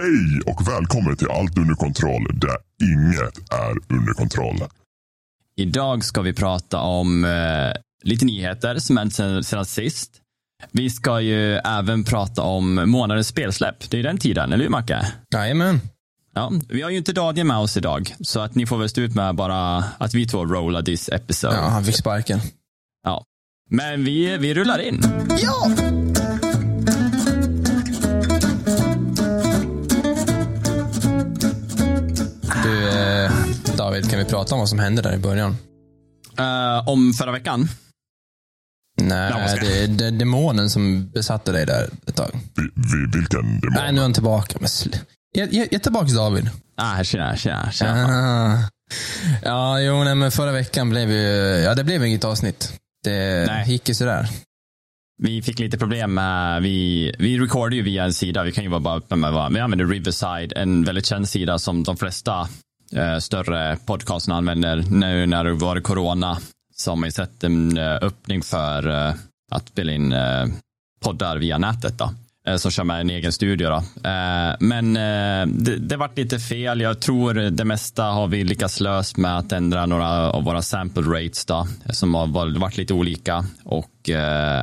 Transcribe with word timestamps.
Hej 0.00 0.40
och 0.46 0.68
välkommen 0.68 1.16
till 1.16 1.30
Allt 1.30 1.58
under 1.58 1.74
kontroll 1.74 2.26
där 2.34 2.56
inget 2.82 3.38
är 3.38 3.96
under 3.96 4.12
kontroll. 4.12 4.56
Idag 5.56 6.04
ska 6.04 6.22
vi 6.22 6.32
prata 6.32 6.78
om 6.78 7.24
eh, 7.24 7.72
lite 8.02 8.24
nyheter 8.24 8.78
som 8.78 8.96
hänt 8.96 9.14
sedan, 9.14 9.44
sedan 9.44 9.64
sist. 9.64 10.10
Vi 10.70 10.90
ska 10.90 11.20
ju 11.20 11.54
även 11.54 12.04
prata 12.04 12.42
om 12.42 12.90
månadens 12.90 13.28
spelsläpp. 13.28 13.90
Det 13.90 13.98
är 13.98 14.02
den 14.02 14.18
tiden, 14.18 14.52
eller 14.52 14.64
hur 14.64 14.70
Macke? 14.70 15.12
Jajamän. 15.34 15.80
Ja, 16.34 16.52
vi 16.68 16.82
har 16.82 16.90
ju 16.90 16.96
inte 16.96 17.12
Daniel 17.12 17.46
med 17.46 17.58
oss 17.58 17.76
idag, 17.76 18.14
så 18.20 18.40
att 18.40 18.54
ni 18.54 18.66
får 18.66 18.78
väl 18.78 18.88
stå 18.88 19.00
ut 19.00 19.14
med 19.14 19.34
bara 19.34 19.84
att 19.98 20.14
vi 20.14 20.26
två 20.26 20.46
rollar 20.46 20.82
this 20.82 21.08
episode. 21.08 21.56
Ja, 21.56 21.62
han 21.62 21.84
fick 21.84 21.96
sparken. 21.96 22.40
Ja. 23.04 23.24
Men 23.70 24.04
vi, 24.04 24.36
vi 24.36 24.54
rullar 24.54 24.78
in. 24.78 25.00
Ja! 25.42 25.70
David, 33.98 34.10
kan 34.10 34.18
vi 34.18 34.24
prata 34.24 34.54
om 34.54 34.58
vad 34.58 34.68
som 34.68 34.78
hände 34.78 35.02
där 35.02 35.14
i 35.14 35.18
början? 35.18 35.56
Eh, 36.38 36.88
om 36.88 37.12
förra 37.12 37.32
veckan. 37.32 37.68
Nej, 39.00 39.32
det 39.60 39.82
är 39.82 39.88
det 39.88 40.06
är 40.06 40.10
demonen 40.10 40.70
som 40.70 41.08
besatte 41.08 41.52
dig 41.52 41.66
där 41.66 41.90
ett 42.06 42.16
tag. 42.16 42.30
Vi, 42.32 42.62
vi, 42.62 43.18
vilken 43.18 43.60
demon? 43.60 43.74
Nej, 43.74 43.92
nu 43.92 43.98
är 43.98 44.02
han 44.02 44.12
tillbaka. 44.12 44.58
Men 44.60 44.68
sl- 44.68 44.96
ge, 45.34 45.46
ge, 45.46 45.68
ge 45.70 45.78
tillbaka 45.78 46.12
David. 46.12 46.50
Ah, 46.76 47.04
tjena, 47.04 47.36
tjena, 47.36 47.72
tjena. 47.72 48.06
Ah. 48.06 48.68
Ja, 49.42 49.80
jo, 49.80 50.04
nej, 50.04 50.14
men 50.14 50.30
förra 50.30 50.52
veckan 50.52 50.90
blev 50.90 51.10
ju, 51.10 51.26
ja 51.64 51.74
det 51.74 51.84
blev 51.84 52.04
inget 52.04 52.24
avsnitt. 52.24 52.72
Det 53.04 53.46
Nej. 53.46 53.70
gick 53.70 53.88
ju 53.88 53.94
sådär. 53.94 54.28
Vi 55.22 55.42
fick 55.42 55.58
lite 55.58 55.78
problem 55.78 56.14
med, 56.14 56.62
vi, 56.62 57.14
vi 57.18 57.38
recordar 57.38 57.76
ju 57.76 57.82
via 57.82 58.04
en 58.04 58.14
sida, 58.14 58.42
vi 58.42 58.52
kan 58.52 58.64
ju 58.64 58.70
bara 58.78 58.96
öppna 58.96 59.16
med 59.16 59.32
vad, 59.32 59.52
vi 59.52 59.60
använder 59.60 59.86
Riverside, 59.86 60.52
en 60.56 60.84
väldigt 60.84 61.06
känd 61.06 61.28
sida 61.28 61.58
som 61.58 61.84
de 61.84 61.96
flesta 61.96 62.48
Eh, 62.92 63.18
större 63.18 63.76
podcasten 63.86 64.34
använder 64.34 64.84
nu 64.90 65.26
när 65.26 65.44
det 65.44 65.52
var 65.52 65.80
corona. 65.80 66.38
Så 66.74 66.90
har 66.90 66.96
man 66.96 67.06
ju 67.06 67.12
sett 67.12 67.44
en 67.44 67.78
eh, 67.78 67.94
öppning 67.94 68.42
för 68.42 68.88
eh, 68.88 69.14
att 69.50 69.68
spela 69.68 69.92
in 69.92 70.14
poddar 71.00 71.36
via 71.36 71.58
nätet 71.58 71.98
då. 71.98 72.10
Som 72.58 72.70
kör 72.70 72.84
med 72.84 73.00
en 73.00 73.10
egen 73.10 73.32
studio 73.32 73.68
då. 73.68 73.82
Men 74.60 74.94
det, 75.64 75.76
det 75.76 75.96
vart 75.96 76.18
lite 76.18 76.38
fel. 76.38 76.80
Jag 76.80 77.00
tror 77.00 77.34
det 77.34 77.64
mesta 77.64 78.02
har 78.02 78.26
vi 78.26 78.44
lyckats 78.44 78.80
lösa 78.80 79.20
med 79.20 79.38
att 79.38 79.52
ändra 79.52 79.86
några 79.86 80.32
av 80.32 80.44
våra 80.44 80.62
sample 80.62 81.02
rates 81.02 81.44
då. 81.44 81.66
Som 81.90 82.14
har 82.14 82.26
varit 82.58 82.76
lite 82.76 82.94
olika. 82.94 83.44
Och 83.64 84.08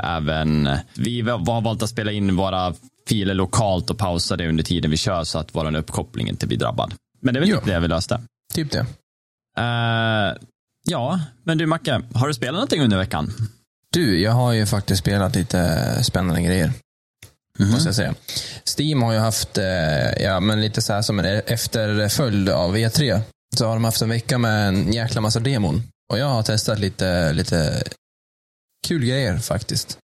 även 0.03 0.69
vi 0.95 1.21
har 1.21 1.61
valt 1.61 1.83
att 1.83 1.89
spela 1.89 2.11
in 2.11 2.36
våra 2.36 2.73
filer 3.08 3.33
lokalt 3.33 3.89
och 3.89 3.97
pausa 3.97 4.38
det 4.38 4.49
under 4.49 4.64
tiden 4.64 4.92
vi 4.92 4.97
kör 4.97 5.23
så 5.23 5.39
att 5.39 5.55
vår 5.55 5.75
uppkoppling 5.75 6.30
inte 6.30 6.47
blir 6.47 6.58
drabbad. 6.58 6.94
Men 7.25 7.33
det 7.33 7.37
är 7.37 7.41
väl 7.41 7.49
Jo. 7.49 7.57
typ 7.57 7.65
det 7.65 7.79
vi 7.79 7.87
löste. 7.87 8.21
Typ 8.53 8.71
det. 8.71 8.85
Eh, 9.57 10.37
ja, 10.87 11.19
men 11.43 11.57
du 11.57 11.65
Macke, 11.65 12.01
har 12.13 12.27
du 12.27 12.33
spelat 12.33 12.53
någonting 12.53 12.81
under 12.81 12.97
veckan? 12.97 13.33
Du, 13.91 14.21
jag 14.21 14.31
har 14.31 14.53
ju 14.53 14.65
faktiskt 14.65 14.99
spelat 15.01 15.35
lite 15.35 16.03
spännande 16.03 16.41
grejer. 16.41 16.71
Måste 17.59 17.87
jag 17.87 17.95
säga. 17.95 18.15
Steam 18.77 19.01
har 19.01 19.13
ju 19.13 19.19
haft, 19.19 19.57
eh, 19.57 20.23
ja 20.23 20.39
men 20.39 20.61
lite 20.61 20.81
så 20.81 20.93
här 20.93 21.01
som 21.01 21.19
en 21.19 21.25
efterföljd 21.25 22.49
av 22.49 22.77
E3. 22.77 23.21
Så 23.57 23.65
har 23.67 23.73
de 23.73 23.83
haft 23.83 24.01
en 24.01 24.09
vecka 24.09 24.37
med 24.37 24.67
en 24.67 24.93
jäkla 24.93 25.21
massa 25.21 25.39
demon. 25.39 25.83
Och 26.11 26.19
jag 26.19 26.25
har 26.25 26.43
testat 26.43 26.79
lite, 26.79 27.33
lite 27.33 27.83
kul 28.87 29.05
grejer 29.05 29.37
faktiskt. 29.37 29.97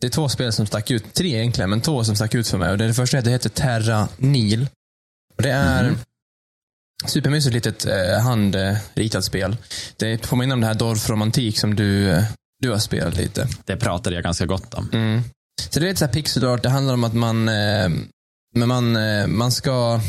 Det 0.00 0.06
är 0.06 0.10
två 0.10 0.28
spel 0.28 0.52
som 0.52 0.66
stack 0.66 0.90
ut, 0.90 1.14
tre 1.14 1.36
egentligen, 1.38 1.70
men 1.70 1.80
två 1.80 2.04
som 2.04 2.16
stack 2.16 2.34
ut 2.34 2.48
för 2.48 2.58
mig. 2.58 2.70
Och 2.70 2.78
det, 2.78 2.86
det 2.86 2.94
första 2.94 3.16
heter, 3.18 3.48
Terra 3.48 4.08
Nil. 4.16 4.68
Och 5.36 5.42
det 5.42 5.50
är 5.50 5.84
Mhm. 5.84 5.98
Supermysigt 7.06 7.54
litet 7.54 7.86
eh, 7.86 8.20
handritat 8.20 9.24
spel. 9.24 9.56
Det 9.96 10.28
påminner 10.28 10.54
om 10.54 10.60
det 10.60 10.66
här 10.66 10.74
Dorf 10.74 11.10
Romantik 11.10 11.58
som 11.58 11.74
du, 11.74 12.10
eh, 12.10 12.24
du 12.62 12.70
har 12.70 12.78
spelat 12.78 13.16
lite. 13.16 13.48
Det 13.64 13.76
pratade 13.76 14.16
jag 14.16 14.24
ganska 14.24 14.46
gott 14.46 14.74
om. 14.74 14.90
Mm. 14.92 15.22
Så 15.70 15.80
det 15.80 15.86
är 15.86 15.88
lite 15.88 15.98
så 15.98 16.04
här 16.04 16.12
pixel 16.12 16.44
art. 16.44 16.62
Det 16.62 16.68
handlar 16.68 16.94
om 16.94 17.04
att 17.04 17.14
man, 17.14 17.48
eh, 17.48 17.88
men 18.54 18.68
man, 18.68 18.96
eh, 18.96 19.26
man 19.26 19.52
ska, 19.52 20.00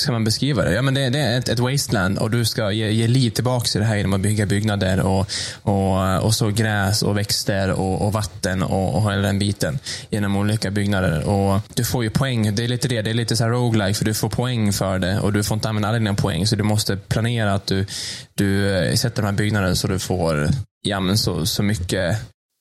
ska 0.00 0.12
man 0.12 0.24
beskriva 0.24 0.64
det? 0.64 0.72
Ja, 0.72 0.82
men 0.82 0.94
det, 0.94 1.10
det 1.10 1.18
är 1.18 1.38
ett, 1.38 1.48
ett 1.48 1.58
wasteland 1.58 2.18
och 2.18 2.30
du 2.30 2.44
ska 2.44 2.72
ge, 2.72 2.90
ge 2.90 3.06
liv 3.06 3.30
tillbaka 3.30 3.66
till 3.66 3.80
det 3.80 3.86
här 3.86 3.96
genom 3.96 4.12
att 4.12 4.20
bygga 4.20 4.46
byggnader 4.46 5.00
och, 5.00 5.26
och, 5.62 6.22
och 6.24 6.34
så 6.34 6.50
gräs 6.50 7.02
och 7.02 7.18
växter 7.18 7.70
och, 7.70 8.06
och 8.06 8.12
vatten 8.12 8.62
och, 8.62 8.94
och 8.94 9.12
hela 9.12 9.22
den 9.22 9.38
biten 9.38 9.78
genom 10.10 10.36
olika 10.36 10.70
byggnader. 10.70 11.28
Och 11.28 11.60
du 11.74 11.84
får 11.84 12.04
ju 12.04 12.10
poäng. 12.10 12.54
Det 12.54 12.64
är 12.64 12.68
lite 12.68 12.88
det. 12.88 13.02
Det 13.02 13.10
är 13.10 13.14
lite 13.14 13.36
så 13.36 13.44
här 13.44 13.50
roguelike 13.50 13.94
för 13.94 14.04
du 14.04 14.14
får 14.14 14.28
poäng 14.28 14.72
för 14.72 14.98
det 14.98 15.20
och 15.20 15.32
du 15.32 15.42
får 15.42 15.54
inte 15.54 15.68
använda 15.68 15.88
alla 15.88 15.98
dina 15.98 16.14
poäng. 16.14 16.46
Så 16.46 16.56
du 16.56 16.62
måste 16.62 16.96
planera 16.96 17.54
att 17.54 17.66
du, 17.66 17.86
du 18.34 18.76
eh, 18.76 18.94
sätter 18.94 19.22
de 19.22 19.26
här 19.26 19.32
byggnaderna 19.32 19.74
så 19.74 19.86
du 19.86 19.98
får 19.98 20.48
ja, 20.82 21.00
men 21.00 21.18
så, 21.18 21.46
så 21.46 21.62
mycket 21.62 22.16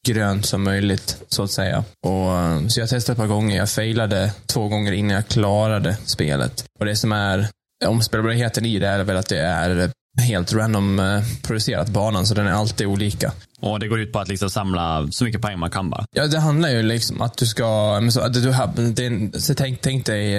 grönt 0.07 0.45
som 0.45 0.63
möjligt, 0.63 1.17
så 1.29 1.43
att 1.43 1.51
säga. 1.51 1.83
Och, 2.05 2.37
eh, 2.37 2.67
så 2.67 2.79
jag 2.79 2.89
testade 2.89 3.13
ett 3.13 3.17
par 3.17 3.35
gånger. 3.35 3.57
Jag 3.57 3.69
failade 3.69 4.31
två 4.45 4.67
gånger 4.67 4.91
innan 4.91 5.15
jag 5.15 5.27
klarade 5.27 5.97
spelet. 6.05 6.65
Och 6.79 6.85
det 6.85 6.95
som 6.95 7.11
är 7.11 7.47
omspelbarheten 7.85 8.65
i 8.65 8.79
det 8.79 8.87
är 8.87 9.03
väl 9.03 9.17
att 9.17 9.29
det 9.29 9.39
är 9.39 9.91
helt 10.27 10.53
random-producerat, 10.53 11.87
eh, 11.87 11.93
banan, 11.93 12.25
så 12.25 12.33
den 12.33 12.47
är 12.47 12.51
alltid 12.51 12.87
olika. 12.87 13.31
Och 13.59 13.79
det 13.79 13.87
går 13.87 13.99
ut 13.99 14.11
på 14.11 14.19
att 14.19 14.27
liksom 14.27 14.49
samla 14.49 15.07
så 15.11 15.23
mycket 15.23 15.41
poäng 15.41 15.59
man 15.59 15.69
kan 15.69 15.89
bara. 15.89 16.05
Ja, 16.11 16.27
det 16.27 16.39
handlar 16.39 16.69
ju 16.69 16.83
liksom 16.83 17.21
att 17.21 17.37
du 17.37 17.45
ska, 17.45 18.01
så, 18.11 18.21
att 18.21 18.33
du 18.33 18.51
har, 18.51 18.67
det, 18.75 19.41
så 19.41 19.53
tänk, 19.53 19.81
tänk 19.81 20.05
dig, 20.05 20.31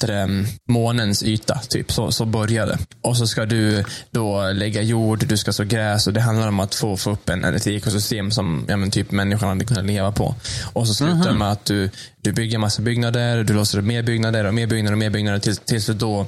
det, 0.00 0.14
mm, 0.14 0.46
månens 0.68 1.22
yta, 1.22 1.58
typ. 1.58 1.92
Så, 1.92 2.12
så 2.12 2.24
börjar 2.24 2.66
det. 2.66 2.78
Och 3.02 3.16
så 3.16 3.26
ska 3.26 3.46
du 3.46 3.84
då 4.10 4.50
lägga 4.52 4.82
jord, 4.82 5.26
du 5.26 5.36
ska 5.36 5.52
så 5.52 5.64
gräs 5.64 6.06
och 6.06 6.12
det 6.12 6.20
handlar 6.20 6.48
om 6.48 6.60
att 6.60 6.74
få, 6.74 6.96
få 6.96 7.10
upp 7.10 7.28
en, 7.28 7.44
ett 7.44 7.66
ekosystem 7.66 8.30
som 8.30 8.64
ja, 8.68 8.76
men 8.76 8.90
typ 8.90 9.10
människan 9.10 9.48
hade 9.48 9.64
kunnat 9.64 9.84
leva 9.84 10.12
på. 10.12 10.34
Och 10.72 10.86
så 10.86 10.94
slutar 10.94 11.32
det 11.32 11.38
med 11.38 11.52
att 11.52 11.64
du, 11.64 11.90
du 12.20 12.32
bygger 12.32 12.58
massa 12.58 12.82
byggnader, 12.82 13.44
du 13.44 13.54
låser 13.54 13.78
upp 13.78 13.84
mer 13.84 14.02
byggnader 14.02 14.44
och 14.44 14.54
mer 14.54 14.66
byggnader 14.66 14.92
och 14.92 14.98
mer 14.98 15.10
byggnader 15.10 15.38
tills, 15.38 15.58
tills, 15.58 15.86
du 15.86 15.94
då, 15.94 16.26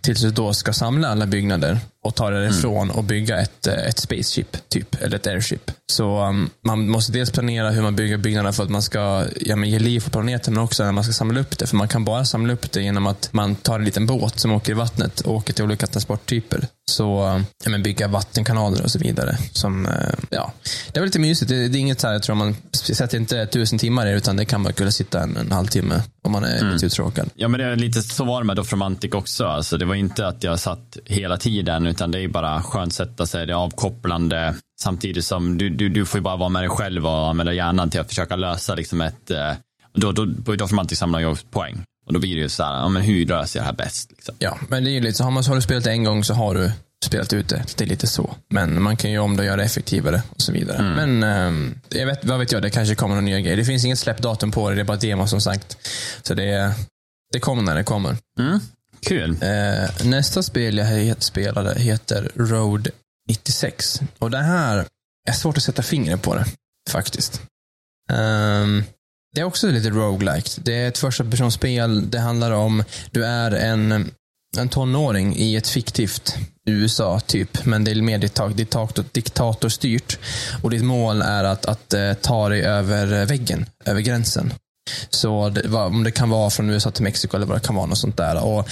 tills 0.00 0.20
du 0.20 0.30
då 0.30 0.54
ska 0.54 0.72
samla 0.72 1.08
alla 1.08 1.26
byggnader 1.26 1.80
och 2.08 2.14
ta 2.14 2.30
det 2.30 2.46
ifrån 2.46 2.90
och 2.90 3.04
bygga 3.04 3.40
ett, 3.40 3.66
eh, 3.66 3.74
ett 3.74 3.98
spaceship, 3.98 4.56
typ. 4.68 5.02
Eller 5.02 5.16
ett 5.16 5.26
airship. 5.26 5.70
Så 5.92 6.24
um, 6.24 6.50
man 6.64 6.88
måste 6.88 7.12
dels 7.12 7.30
planera 7.30 7.70
hur 7.70 7.82
man 7.82 7.96
bygger 7.96 8.16
byggnaderna 8.16 8.52
för 8.52 8.62
att 8.62 8.70
man 8.70 8.82
ska 8.82 9.24
ja, 9.40 9.56
men 9.56 9.70
ge 9.70 9.78
liv 9.78 10.00
på 10.04 10.10
planeten, 10.10 10.54
men 10.54 10.62
också 10.62 10.84
när 10.84 10.92
man 10.92 11.04
ska 11.04 11.12
samla 11.12 11.40
upp 11.40 11.58
det. 11.58 11.66
För 11.66 11.76
man 11.76 11.88
kan 11.88 12.04
bara 12.04 12.24
samla 12.24 12.52
upp 12.52 12.72
det 12.72 12.82
genom 12.82 13.06
att 13.06 13.32
man 13.32 13.54
tar 13.54 13.78
en 13.78 13.84
liten 13.84 14.06
båt 14.06 14.40
som 14.40 14.52
åker 14.52 14.72
i 14.72 14.74
vattnet 14.74 15.20
och 15.20 15.34
åker 15.34 15.52
till 15.52 15.64
olika 15.64 15.86
transporttyper. 15.86 16.66
Så 16.90 17.26
um, 17.26 17.44
ja, 17.64 17.70
men 17.70 17.82
bygga 17.82 18.08
vattenkanaler 18.08 18.82
och 18.82 18.90
så 18.90 18.98
vidare. 18.98 19.38
Som, 19.52 19.86
eh, 19.86 19.92
ja, 20.30 20.52
det 20.92 21.00
var 21.00 21.06
lite 21.06 21.18
mysigt. 21.18 21.48
Det, 21.48 21.68
det 21.68 21.78
är 21.78 21.80
inget 21.80 22.00
så 22.00 22.06
här, 22.06 22.14
jag 22.14 22.22
tror 22.22 22.36
man 22.36 22.56
sätter 22.72 23.18
inte 23.18 23.46
tusen 23.46 23.78
timmar 23.78 24.06
i 24.06 24.12
utan 24.12 24.36
det 24.36 24.44
kan 24.44 24.62
bara 24.62 24.72
kunna 24.72 24.90
sitta 24.90 25.22
en, 25.22 25.36
en 25.36 25.52
halvtimme 25.52 26.02
om 26.28 26.32
man 26.32 26.44
är 26.44 26.72
lite 26.72 26.86
uttråkad. 26.86 27.30
Ja, 27.34 27.48
men 27.48 27.60
det 27.60 27.66
är 27.66 27.76
lite 27.76 28.02
så 28.02 28.24
var 28.24 28.40
det 28.40 28.46
med 28.46 28.56
Doff 28.56 28.72
Romantic 28.72 29.12
också. 29.12 29.44
Alltså, 29.44 29.76
det 29.76 29.84
var 29.84 29.94
inte 29.94 30.26
att 30.26 30.44
jag 30.44 30.58
satt 30.58 30.96
hela 31.04 31.36
tiden, 31.36 31.86
utan 31.98 32.10
det 32.10 32.20
är 32.20 32.28
bara 32.28 32.62
skönt 32.62 32.94
sätta 32.94 33.26
sig, 33.26 33.46
det 33.46 33.52
är 33.52 33.56
avkopplande. 33.56 34.54
Samtidigt 34.80 35.24
som 35.24 35.58
du, 35.58 35.68
du, 35.70 35.88
du 35.88 36.06
får 36.06 36.18
ju 36.18 36.22
bara 36.22 36.36
vara 36.36 36.48
med 36.48 36.62
dig 36.62 36.68
själv 36.70 37.06
och 37.06 37.28
använda 37.28 37.52
hjärnan 37.52 37.90
till 37.90 38.00
att 38.00 38.08
försöka 38.08 38.36
lösa 38.36 38.74
liksom 38.74 39.00
ett... 39.00 39.30
eh, 39.30 39.52
Då, 39.94 40.12
då, 40.12 40.24
Doff 40.54 40.70
Romantic 40.70 40.98
samlar 40.98 41.20
jag 41.20 41.32
upp 41.32 41.50
poäng. 41.50 41.82
Och 42.06 42.12
då 42.12 42.20
blir 42.20 42.34
det 42.36 42.42
ju 42.42 42.48
så 42.48 42.62
här, 42.64 42.72
ja, 42.74 42.88
men 42.88 43.02
hur 43.02 43.26
löser 43.26 43.58
jag 43.58 43.64
det 43.64 43.66
här 43.66 43.76
bäst? 43.76 44.10
Liksom. 44.10 44.34
Ja, 44.38 44.58
men 44.68 44.84
det 44.84 44.90
är 44.90 44.92
ju 44.92 45.00
lite 45.00 45.18
så. 45.18 45.24
Har, 45.24 45.30
man, 45.30 45.44
har 45.44 45.54
du 45.54 45.60
spelat 45.62 45.86
en 45.86 46.04
gång 46.04 46.24
så 46.24 46.34
har 46.34 46.54
du 46.54 46.70
spelat 47.04 47.32
ut 47.32 47.48
det. 47.48 47.64
Det 47.76 47.84
är 47.84 47.88
lite 47.88 48.06
så. 48.06 48.34
Men 48.50 48.82
man 48.82 48.96
kan 48.96 49.10
ju 49.10 49.18
om 49.18 49.36
det 49.36 49.40
och 49.42 49.46
göra 49.46 49.56
det 49.56 49.64
effektivare 49.64 50.22
och 50.30 50.40
så 50.42 50.52
vidare. 50.52 50.82
Men 50.82 51.22
ehm, 51.22 51.74
jag 51.88 52.06
vet, 52.06 52.24
vad 52.24 52.38
vet 52.38 52.52
jag, 52.52 52.62
det 52.62 52.70
kanske 52.70 52.94
kommer 52.94 53.14
någon 53.14 53.24
nya 53.24 53.40
grej. 53.40 53.56
Det 53.56 53.64
finns 53.64 53.84
inget 53.84 53.98
släppdatum 53.98 54.50
på 54.50 54.68
det, 54.70 54.74
det 54.74 54.82
är 54.82 54.84
bara 54.84 54.96
demo 54.96 55.26
som 55.26 55.40
sagt. 55.40 55.76
Så 56.22 56.34
det, 56.34 56.74
det 57.32 57.40
kommer 57.40 57.62
när 57.62 57.74
det 57.74 57.84
kommer. 57.84 58.16
Mm. 58.40 58.60
Kul. 59.00 59.36
Eh, 59.42 60.06
nästa 60.06 60.42
spel 60.42 60.78
jag 60.78 61.22
spelade 61.22 61.80
heter 61.80 62.30
Road 62.34 62.88
96. 63.28 64.00
Och 64.18 64.30
det 64.30 64.38
här 64.38 64.86
är 65.28 65.32
svårt 65.32 65.56
att 65.56 65.62
sätta 65.62 65.82
fingret 65.82 66.22
på 66.22 66.34
det, 66.34 66.44
faktiskt. 66.90 67.40
Ehm, 68.12 68.84
det 69.34 69.40
är 69.40 69.44
också 69.44 69.66
lite 69.70 69.90
roguelike. 69.90 70.50
Det 70.62 70.74
är 70.74 70.88
ett 70.88 70.98
första 70.98 71.24
personspel. 71.24 72.10
Det 72.10 72.18
handlar 72.18 72.50
om, 72.50 72.84
du 73.10 73.24
är 73.24 73.50
en, 73.50 74.10
en 74.58 74.68
tonåring 74.68 75.36
i 75.36 75.56
ett 75.56 75.68
fiktivt 75.68 76.36
USA, 76.68 77.20
typ. 77.20 77.64
Men 77.64 77.84
det 77.84 77.90
är 77.90 78.02
mer 78.02 78.18
diktator, 78.18 79.04
diktatorstyrt. 79.12 80.18
Och 80.62 80.70
ditt 80.70 80.84
mål 80.84 81.22
är 81.22 81.44
att, 81.44 81.66
att 81.66 81.94
eh, 81.94 82.14
ta 82.14 82.48
dig 82.48 82.62
över 82.62 83.26
väggen, 83.26 83.66
över 83.84 84.00
gränsen. 84.00 84.52
Så 85.10 85.48
det, 85.48 85.68
vad- 85.68 85.86
om 85.86 86.04
det 86.04 86.10
kan 86.10 86.30
vara 86.30 86.50
från 86.50 86.70
USA 86.70 86.90
till 86.90 87.04
Mexiko 87.04 87.36
eller 87.36 87.46
vad 87.46 87.56
det 87.56 87.66
kan 87.66 87.74
vara, 87.76 87.86
något 87.86 87.98
sånt 87.98 88.16
där. 88.16 88.44
Och 88.44 88.68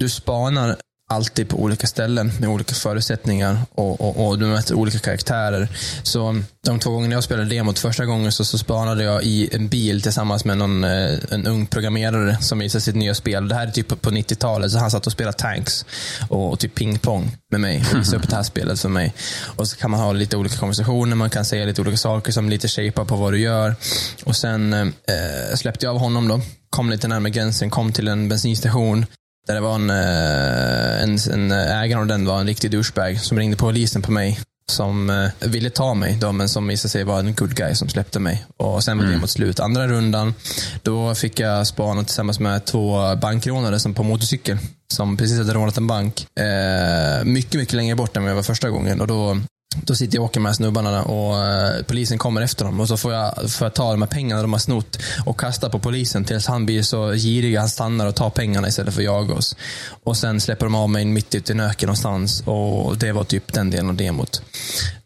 du 0.00 0.08
spanar 0.08 0.76
alltid 1.08 1.48
på 1.48 1.62
olika 1.62 1.86
ställen 1.86 2.32
med 2.40 2.48
olika 2.48 2.74
förutsättningar 2.74 3.58
och, 3.74 4.00
och, 4.00 4.26
och 4.26 4.38
du 4.38 4.46
möter 4.46 4.74
olika 4.74 4.98
karaktärer. 4.98 5.68
Så 6.02 6.42
de 6.64 6.78
två 6.78 6.90
gångerna 6.90 7.14
jag 7.14 7.24
spelade 7.24 7.48
demot, 7.48 7.78
första 7.78 8.04
gången 8.04 8.32
så, 8.32 8.44
så 8.44 8.58
spanade 8.58 9.04
jag 9.04 9.22
i 9.22 9.48
en 9.52 9.68
bil 9.68 10.02
tillsammans 10.02 10.44
med 10.44 10.58
någon, 10.58 10.84
eh, 10.84 11.18
en 11.30 11.46
ung 11.46 11.66
programmerare 11.66 12.38
som 12.40 12.58
visade 12.58 12.82
sitt 12.82 12.94
nya 12.94 13.14
spel. 13.14 13.48
Det 13.48 13.54
här 13.54 13.66
är 13.66 13.70
typ 13.70 13.88
på 14.02 14.10
90-talet, 14.10 14.72
så 14.72 14.78
han 14.78 14.90
satt 14.90 15.06
och 15.06 15.12
spelade 15.12 15.38
tanks 15.38 15.84
och, 16.28 16.52
och 16.52 16.58
typ 16.58 16.74
pingpong 16.74 17.36
med 17.50 17.60
mig 17.60 17.84
och 17.92 17.98
visade 17.98 18.16
upp 18.16 18.30
det 18.30 18.36
här 18.36 18.42
spelet 18.42 18.80
för 18.80 18.88
mig. 18.88 19.14
Och 19.56 19.68
så 19.68 19.76
kan 19.76 19.90
man 19.90 20.00
ha 20.00 20.12
lite 20.12 20.36
olika 20.36 20.56
konversationer, 20.56 21.16
man 21.16 21.30
kan 21.30 21.44
säga 21.44 21.64
lite 21.64 21.80
olika 21.80 21.96
saker 21.96 22.32
som 22.32 22.48
lite 22.48 22.68
shapar 22.68 23.04
på 23.04 23.16
vad 23.16 23.32
du 23.32 23.40
gör. 23.40 23.76
Och 24.24 24.36
sen 24.36 24.72
eh, 24.72 25.56
släppte 25.56 25.86
jag 25.86 25.94
av 25.94 26.00
honom 26.00 26.28
då, 26.28 26.40
kom 26.70 26.90
lite 26.90 27.08
närmare 27.08 27.30
gränsen, 27.30 27.70
kom 27.70 27.92
till 27.92 28.08
en 28.08 28.28
bensinstation 28.28 29.06
där 29.46 29.54
det 29.54 29.60
var 29.60 29.74
en, 29.74 29.90
eh, 29.90 31.02
en, 31.02 31.18
en 31.32 31.52
ägare 31.52 32.00
av 32.00 32.06
den 32.06 32.26
var 32.26 32.40
en 32.40 32.46
riktig 32.46 32.70
douchebag 32.70 33.20
som 33.20 33.38
ringde 33.38 33.56
polisen 33.56 34.02
på 34.02 34.12
mig. 34.12 34.40
Som 34.72 35.10
eh, 35.10 35.48
ville 35.48 35.70
ta 35.70 35.94
mig 35.94 36.18
då, 36.20 36.32
men 36.32 36.48
som 36.48 36.66
visade 36.66 36.90
sig 36.90 37.04
vara 37.04 37.18
en 37.18 37.34
good 37.34 37.54
guy 37.54 37.74
som 37.74 37.88
släppte 37.88 38.18
mig. 38.18 38.46
Och 38.56 38.84
sen 38.84 38.96
var 38.96 39.04
det 39.04 39.10
mm. 39.10 39.20
mot 39.20 39.30
slut. 39.30 39.60
Andra 39.60 39.86
rundan, 39.86 40.34
då 40.82 41.14
fick 41.14 41.40
jag 41.40 41.66
spana 41.66 42.04
tillsammans 42.04 42.40
med 42.40 42.64
två 42.64 43.16
bankrånare 43.16 43.78
som 43.78 43.94
på 43.94 44.02
motorcykel. 44.02 44.58
Som 44.88 45.16
precis 45.16 45.38
hade 45.38 45.54
rånat 45.54 45.76
en 45.76 45.86
bank. 45.86 46.26
Eh, 46.38 47.24
mycket, 47.24 47.54
mycket 47.54 47.74
längre 47.74 47.96
bort 47.96 48.16
än 48.16 48.22
vad 48.22 48.30
jag 48.30 48.36
var 48.36 48.42
första 48.42 48.70
gången. 48.70 49.00
Och 49.00 49.06
då 49.06 49.40
då 49.84 49.94
sitter 49.94 50.16
jag 50.16 50.22
och 50.22 50.30
åker 50.30 50.40
med 50.40 50.56
snubbarna 50.56 51.02
och 51.02 51.44
eh, 51.44 51.82
polisen 51.82 52.18
kommer 52.18 52.42
efter 52.42 52.64
dem. 52.64 52.80
Och 52.80 52.88
så 52.88 52.96
får 52.96 53.12
jag, 53.12 53.50
får 53.50 53.64
jag 53.64 53.74
ta 53.74 53.90
de 53.90 54.02
här 54.02 54.08
pengarna 54.08 54.42
de 54.42 54.52
har 54.52 54.60
snott 54.60 54.98
och 55.26 55.40
kasta 55.40 55.70
på 55.70 55.78
polisen 55.78 56.24
tills 56.24 56.46
han 56.46 56.66
blir 56.66 56.82
så 56.82 57.12
girig 57.12 57.56
han 57.56 57.68
stannar 57.68 58.06
och 58.06 58.14
tar 58.14 58.30
pengarna 58.30 58.68
istället 58.68 58.94
för 58.94 59.00
att 59.00 59.04
jaga 59.04 59.34
oss. 59.34 59.56
Och 60.04 60.16
sen 60.16 60.40
släpper 60.40 60.66
de 60.66 60.74
av 60.74 60.90
mig 60.90 61.04
mitt 61.04 61.34
ute 61.34 61.52
i 61.52 61.54
en 61.54 61.60
öken 61.60 61.86
någonstans. 61.86 62.42
Och 62.46 62.98
det 62.98 63.12
var 63.12 63.24
typ 63.24 63.52
den 63.52 63.70
delen 63.70 63.88
av 63.88 63.96
demot. 63.96 64.42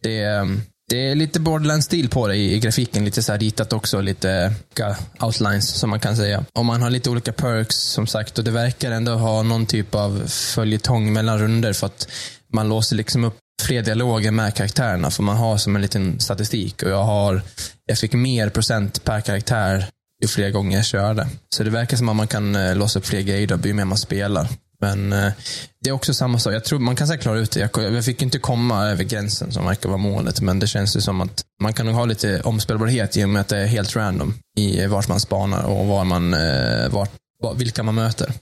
Det, 0.01 0.25
eh, 0.25 0.45
det 0.91 1.11
är 1.11 1.15
lite 1.15 1.41
borderlands-stil 1.41 2.09
på 2.09 2.29
det 2.29 2.35
i, 2.35 2.55
i, 2.55 2.61
grafiken. 2.61 3.05
Lite 3.05 3.23
så 3.23 3.37
ritat 3.37 3.73
också, 3.73 4.01
lite 4.01 4.55
eh, 4.81 5.25
outlines 5.27 5.69
som 5.69 5.91
man 5.91 6.01
kan 6.01 6.17
säga. 6.17 6.45
Och 6.53 6.65
man 6.65 6.83
har 6.83 6.91
lite 6.91 7.11
olika 7.11 7.33
perks 7.33 7.77
som 7.77 8.07
sagt 8.07 8.39
och 8.39 8.45
det 8.45 8.51
verkar 8.51 8.91
ändå 8.91 9.13
ha 9.13 9.43
någon 9.43 9.67
typ 9.67 9.95
av 9.95 10.23
följetong 10.29 11.13
mellan 11.13 11.39
runder 11.39 11.73
för 11.73 11.87
att 11.87 12.09
man 12.53 12.69
låser 12.69 12.97
liksom 12.97 13.25
upp 13.25 13.37
fler 13.63 13.83
dialoger 13.83 14.31
med 14.31 14.55
karaktärerna. 14.55 15.11
För 15.11 15.23
man 15.23 15.37
har 15.37 15.57
som 15.57 15.77
en 15.77 15.83
liten 15.83 16.21
statistik. 16.21 16.83
Och 16.83 16.91
jag 16.91 17.03
har, 17.03 17.43
jag 17.87 17.99
fick 17.99 18.13
mer 18.13 18.49
procent 18.49 19.05
per 19.05 19.21
karaktär 19.21 19.87
ju 20.23 20.29
fler 20.29 20.51
gånger 20.51 20.77
jag 20.77 20.87
körde. 20.87 21.29
Så 21.55 21.63
det 21.63 21.71
verkar 21.71 21.97
som 21.97 22.09
att 22.09 22.17
man 22.17 22.27
kan 22.27 22.57
eh, 22.57 22.77
låsa 22.77 22.99
upp 22.99 23.07
fler 23.07 23.21
grejer 23.21 23.47
då, 23.47 23.59
ju 23.65 23.75
mer 23.75 23.85
man 23.85 23.99
spelar. 23.99 24.49
Men 24.81 25.13
eh, 25.13 25.33
det 25.85 25.91
är 25.91 25.93
också 25.93 26.15
samma 26.15 26.39
sak. 26.39 26.55
Jag 26.55 26.65
tror 26.65 26.79
man 26.79 26.97
kan 26.97 27.07
säkert 27.07 27.23
klara 27.23 27.39
ut 27.39 27.51
det. 27.51 27.61
Jag, 27.75 27.95
jag 27.95 28.05
fick 28.05 28.23
inte 28.23 28.39
komma 28.39 28.87
över 28.87 29.05
gränsen 29.05 29.53
som 29.53 29.65
verkar 29.67 29.89
vara 29.89 29.99
målet. 29.99 30.41
Men 30.41 30.59
det 30.59 30.67
känns 30.67 30.97
ju 30.97 31.01
som 31.01 31.21
att 31.21 31.45
man 31.63 31.73
kan 31.73 31.87
nog 31.87 31.95
ha 31.95 32.05
lite 32.05 32.41
omspelbarhet 32.41 33.17
i 33.17 33.25
och 33.25 33.29
med 33.29 33.41
att 33.41 33.49
det 33.49 33.59
är 33.59 33.67
helt 33.67 33.97
random 33.97 34.35
i 34.59 34.87
vart 34.87 35.09
man 35.09 35.21
spanar 35.21 35.63
och 35.63 35.87
var 35.87 36.05
man, 36.05 36.35
eh, 36.35 36.89
vart, 36.89 37.11
vilka 37.57 37.83
man 37.83 37.95
möter. 37.95 38.33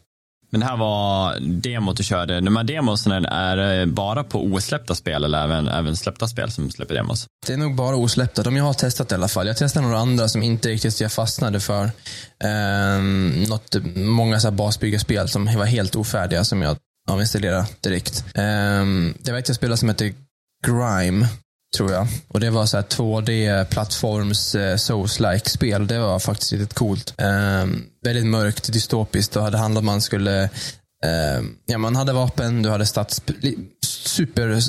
Men 0.50 0.60
det 0.60 0.66
här 0.66 0.76
var 0.76 1.40
demot 1.40 1.96
du 1.96 2.02
körde. 2.04 2.40
De 2.40 2.56
här 2.56 2.64
demosen 2.64 3.12
är 3.26 3.56
det 3.56 3.86
bara 3.86 4.24
på 4.24 4.44
osläppta 4.44 4.94
spel 4.94 5.24
eller 5.24 5.44
även, 5.44 5.68
även 5.68 5.96
släppta 5.96 6.28
spel 6.28 6.50
som 6.50 6.70
släpper 6.70 6.94
demos? 6.94 7.26
Det 7.46 7.52
är 7.52 7.56
nog 7.56 7.74
bara 7.74 7.96
osläppta. 7.96 8.42
De 8.42 8.56
jag 8.56 8.64
har 8.64 8.72
testat 8.72 9.12
i 9.12 9.14
alla 9.14 9.28
fall. 9.28 9.46
Jag 9.46 9.56
testade 9.56 9.86
några 9.86 9.98
andra 9.98 10.28
som 10.28 10.42
inte 10.42 10.68
riktigt 10.68 11.00
jag 11.00 11.12
fastnade 11.12 11.60
för. 11.60 11.90
Um, 12.44 13.42
något, 13.42 13.76
många 13.96 14.40
så 14.40 14.50
basbyggarspel 14.50 15.28
som 15.28 15.44
var 15.44 15.66
helt 15.66 15.96
ofärdiga 15.96 16.44
som 16.44 16.62
jag 16.62 16.76
avinstallerade 17.10 17.66
direkt. 17.80 18.24
Um, 18.34 19.14
det 19.18 19.32
var 19.32 19.38
ett 19.38 19.48
jag 19.48 19.56
spelade 19.56 19.76
som 19.76 19.88
heter 19.88 20.12
Grime 20.66 21.28
tror 21.76 21.92
jag. 21.92 22.06
Och 22.28 22.40
det 22.40 22.50
var 22.50 22.66
så 22.66 22.76
här 22.76 22.84
2D 22.84 23.64
plattforms 23.64 24.54
eh, 24.54 24.76
Souls-like 24.76 25.48
spel. 25.48 25.86
Det 25.86 25.98
var 25.98 26.18
faktiskt 26.18 26.52
riktigt 26.52 26.74
coolt. 26.74 27.14
Eh, 27.18 27.66
väldigt 28.04 28.26
mörkt, 28.26 28.72
dystopiskt 28.72 29.36
och 29.36 29.50
det 29.50 29.58
handlade 29.58 29.78
om 29.78 29.86
man 29.86 30.00
skulle 30.00 30.42
eh, 31.04 31.44
Ja, 31.66 31.78
man 31.78 31.96
hade 31.96 32.12
vapen, 32.12 32.62
du 32.62 32.70
hade 32.70 32.86
stats... 32.86 33.22
Super 33.86 34.62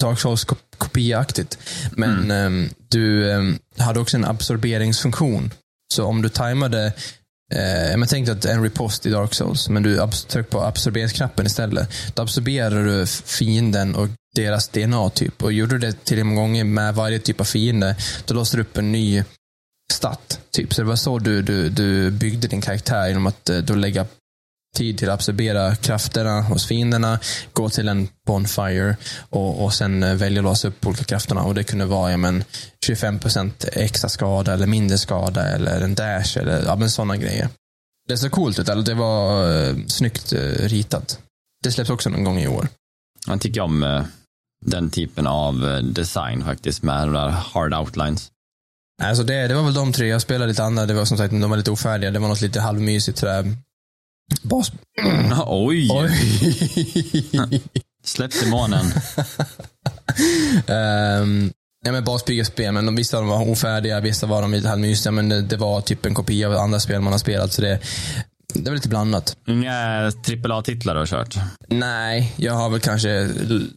Dark 0.00 0.20
Souls 0.20 0.46
kopiaaktigt. 0.78 1.58
Men 1.92 2.30
mm. 2.30 2.64
eh, 2.64 2.70
du 2.90 3.32
ehm, 3.32 3.58
hade 3.78 4.00
också 4.00 4.16
en 4.16 4.24
absorberingsfunktion. 4.24 5.50
Så 5.94 6.04
om 6.04 6.22
du 6.22 6.28
tajmade 6.28 6.92
Eh, 7.54 7.96
men 7.96 8.08
tänk 8.08 8.26
dig 8.26 8.36
att 8.36 8.44
en 8.44 8.62
ripost 8.62 9.06
i 9.06 9.10
Dark 9.10 9.34
Souls, 9.34 9.68
men 9.68 9.82
du 9.82 10.08
trycker 10.28 10.50
på 10.50 10.62
absorberingsknappen 10.62 11.46
istället. 11.46 11.88
Då 12.14 12.22
absorberar 12.22 12.84
du 12.84 13.06
fienden 13.06 13.94
och 13.94 14.08
deras 14.36 14.68
DNA 14.68 15.10
typ. 15.10 15.42
Och 15.42 15.52
gjorde 15.52 15.74
du 15.74 15.78
det 15.78 16.04
tillräckligt 16.04 16.36
gånger 16.36 16.64
med 16.64 16.94
varje 16.94 17.18
typ 17.18 17.40
av 17.40 17.44
fiende, 17.44 17.96
då 18.26 18.34
låste 18.34 18.56
du 18.56 18.62
upp 18.62 18.76
en 18.76 18.92
ny 18.92 19.24
stat. 19.92 20.40
Typ. 20.50 20.74
Så 20.74 20.82
det 20.82 20.88
var 20.88 20.96
så 20.96 21.18
du, 21.18 21.42
du, 21.42 21.68
du 21.68 22.10
byggde 22.10 22.48
din 22.48 22.60
karaktär 22.60 23.08
genom 23.08 23.26
att 23.26 23.50
eh, 23.50 23.58
då 23.58 23.74
lägga 23.74 24.06
tid 24.76 24.98
till 24.98 25.08
att 25.08 25.14
absorbera 25.14 25.74
krafterna 25.76 26.40
hos 26.40 26.66
fienderna, 26.66 27.18
gå 27.52 27.70
till 27.70 27.88
en 27.88 28.08
bonfire 28.26 28.96
och, 29.30 29.64
och 29.64 29.74
sen 29.74 30.02
eh, 30.02 30.14
välja 30.14 30.40
att 30.40 30.44
låsa 30.44 30.68
upp 30.68 30.86
olika 30.86 31.04
krafterna. 31.04 31.42
Och 31.42 31.54
det 31.54 31.64
kunde 31.64 31.84
vara 31.84 32.10
ja, 32.10 32.16
men, 32.16 32.44
25% 32.86 33.50
extra 33.72 34.08
skada 34.08 34.54
eller 34.54 34.66
mindre 34.66 34.98
skada 34.98 35.48
eller 35.48 35.80
en 35.80 35.94
dash 35.94 36.38
eller 36.38 36.64
ja, 36.64 36.76
men 36.76 36.90
sådana 36.90 37.16
grejer. 37.16 37.48
Det 38.08 38.18
såg 38.18 38.30
coolt 38.30 38.58
ut, 38.58 38.68
eller 38.68 38.82
det 38.82 38.94
var 38.94 39.48
uh, 39.48 39.86
snyggt 39.86 40.32
uh, 40.32 40.38
ritat. 40.68 41.18
Det 41.62 41.72
släpps 41.72 41.90
också 41.90 42.10
någon 42.10 42.24
gång 42.24 42.38
i 42.38 42.48
år. 42.48 42.68
Jag 43.26 43.40
tycker 43.40 43.60
om 43.60 43.82
uh, 43.82 44.04
den 44.64 44.90
typen 44.90 45.26
av 45.26 45.82
design 45.92 46.44
faktiskt 46.44 46.82
med 46.82 47.08
de 47.08 47.12
där 47.12 47.28
hard 47.28 47.74
outlines. 47.74 48.30
Alltså 49.02 49.22
det, 49.22 49.48
det 49.48 49.54
var 49.54 49.62
väl 49.62 49.74
de 49.74 49.92
tre. 49.92 50.08
Jag 50.08 50.22
spelade 50.22 50.46
lite 50.46 50.64
andra. 50.64 50.86
Det 50.86 50.94
var 50.94 51.04
som 51.04 51.18
sagt, 51.18 51.30
de 51.30 51.50
var 51.50 51.56
lite 51.56 51.70
ofärdiga. 51.70 52.10
Det 52.10 52.18
var 52.18 52.28
något 52.28 52.40
lite 52.40 52.60
halvmysigt 52.60 53.18
sådär. 53.18 53.56
Bas... 54.42 54.72
Oj! 55.46 55.88
Oj. 55.92 56.10
Släpp 58.04 58.40
demonen. 58.40 58.86
um, 61.22 61.52
ja, 61.84 61.92
men 61.92 62.04
basbyggarspel, 62.04 62.72
men 62.72 62.96
vissa 62.96 63.16
av 63.16 63.22
dem 63.22 63.30
var 63.30 63.48
ofärdiga, 63.48 64.00
vissa 64.00 64.26
var 64.26 64.42
de 64.42 64.52
lite 64.52 64.68
halvmysiga, 64.68 65.12
men 65.12 65.28
det, 65.28 65.42
det, 65.42 65.56
var 65.56 65.80
typ 65.80 66.06
en 66.06 66.14
kopia 66.14 66.48
av 66.48 66.56
andra 66.56 66.80
spel 66.80 67.00
man 67.00 67.12
har 67.12 67.18
spelat, 67.18 67.52
så 67.52 67.62
det, 67.62 67.80
det 68.54 68.70
var 68.70 68.74
lite 68.74 68.88
blandat. 68.88 69.36
Inga 69.46 69.72
AAA-titlar 70.44 70.94
du 70.94 71.00
har 71.00 71.06
kört? 71.06 71.36
Nej, 71.68 72.34
jag 72.36 72.52
har 72.52 72.70
väl 72.70 72.80
kanske 72.80 73.28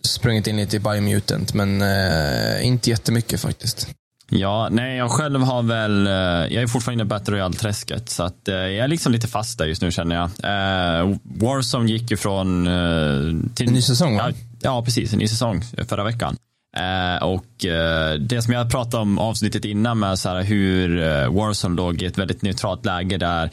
sprungit 0.02 0.48
in 0.48 0.58
lite 0.58 0.76
i 0.76 0.80
Biomutant, 0.80 1.54
men 1.54 1.82
uh, 1.82 2.68
inte 2.68 2.90
jättemycket 2.90 3.40
faktiskt. 3.40 3.88
Ja, 4.32 4.70
nej, 4.72 4.98
jag 4.98 5.12
själv 5.12 5.42
har 5.42 5.64
väl, 5.64 6.08
eh, 6.08 6.14
jag 6.14 6.54
är 6.54 6.68
fortfarande 6.68 7.04
inne 7.04 7.08
i 7.08 7.10
Battle 7.10 7.36
Royale-träsket, 7.36 8.10
så 8.10 8.24
att, 8.24 8.48
eh, 8.48 8.56
jag 8.56 8.84
är 8.84 8.88
liksom 8.88 9.12
lite 9.12 9.28
fast 9.28 9.58
där 9.58 9.66
just 9.66 9.82
nu 9.82 9.92
känner 9.92 10.16
jag. 10.16 10.24
Eh, 10.24 11.18
Warzone 11.24 11.92
gick 11.92 12.12
ju 12.12 12.18
från... 12.18 12.66
till, 13.56 13.68
en 13.68 13.74
ny 13.74 13.82
säsong 13.82 14.18
va? 14.18 14.24
Ja, 14.30 14.36
ja, 14.62 14.84
precis, 14.86 15.14
en 15.14 15.20
ny 15.20 15.28
säsong 15.28 15.62
förra 15.88 16.04
veckan. 16.04 16.36
och 17.22 17.46
det 18.20 18.42
som 18.42 18.54
jag 18.54 18.72
pratade 18.72 19.04
om 19.04 19.20
avsnittet 19.20 19.66
innan 19.66 20.00
med 20.00 20.20
så 20.20 20.30
här, 20.30 20.44
hur 20.44 20.98
Warzone 21.28 21.76
låg 21.76 22.02
i 22.02 22.06
ett 22.06 22.18
väldigt 22.18 22.42
neutralt 22.42 22.86
läge 22.86 23.18
där 23.18 23.50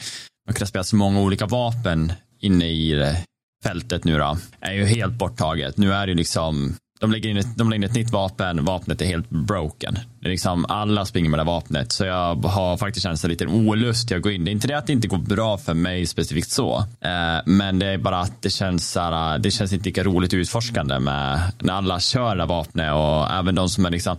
man 0.47 0.53
kan 0.53 0.67
spela 0.67 0.83
så 0.83 0.95
många 0.95 1.21
olika 1.21 1.45
vapen 1.45 2.13
inne 2.39 2.65
i 2.65 3.15
fältet 3.63 4.03
nu 4.03 4.17
då, 4.17 4.37
är 4.61 4.73
ju 4.73 4.85
helt 4.85 5.13
borttaget. 5.13 5.77
Nu 5.77 5.93
är 5.93 6.07
det 6.07 6.13
liksom 6.13 6.75
de 6.99 7.11
lägger, 7.11 7.29
in 7.29 7.37
ett, 7.37 7.57
de 7.57 7.69
lägger 7.69 7.83
in 7.83 7.89
ett 7.89 7.95
nytt 7.95 8.11
vapen, 8.11 8.65
vapnet 8.65 9.01
är 9.01 9.05
helt 9.05 9.29
broken. 9.29 9.99
Det 10.19 10.27
är 10.27 10.29
liksom, 10.29 10.65
alla 10.65 11.05
springer 11.05 11.29
med 11.29 11.39
det 11.39 11.43
vapnet. 11.43 11.91
Så 11.91 12.05
jag 12.05 12.35
har 12.35 12.77
faktiskt 12.77 13.03
känt 13.03 13.23
en 13.23 13.29
liten 13.29 13.49
olust 13.49 14.11
att 14.11 14.21
gå 14.21 14.31
in. 14.31 14.45
Det 14.45 14.51
är 14.51 14.53
inte 14.53 14.67
det 14.67 14.77
att 14.77 14.87
det 14.87 14.93
inte 14.93 15.07
går 15.07 15.17
bra 15.17 15.57
för 15.57 15.73
mig 15.73 16.05
specifikt 16.05 16.49
så. 16.49 16.77
Eh, 17.01 17.37
men 17.45 17.79
det 17.79 17.85
är 17.85 17.97
bara 17.97 18.19
att 18.19 18.41
det 18.41 18.49
känns, 18.49 18.91
så 18.91 18.99
här, 18.99 19.33
eh, 19.33 19.41
det 19.41 19.51
känns 19.51 19.73
inte 19.73 19.85
lika 19.85 20.03
roligt 20.03 20.33
utforskande 20.33 20.99
med 20.99 21.51
när 21.59 21.73
alla 21.73 21.99
kör 21.99 22.35
det 22.35 22.45
vapnet 22.45 22.93
och 22.93 23.31
även 23.31 23.55
de 23.55 23.69
som 23.69 23.85
är 23.85 23.89
liksom 23.89 24.17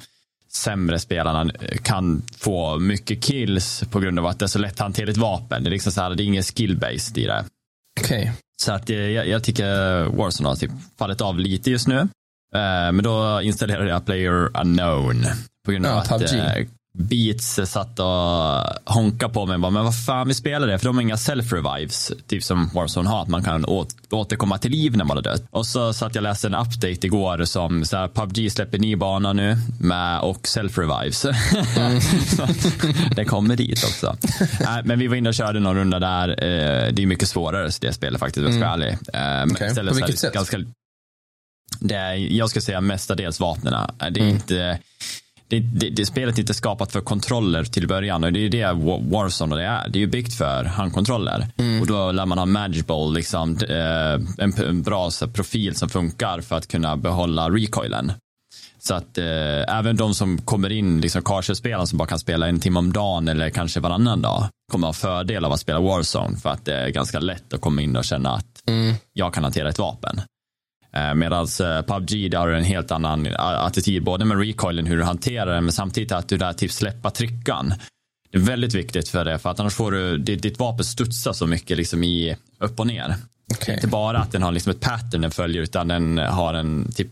sämre 0.59 0.99
spelarna 0.99 1.51
kan 1.83 2.23
få 2.37 2.79
mycket 2.79 3.23
kills 3.23 3.85
på 3.91 4.01
grund 4.01 4.19
av 4.19 4.27
att 4.27 4.39
det 4.39 4.45
är 4.45 4.47
så 4.47 4.59
lätthanterligt 4.59 5.19
vapen. 5.19 5.65
Det 5.65 5.69
är 5.69 5.71
liksom 5.71 5.93
så 5.93 6.01
här, 6.01 6.15
det 6.15 6.23
är 6.23 6.25
ingen 6.25 6.43
skill-based 6.43 7.19
i 7.19 7.25
det. 7.25 7.45
Okej. 8.01 8.21
Okay. 8.21 8.33
Så 8.63 8.73
att 8.73 8.89
jag, 8.89 9.29
jag 9.29 9.45
tycker 9.45 10.05
Warzone 10.05 10.49
har 10.49 10.57
typ 10.57 10.71
fallit 10.99 11.21
av 11.21 11.39
lite 11.39 11.71
just 11.71 11.89
nu. 11.89 11.99
Eh, 12.55 12.93
men 12.93 13.03
då 13.03 13.41
installerade 13.43 13.91
jag 13.91 14.07
Player 14.07 14.61
Unknown. 14.61 15.25
På 15.65 15.73
grund 15.73 15.87
av 15.87 16.05
ja, 16.11 16.17
att 16.17 16.33
eh, 16.33 16.67
Beats 16.99 17.61
satt 17.65 17.99
och 17.99 18.95
honkade 18.95 19.33
på 19.35 19.47
mig. 19.47 19.59
men 19.59 19.75
vad 19.75 20.05
fan 20.05 20.29
vi 20.29 20.35
spelar 20.35 20.67
det? 20.67 20.79
För 20.79 20.87
de 20.87 20.97
har 20.97 21.03
inga 21.03 21.17
self-revives. 21.17 22.13
Typ 22.27 22.45
som 22.45 22.71
Warzone 22.75 23.09
har. 23.09 23.23
Att 23.23 23.29
man 23.29 23.45
kan 23.45 23.65
återkomma 24.11 24.59
till 24.59 24.71
liv 24.71 24.97
när 24.97 25.05
man 25.05 25.17
har 25.17 25.25
dött. 25.25 25.43
Och 25.51 25.67
så 25.67 25.93
satt 25.93 26.15
jag 26.15 26.23
och 26.23 26.29
läste 26.29 26.47
en 26.47 26.55
update 26.55 27.07
igår 27.07 27.45
som 27.45 27.85
så 27.85 27.97
här, 27.97 28.09
PubG 28.09 28.53
släpper 28.53 28.79
ny 28.79 28.97
bana 28.97 29.33
nu. 29.33 29.57
Med, 29.81 30.21
och 30.21 30.43
self-revives. 30.43 31.35
Mm. 31.77 32.01
det 33.17 33.25
kommer 33.25 33.57
dit 33.57 33.85
också. 33.85 34.17
äh, 34.61 34.77
men 34.85 34.99
vi 34.99 35.07
var 35.07 35.17
inne 35.17 35.29
och 35.29 35.35
körde 35.35 35.61
någon 35.61 35.77
runda 35.77 35.99
där. 35.99 36.29
Eh, 36.29 36.93
det 36.93 37.03
är 37.03 37.07
mycket 37.07 37.29
svårare 37.29 37.71
det 37.81 37.93
spelet 37.93 38.21
faktiskt, 38.21 38.47
om 38.47 38.53
jag 38.53 38.61
ska 38.61 38.69
vara 38.69 38.75
mm. 38.75 38.99
ärlig. 39.15 39.53
okay. 39.53 39.75
På 39.89 39.95
vilket 39.95 40.19
sätt? 40.19 40.35
Ganska, 40.35 40.59
Det 41.81 41.95
är, 41.95 42.15
jag 42.15 42.51
ska 42.51 42.61
säga 42.61 42.81
mestadels 42.81 43.41
vapnena. 43.41 43.95
Det 43.99 44.05
är 44.05 44.09
Mm. 44.19 44.29
inte 44.29 44.79
det, 45.49 45.61
det, 45.61 45.89
det 45.91 46.07
spelet 46.07 46.35
är 46.37 46.41
inte 46.41 46.55
skapat 46.55 46.93
för 46.93 47.01
kontroller 47.01 47.65
till 47.65 47.89
början 47.89 48.25
och 48.25 48.33
det 48.33 48.41
är 48.47 48.49
det 48.51 48.65
Wa- 48.65 49.11
Warzone 49.13 49.57
det 49.57 49.65
är. 49.65 49.89
Det 49.89 49.99
är 49.99 50.01
ju 50.01 50.07
byggt 50.07 50.35
för 50.35 50.65
handkontroller. 50.65 51.47
Mm. 51.57 51.81
Och 51.81 51.87
då 51.87 52.13
lär 52.13 52.27
man 52.27 52.39
ha 52.39 52.47
Magic 52.47 52.87
Ball, 52.87 53.15
liksom, 53.15 53.57
eh, 53.69 54.45
en, 54.45 54.53
en 54.69 54.83
bra 54.83 55.11
så, 55.11 55.29
profil 55.29 55.75
som 55.77 55.89
funkar 55.89 56.41
för 56.41 56.57
att 56.57 56.69
kunna 56.69 56.97
behålla 56.97 57.51
recoilen. 57.51 58.13
Så 58.81 58.95
att 58.95 59.19
eh, 59.19 59.25
även 59.79 59.97
de 59.97 60.15
som 60.15 60.39
kommer 60.39 60.73
in, 60.73 61.01
liksom 61.01 61.23
casual-spelare 61.23 61.87
som 61.87 61.99
bara 61.99 62.09
kan 62.09 62.19
spela 62.19 62.49
en 62.49 62.61
timme 62.61 62.79
om 62.79 62.93
dagen 62.93 63.29
eller 63.29 63.51
kanske 63.51 63.81
varannan 63.81 64.23
dag, 64.23 64.45
kommer 64.73 64.87
ha 64.87 64.93
fördel 64.95 65.45
av 65.45 65.53
att 65.53 65.61
spela 65.61 65.81
Warzone 65.81 66.37
för 66.37 66.51
att 66.51 66.65
det 66.65 66.75
är 66.75 66.89
ganska 66.89 67.19
lätt 67.21 67.53
att 67.55 67.61
komma 67.61 67.83
in 67.83 67.97
och 67.97 68.05
känna 68.05 68.31
att 68.35 68.45
Mm. 68.67 68.95
jag 69.13 69.35
kan 69.35 69.45
hantera 69.45 69.69
ett 69.69 69.79
vapen. 69.79 70.21
Eh, 70.97 71.15
Medan 71.15 71.47
PubG 71.87 72.31
där 72.31 72.39
har 72.39 72.49
du 72.49 72.57
en 72.57 72.65
helt 72.65 72.91
annan 72.91 73.27
a- 73.27 73.67
attityd, 73.67 74.05
både 74.05 74.25
med 74.25 74.39
recoilen, 74.39 74.87
hur 74.87 74.97
du 74.97 75.03
hanterar 75.05 75.55
den, 75.55 75.65
men 75.65 75.73
samtidigt 75.73 76.13
att 76.13 76.29
du 76.29 76.37
där 76.37 76.53
typ 76.53 76.73
släppa 76.73 77.11
tryckan. 77.11 77.75
Det 78.33 78.39
är 78.39 78.43
väldigt 78.43 78.75
viktigt 78.75 79.09
för 79.09 79.25
det, 79.25 79.39
för 79.39 79.51
att 79.51 79.61
annars 79.61 79.75
får 79.75 79.93
du, 79.93 80.19
ditt, 80.19 80.43
ditt 80.43 80.59
vapen 80.59 80.85
studsa 80.85 81.33
så 81.35 81.47
mycket 81.47 81.77
liksom 81.77 82.05
i 82.05 82.37
upp 82.59 82.81
och 82.81 82.87
ner. 82.87 83.15
Okej. 83.55 83.75
Inte 83.75 83.87
bara 83.89 84.19
att 84.19 84.33
den 84.33 84.43
har 84.43 84.53
liksom 84.53 84.71
ett 84.71 84.81
pattern 84.81 85.21
den 85.21 85.31
följer, 85.31 85.63
utan 85.63 85.89
den 85.89 86.19
har 86.19 86.55
en 86.55 86.93
typ 86.93 87.09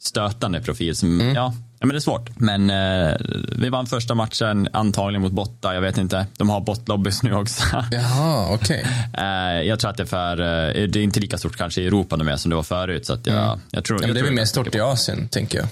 stötande 0.00 0.60
profil 0.60 0.96
som, 0.96 1.20
ja, 1.34 1.54
ja, 1.80 1.86
men 1.86 1.88
det 1.88 1.96
är 1.98 2.00
svårt. 2.00 2.30
Men 2.36 2.70
eh, 2.70 3.16
vi 3.56 3.68
vann 3.68 3.86
första 3.86 4.14
matchen, 4.14 4.68
antagligen 4.72 5.22
mot 5.22 5.32
botta, 5.32 5.74
jag 5.74 5.80
vet 5.80 5.98
inte. 5.98 6.26
De 6.36 6.48
har 6.50 6.60
botlobbys 6.60 7.22
nu 7.22 7.34
också. 7.34 7.62
Jaha, 7.90 8.54
okej. 8.54 8.86
Eh, 9.18 9.62
jag 9.68 9.80
tror 9.80 9.90
att 9.90 9.96
det 9.96 10.02
är 10.02 10.06
för, 10.06 10.40
eh, 10.40 10.86
det 10.88 10.98
är 10.98 11.02
inte 11.02 11.20
lika 11.20 11.38
stort 11.38 11.56
kanske 11.56 11.80
i 11.82 11.86
Europa 11.86 12.16
nu 12.16 12.24
med 12.24 12.40
som 12.40 12.50
det 12.50 12.56
var 12.56 12.62
förut. 12.62 13.06
Så 13.06 13.12
att 13.12 13.26
jag, 13.26 13.60
jag 13.70 13.84
tror, 13.84 14.02
Ja, 14.02 14.06
jag 14.06 14.16
det 14.16 14.20
är 14.20 14.24
väl 14.24 14.32
mer 14.34 14.44
stort 14.44 14.74
i 14.74 14.80
Asien, 14.80 15.28
tänker 15.28 15.58
jag. 15.58 15.68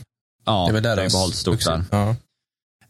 Ja, 0.47 0.65
Det 0.65 0.71
är 0.71 0.75
väl 0.75 0.83
där 0.83 0.97
det 0.97 1.03
har 1.03 1.11
behållit 1.11 1.37
stort 1.37 1.65
där. 1.65 1.85
Ja. 1.91 2.15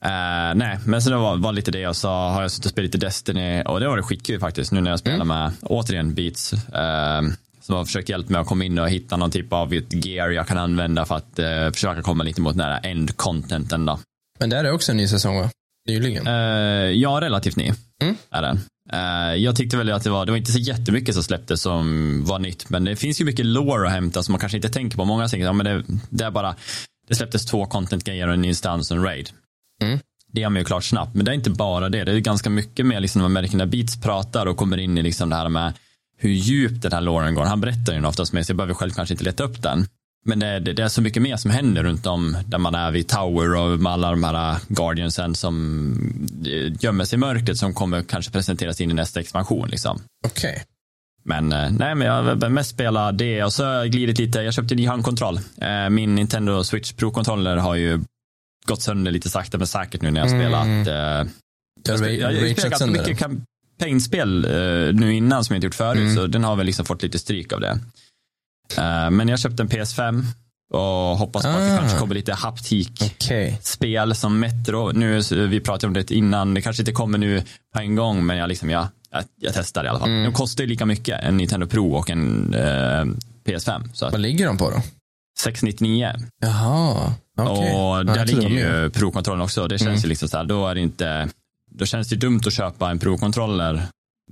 Eh, 0.04 0.54
nej, 0.54 0.78
men 0.84 1.02
så 1.02 1.10
det 1.10 1.16
var, 1.16 1.36
var 1.36 1.52
lite 1.52 1.70
det 1.70 1.86
och 1.86 1.96
så 1.96 2.08
har 2.08 2.42
jag 2.42 2.50
suttit 2.50 2.64
och 2.64 2.70
spelat 2.70 2.84
lite 2.94 3.06
Destiny 3.06 3.62
och 3.62 3.80
det 3.80 3.88
var 3.88 3.96
det 3.96 4.02
skitkul 4.02 4.40
faktiskt 4.40 4.72
nu 4.72 4.80
när 4.80 4.90
jag 4.90 4.98
spelar 4.98 5.24
med, 5.24 5.52
återigen, 5.62 6.14
Beats. 6.14 6.52
Eh, 6.52 7.22
som 7.68 7.76
har 7.76 7.84
försökt 7.84 8.08
hjälpa 8.08 8.32
mig 8.32 8.40
att 8.40 8.46
komma 8.46 8.64
in 8.64 8.78
och 8.78 8.88
hitta 8.88 9.16
någon 9.16 9.30
typ 9.30 9.52
av 9.52 9.74
gear 9.74 10.30
jag 10.30 10.46
kan 10.46 10.58
använda 10.58 11.04
för 11.04 11.16
att 11.16 11.38
eh, 11.38 11.70
försöka 11.72 12.02
komma 12.02 12.24
lite 12.24 12.40
mot 12.40 12.56
den 12.56 12.66
här 12.66 12.80
end-contenten 12.82 13.86
då. 13.86 13.98
Men 14.38 14.50
där 14.50 14.64
är 14.64 14.72
också 14.72 14.92
en 14.92 14.96
ny 14.96 15.08
säsong, 15.08 15.36
va? 15.36 15.50
Nyligen. 15.88 16.26
Eh, 16.26 16.32
ja, 16.90 17.20
relativt 17.20 17.56
ny 17.56 17.72
Mm. 18.02 18.16
är 18.30 18.42
den. 18.42 18.60
Eh, 18.92 19.34
jag 19.34 19.56
tyckte 19.56 19.76
väl 19.76 19.90
att 19.90 20.04
det 20.04 20.10
var, 20.10 20.26
det 20.26 20.32
var 20.32 20.36
inte 20.36 20.52
så 20.52 20.58
jättemycket 20.58 21.14
som 21.14 21.24
släpptes 21.24 21.62
som 21.62 22.24
var 22.24 22.38
nytt, 22.38 22.70
men 22.70 22.84
det 22.84 22.96
finns 22.96 23.20
ju 23.20 23.24
mycket 23.24 23.46
lore 23.46 23.86
att 23.86 23.92
hämta 23.92 24.22
som 24.22 24.32
man 24.32 24.40
kanske 24.40 24.58
inte 24.58 24.68
tänker 24.68 24.96
på. 24.96 25.04
Många 25.04 25.28
tänker, 25.28 25.46
ja, 25.46 25.52
men 25.52 25.66
det, 25.66 25.84
det 26.08 26.24
är 26.24 26.30
bara, 26.30 26.54
det 27.08 27.14
släpptes 27.14 27.46
två 27.46 27.66
content-grejer 27.66 28.28
och 28.28 28.34
en 28.34 28.44
instans 28.44 28.90
och 28.90 28.96
en 28.96 29.02
raid. 29.02 29.30
Mm. 29.82 29.98
Det 30.32 30.40
gör 30.40 30.48
man 30.48 30.58
ju 30.58 30.64
klart 30.64 30.84
snabbt, 30.84 31.14
men 31.14 31.24
det 31.24 31.30
är 31.32 31.34
inte 31.34 31.50
bara 31.50 31.88
det. 31.88 32.04
Det 32.04 32.12
är 32.12 32.18
ganska 32.18 32.50
mycket 32.50 32.86
mer 32.86 33.00
liksom 33.00 33.34
när 33.34 33.66
Beats 33.66 34.00
pratar 34.00 34.46
och 34.46 34.56
kommer 34.56 34.78
in 34.78 34.98
i 34.98 35.02
liksom 35.02 35.30
det 35.30 35.36
här 35.36 35.48
med 35.48 35.72
hur 36.18 36.30
djupt 36.30 36.82
den 36.82 36.92
här 36.92 37.00
loren 37.00 37.34
går. 37.34 37.44
Han 37.44 37.60
berättar 37.60 37.92
ju 37.92 37.98
den 37.98 38.04
oftast 38.04 38.32
med, 38.32 38.46
så 38.46 38.50
jag 38.50 38.56
behöver 38.56 38.74
själv 38.74 38.90
kanske 38.90 39.14
inte 39.14 39.24
leta 39.24 39.44
upp 39.44 39.62
den. 39.62 39.86
Men 40.24 40.38
det, 40.38 40.58
det, 40.60 40.72
det 40.72 40.82
är 40.82 40.88
så 40.88 41.02
mycket 41.02 41.22
mer 41.22 41.36
som 41.36 41.50
händer 41.50 41.82
runt 41.82 42.06
om 42.06 42.36
där 42.46 42.58
man 42.58 42.74
är 42.74 42.90
vid 42.90 43.08
Tower 43.08 43.54
och 43.56 43.80
med 43.80 43.92
alla 43.92 44.10
de 44.10 44.24
här 44.24 44.58
Guardiansen 44.68 45.34
som 45.34 45.92
eh, 46.46 46.72
gömmer 46.84 47.04
sig 47.04 47.16
i 47.16 47.20
mörkret 47.20 47.58
som 47.58 47.74
kommer 47.74 48.02
kanske 48.02 48.32
presenteras 48.32 48.80
in 48.80 48.90
i 48.90 48.94
nästa 48.94 49.20
expansion. 49.20 49.68
Liksom. 49.68 50.00
Okej. 50.26 50.64
Men 51.24 51.52
eh, 51.52 51.70
nej, 51.70 51.94
men 51.94 52.06
jag 52.06 52.22
har 52.22 52.48
mest 52.48 52.70
spelat 52.70 53.18
det 53.18 53.44
och 53.44 53.52
så 53.52 53.64
har 53.64 53.72
jag 53.72 53.90
glidit 53.90 54.18
lite. 54.18 54.38
Jag 54.38 54.54
köpte 54.54 54.74
en 54.74 54.76
ny 54.76 54.86
handkontroll. 54.86 55.40
Min 55.90 56.14
Nintendo 56.14 56.64
Switch 56.64 56.92
Pro-kontroller 56.92 57.56
har 57.56 57.74
ju 57.74 58.00
gått 58.66 58.82
sönder 58.82 59.10
lite 59.12 59.30
sakta 59.30 59.58
men 59.58 59.66
säkert 59.66 60.02
nu 60.02 60.10
när 60.10 60.20
jag 60.20 60.28
har 60.28 60.38
spelat. 60.40 60.66
eh, 61.26 61.32
Du 61.84 61.92
har 61.92 61.98
jag, 62.08 62.14
jag, 62.14 62.32
jag 62.32 62.42
rageat 62.42 62.58
spelat 62.58 62.70
ganska 62.80 62.86
mycket 62.86 63.18
campaignspel 63.78 64.44
uh, 64.46 64.94
nu 64.94 65.14
innan 65.14 65.44
som 65.44 65.54
jag 65.54 65.58
inte 65.58 65.66
gjort 65.66 65.74
förut, 65.74 65.98
Mm. 66.00 66.16
så 66.16 66.26
den 66.26 66.44
har 66.44 66.56
väl 66.56 66.66
liksom 66.66 66.84
fått 66.84 67.02
lite 67.02 67.18
stryk 67.18 67.52
av 67.52 67.60
det. 67.60 67.78
Eh, 68.76 69.10
men 69.10 69.28
jag 69.28 69.38
köpte 69.40 69.62
en 69.62 69.68
PS5 69.68 70.24
och 70.72 70.80
hoppas 71.18 71.42
på 71.42 71.48
att 71.48 71.56
det 71.58 71.74
Ah. 71.74 71.78
kanske 71.78 71.98
kommer 71.98 72.14
lite 72.14 72.32
haptik 72.34 73.02
Okej. 73.16 73.58
spel 73.62 74.14
som 74.14 74.40
Metro. 74.40 74.92
Nu, 74.92 75.20
vi 75.48 75.60
pratade 75.60 75.86
om 75.86 75.92
det 75.94 76.10
innan, 76.10 76.54
det 76.54 76.62
kanske 76.62 76.82
inte 76.82 76.92
kommer 76.92 77.18
nu 77.18 77.42
på 77.74 77.80
en 77.80 77.94
gång, 77.96 78.26
men 78.26 78.36
jag, 78.36 78.48
liksom, 78.48 78.70
jag, 78.70 78.86
jag, 79.10 79.24
jag 79.40 79.54
testar 79.54 79.84
i 79.84 79.88
alla 79.88 79.98
fall. 79.98 80.08
Mm. 80.08 80.24
De 80.24 80.32
kostar 80.32 80.64
ju 80.64 80.70
lika 80.70 80.86
mycket, 80.86 81.22
en 81.24 81.36
Nintendo 81.36 81.66
Pro 81.66 81.92
och 81.92 82.10
en 82.10 82.54
eh, 82.54 83.04
PS5. 83.46 83.88
Så 83.94 84.10
Vad 84.10 84.20
ligger 84.20 84.46
de 84.46 84.58
på 84.58 84.70
då? 84.70 84.82
699. 85.40 86.12
Jaha. 86.40 87.12
Okej. 87.38 87.72
Och 87.74 88.06
där 88.06 88.26
ligger 88.26 88.48
ju 88.48 88.90
Pro-kontrollen 88.90 89.42
också. 89.44 89.68
Det 89.68 89.78
känns 89.78 89.88
Mm. 89.88 90.00
ju 90.00 90.08
liksom 90.08 90.28
så 90.28 90.36
här, 90.36 90.44
då 90.44 90.66
är 90.68 90.74
det 90.74 90.80
inte, 90.80 91.28
då 91.78 91.86
känns 91.86 92.08
det 92.08 92.16
dumt 92.16 92.40
att 92.46 92.52
köpa 92.52 92.90
en 92.90 92.98
Pro-kontroller 92.98 93.82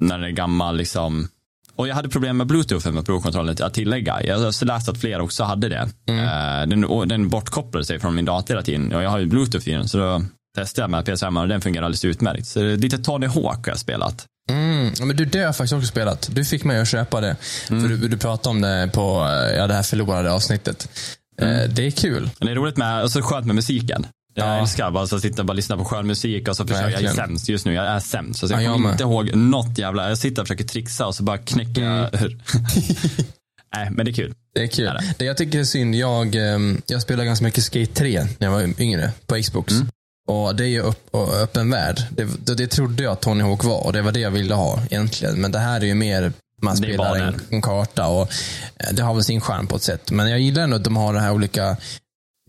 när 0.00 0.18
det 0.18 0.26
är 0.26 0.30
gammal 0.30 0.76
liksom. 0.76 1.28
Och 1.76 1.88
jag 1.88 1.94
hade 1.94 2.08
problem 2.08 2.36
med 2.36 2.46
bluetooth 2.46 2.90
med 2.90 3.06
Pro-kontrollen 3.06 3.56
att 3.60 3.74
tillägga. 3.74 4.22
Jag 4.22 4.38
har 4.38 4.64
läst 4.64 4.88
att 4.88 5.00
flera 5.00 5.22
också 5.22 5.44
hade 5.44 5.68
det. 5.68 5.88
Mm. 6.08 6.24
Eh, 6.24 6.66
den, 6.68 7.08
den 7.08 7.28
bortkopplade 7.28 7.84
sig 7.84 8.00
från 8.00 8.14
min 8.14 8.24
dator 8.24 8.54
hela 8.54 8.62
tiden 8.62 8.92
och 8.94 9.02
jag 9.02 9.10
har 9.10 9.18
ju 9.18 9.26
bluetooth 9.26 9.68
i 9.68 9.72
den 9.72 9.88
så 9.88 9.98
då 9.98 10.22
testade 10.56 10.82
jag 10.82 10.90
med 10.90 11.04
PS5 11.08 11.40
och 11.40 11.48
den 11.48 11.60
fungerar 11.60 11.84
alldeles 11.84 12.04
utmärkt. 12.04 12.46
Så 12.46 12.62
lite 12.62 12.98
Tony 12.98 13.26
Hawk 13.26 13.66
har 13.66 13.68
jag 13.72 13.78
spelat. 13.78 14.26
Mm. 14.50 14.92
Men 15.00 15.16
du, 15.16 15.24
det 15.24 15.38
har 15.38 15.44
jag 15.44 15.56
faktiskt 15.56 15.72
också 15.72 15.86
spelat. 15.86 16.28
Du 16.32 16.44
fick 16.44 16.64
mig 16.64 16.80
att 16.80 16.88
köpa 16.88 17.20
det. 17.20 17.36
Mm. 17.70 17.82
För 17.82 17.88
du, 17.88 18.08
du 18.08 18.18
pratade 18.18 18.48
om 18.56 18.60
det 18.60 18.90
på 18.94 19.02
ja, 19.56 19.66
det 19.66 19.74
här 19.74 19.82
förlorade 19.82 20.32
avsnittet. 20.32 20.88
Eh, 21.40 21.48
Det 21.68 21.86
är 21.86 21.90
kul. 21.90 22.30
Det 22.38 22.50
är 22.50 22.54
roligt 22.54 22.76
med, 22.76 23.02
och 23.02 23.10
så 23.10 23.22
skönt 23.22 23.46
med 23.46 23.54
musiken. 23.54 24.06
Jag 24.38 24.46
Ja. 24.48 24.60
älskar 24.60 24.90
bara 24.90 25.04
att 25.04 25.20
sitta 25.22 25.42
och 25.42 25.46
bara 25.46 25.52
lyssna 25.52 25.76
på 25.76 25.84
skön 25.84 26.06
musik 26.06 26.48
och 26.48 26.56
så 26.56 26.66
försöker 26.66 26.90
jag, 26.90 27.02
jag 27.02 27.10
är 27.10 27.14
sämst 27.14 27.48
just 27.48 27.66
nu, 27.66 27.74
jag 27.74 27.86
är 27.86 28.00
sämst. 28.00 28.40
Så 28.40 28.46
jag 28.46 28.52
Ja, 28.58 28.62
jag 28.62 28.72
kommer 28.72 28.90
inte 28.92 29.02
ihåg 29.04 29.34
något 29.36 29.78
jävla, 29.78 30.08
jag 30.08 30.18
sitter 30.18 30.42
och 30.42 30.48
försöker 30.48 30.64
trixa 30.64 31.06
och 31.06 31.14
så 31.14 31.22
bara 31.22 31.38
knäcker 31.38 31.82
jag 31.82 32.14
ur. 32.14 32.38
Nej, 33.74 33.88
men 33.90 34.06
det 34.06 34.10
är 34.10 34.14
kul. 34.14 34.34
Det 34.54 34.62
är 34.62 34.66
kul. 34.66 34.84
Det. 34.84 35.14
Det 35.18 35.24
jag 35.24 35.36
tycker 35.36 35.58
är 35.60 35.64
synd, 35.64 35.94
jag, 35.94 36.34
ehm, 36.34 36.82
jag 36.86 37.02
spelade 37.02 37.26
ganska 37.26 37.44
mycket 37.44 37.64
Skate 37.64 37.92
3 37.94 38.22
när 38.38 38.46
jag 38.46 38.50
var 38.52 38.80
yngre 38.80 39.12
på 39.26 39.42
Xbox. 39.42 39.72
Mm. 39.72 39.88
Och 40.28 40.56
det 40.56 40.64
är 40.64 40.68
ju 40.68 40.80
upp, 40.80 41.14
öppen 41.42 41.70
värld. 41.70 42.02
Det, 42.10 42.24
det, 42.46 42.54
det 42.54 42.66
trodde 42.66 43.02
jag 43.02 43.12
att 43.12 43.20
Tony 43.20 43.42
Hawk 43.44 43.64
var 43.64 43.86
och 43.86 43.92
det 43.92 44.02
var 44.02 44.12
det 44.12 44.20
jag 44.20 44.30
ville 44.30 44.54
ha 44.54 44.82
egentligen. 44.90 45.40
Men 45.40 45.52
det 45.52 45.58
här 45.58 45.80
är 45.80 45.84
ju 45.84 45.94
mer, 45.94 46.32
man 46.62 46.76
Det 46.76 46.82
spelar 46.82 47.16
en, 47.16 47.32
det. 47.32 47.56
en 47.56 47.62
karta 47.62 48.06
och 48.06 48.22
eh, 48.76 48.92
det 48.92 49.02
har 49.02 49.14
väl 49.14 49.24
sin 49.24 49.40
charm 49.40 49.66
på 49.66 49.76
ett 49.76 49.82
sätt. 49.82 50.10
Men 50.10 50.30
jag 50.30 50.40
gillar 50.40 50.62
ändå 50.62 50.76
att 50.76 50.84
de 50.84 50.96
har 50.96 51.12
de 51.14 51.20
här 51.20 51.32
olika 51.32 51.76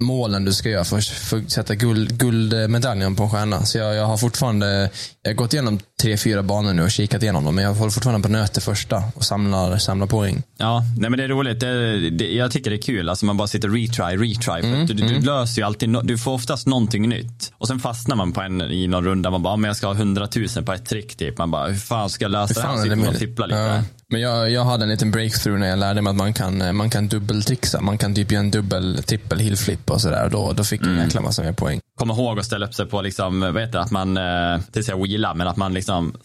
målen 0.01 0.45
du 0.45 0.53
ska 0.53 0.69
göra 0.69 0.83
för, 0.83 1.01
för 1.01 1.37
att 1.37 1.51
sätta 1.51 1.75
guld, 1.75 2.17
guldmedaljen 2.19 3.15
på 3.15 3.23
en 3.23 3.29
stjärna. 3.29 3.65
Så 3.65 3.77
jag, 3.77 3.95
jag 3.95 4.05
har 4.05 4.17
fortfarande, 4.17 4.89
jag 5.21 5.31
har 5.31 5.35
gått 5.35 5.53
igenom 5.53 5.79
tre, 6.01 6.17
fyra 6.17 6.43
banor 6.43 6.73
nu 6.73 6.83
och 6.83 6.91
kikat 6.91 7.23
igenom 7.23 7.45
dem. 7.45 7.55
Men 7.55 7.63
jag 7.63 7.73
håller 7.73 7.91
fortfarande 7.91 8.27
på 8.27 8.33
nöter 8.33 8.61
första 8.61 9.03
och 9.15 9.23
samlar, 9.23 9.77
samlar 9.77 10.07
poäng. 10.07 10.43
Ja, 10.57 10.83
nej 10.99 11.09
men 11.09 11.17
det 11.17 11.23
är 11.23 11.27
roligt. 11.27 11.59
Det, 11.59 12.09
det, 12.09 12.33
jag 12.33 12.51
tycker 12.51 12.69
det 12.69 12.75
är 12.75 12.81
kul. 12.81 13.09
Alltså 13.09 13.25
man 13.25 13.37
bara 13.37 13.47
sitter 13.47 13.69
retry, 13.69 14.17
retry. 14.17 14.61
För 14.61 14.67
Mm, 14.67 14.85
du, 14.85 14.93
du 14.93 15.19
löser 15.19 15.61
ju 15.61 15.65
alltid, 15.65 15.89
no, 15.89 16.01
du 16.01 16.17
får 16.17 16.31
oftast 16.31 16.67
någonting 16.67 17.09
nytt. 17.09 17.51
Och 17.57 17.67
sen 17.67 17.79
fastnar 17.79 18.15
man 18.15 18.31
på 18.31 18.41
en, 18.41 18.61
i 18.61 18.87
någon 18.87 19.05
runda. 19.05 19.29
Man 19.31 19.43
bara, 19.43 19.55
men 19.55 19.67
jag 19.67 19.77
ska 19.77 19.87
ha 19.87 19.93
hundratusen 19.93 20.65
på 20.65 20.73
ett 20.73 20.85
trick 20.85 21.15
typ. 21.15 21.37
Man 21.37 21.51
bara, 21.51 21.67
hur 21.67 21.75
fan 21.77 22.09
ska 22.09 22.25
jag 22.25 22.31
lösa 22.31 22.53
det 22.61 22.67
här? 22.67 22.75
Så 22.75 22.81
sitter 22.83 22.95
man 22.95 22.99
och 23.07 23.13
möjligt? 23.13 23.29
fipplar 23.29 23.47
lite. 23.47 23.59
Ja. 23.59 23.83
Men 24.09 24.21
jag, 24.21 24.51
jag 24.51 24.63
hade 24.63 24.83
en 24.83 24.89
liten 24.89 25.11
breakthrough 25.11 25.59
när 25.59 25.67
jag 25.67 25.79
lärde 25.79 26.01
mig 26.01 26.11
att 26.11 26.17
man 26.17 26.33
kan, 26.33 26.61
eh, 26.61 26.73
man 26.73 26.89
kan 26.89 27.07
dubbeltrixa. 27.07 27.81
Man 27.81 27.97
kan 27.97 28.15
typ 28.15 28.31
göra 28.31 28.43
en 28.43 28.51
dubbel, 28.51 29.03
trippel 29.03 29.39
hillflip 29.39 29.89
och 29.91 30.01
sådär. 30.01 30.29
Då, 30.29 30.53
då 30.53 30.63
fick 30.63 30.81
jag 30.81 30.89
en 30.89 30.97
jäkla 30.97 31.21
massa 31.21 31.43
mer 31.43 31.53
poäng. 31.53 31.79
Kom 31.97 32.09
ihåg 32.09 32.39
att 32.39 32.45
ställa 32.45 32.65
upp 32.65 32.73
sig 32.73 32.85
på, 32.85 33.01
liksom, 33.01 33.39
vad 33.39 33.59
heter 33.59 33.71
det, 33.71 33.81
att 33.81 33.91
man, 33.91 34.17
eh, 34.17 34.59
det 34.71 34.83
säga 34.83 34.97
wheela, 34.97 35.33
men 35.33 35.47
att 35.47 35.57
man 35.57 35.73
liksom 35.73 36.15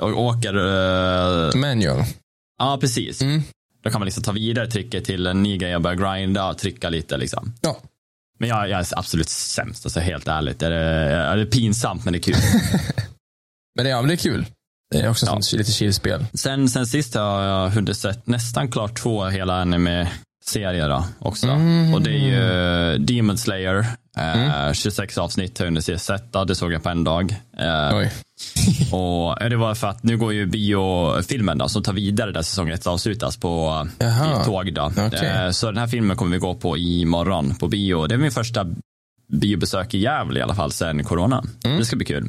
åker. 0.00 0.54
Eh, 0.54 1.54
Manual. 1.54 2.04
ja, 2.58 2.78
precis. 2.80 3.22
Mm. 3.22 3.42
Då 3.82 3.90
kan 3.90 4.00
man 4.00 4.06
liksom 4.06 4.22
ta 4.22 4.32
vidare 4.32 4.70
tricket 4.70 5.04
till 5.04 5.26
en 5.26 5.42
ny 5.42 5.58
grej 5.58 5.76
och 5.76 5.82
börja 5.82 5.96
grinda 5.96 6.48
och 6.48 6.58
trycka 6.58 6.88
lite 6.88 7.16
liksom. 7.16 7.54
Ja. 7.60 7.76
Men 8.38 8.48
jag, 8.48 8.68
jag 8.68 8.80
är 8.80 8.86
absolut 8.98 9.28
sämst, 9.28 9.86
alltså 9.86 10.00
helt 10.00 10.28
ärligt. 10.28 10.58
Det 10.58 10.66
är, 10.66 11.36
det 11.36 11.42
är 11.42 11.46
pinsamt, 11.46 12.04
men 12.04 12.12
det 12.12 12.18
är 12.18 12.22
kul. 12.22 12.34
Men 13.74 13.84
det, 13.84 13.90
ja, 13.90 14.00
men 14.00 14.08
det 14.08 14.14
är 14.14 14.16
kul. 14.16 14.46
Det 14.92 15.00
är 15.00 15.10
också 15.10 15.26
Ja. 15.26 15.40
lite 15.58 15.72
chillspel. 15.72 16.24
Sen, 16.34 16.68
sen 16.68 16.86
sist 16.86 17.14
har 17.14 17.42
jag 17.44 17.70
hunnit 17.70 17.96
sett 17.96 18.26
nästan 18.26 18.70
klart 18.70 18.98
två 18.98 19.24
hela 19.24 19.54
anime-serier 19.62 20.88
då, 20.88 21.04
också. 21.18 21.46
Mm. 21.46 21.94
Och 21.94 22.02
det 22.02 22.10
är 22.10 22.92
ju 22.92 22.98
Demon 22.98 23.38
Slayer, 23.38 23.86
eh, 24.18 24.72
26 24.72 25.18
avsnitt 25.18 25.58
har 25.58 25.64
jag 25.66 25.70
hunnit 25.70 25.84
se 25.84 25.98
sett. 25.98 26.32
Det 26.46 26.54
såg 26.54 26.72
jag 26.72 26.82
på 26.82 26.88
en 26.88 27.04
dag. 27.04 27.36
Eh, 27.58 27.96
och 28.92 29.36
ja, 29.40 29.48
det 29.50 29.56
var 29.56 29.74
för 29.74 29.86
att 29.86 30.02
nu 30.02 30.16
går 30.16 30.32
ju 30.32 30.46
biofilmen 30.46 31.58
då, 31.58 31.68
som 31.68 31.82
tar 31.82 31.92
vidare 31.92 32.32
där 32.32 32.42
säsong 32.42 32.68
ett 32.70 32.86
avslutas 32.86 33.36
på 33.36 33.86
i 34.42 34.44
tåg. 34.44 34.74
Då. 34.74 34.92
Okej. 35.06 35.28
Eh, 35.28 35.50
Så 35.50 35.66
den 35.66 35.76
här 35.78 35.86
filmen 35.86 36.16
kommer 36.16 36.32
vi 36.32 36.38
gå 36.38 36.54
på 36.54 36.78
imorgon 36.78 37.54
på 37.54 37.68
bio. 37.68 38.06
Det 38.06 38.14
är 38.14 38.18
min 38.18 38.30
första 38.32 38.66
biobesök 39.32 39.94
i 39.94 39.98
Gävle 39.98 40.38
i 40.40 40.42
alla 40.42 40.54
fall 40.54 40.72
sen 40.72 41.04
corona. 41.04 41.44
Mm. 41.64 41.78
Det 41.78 41.84
ska 41.84 41.96
bli 41.96 42.06
kul. 42.06 42.28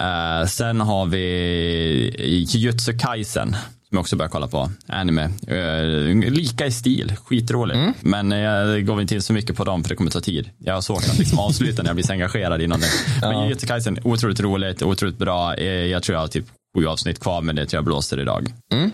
Eh, 0.00 0.46
sen 0.46 0.80
har 0.80 1.06
vi 1.06 2.44
Jujutsu 2.48 2.98
Kaisen 2.98 3.56
som 3.88 3.96
jag 3.96 4.00
också 4.00 4.16
börjar 4.16 4.30
kolla 4.30 4.48
på, 4.48 4.70
anime. 4.86 5.30
Uh, 5.50 6.30
lika 6.30 6.66
i 6.66 6.70
stil, 6.70 7.16
skitroligt. 7.24 7.76
Mm. 7.76 7.94
Men 8.00 8.30
jag 8.30 8.86
går 8.86 9.00
inte 9.00 9.14
in 9.14 9.22
så 9.22 9.32
mycket 9.32 9.56
på 9.56 9.64
dem 9.64 9.84
för 9.84 9.88
det 9.88 9.96
kommer 9.96 10.10
ta 10.10 10.20
tid. 10.20 10.50
Jag 10.58 10.74
har 10.74 10.80
svårt 10.80 11.08
att 11.08 11.18
liksom 11.18 11.38
avsluta 11.38 11.82
när 11.82 11.88
jag 11.88 11.96
blir 11.96 12.04
så 12.04 12.12
engagerad 12.12 12.62
i 12.62 12.66
någonting. 12.66 12.90
ja. 13.22 13.32
Men 13.32 13.42
Jujutsu 13.42 13.66
Kaisen, 13.66 13.98
otroligt 14.04 14.40
roligt, 14.40 14.82
otroligt 14.82 15.18
bra. 15.18 15.60
Jag 15.60 16.02
tror 16.02 16.14
jag 16.14 16.20
har 16.20 16.28
typ 16.28 16.44
sju 16.76 16.86
avsnitt 16.86 17.20
kvar, 17.20 17.42
men 17.42 17.56
det 17.56 17.66
tror 17.66 17.78
jag 17.78 17.84
blåser 17.84 18.20
idag. 18.20 18.52
Mm. 18.72 18.90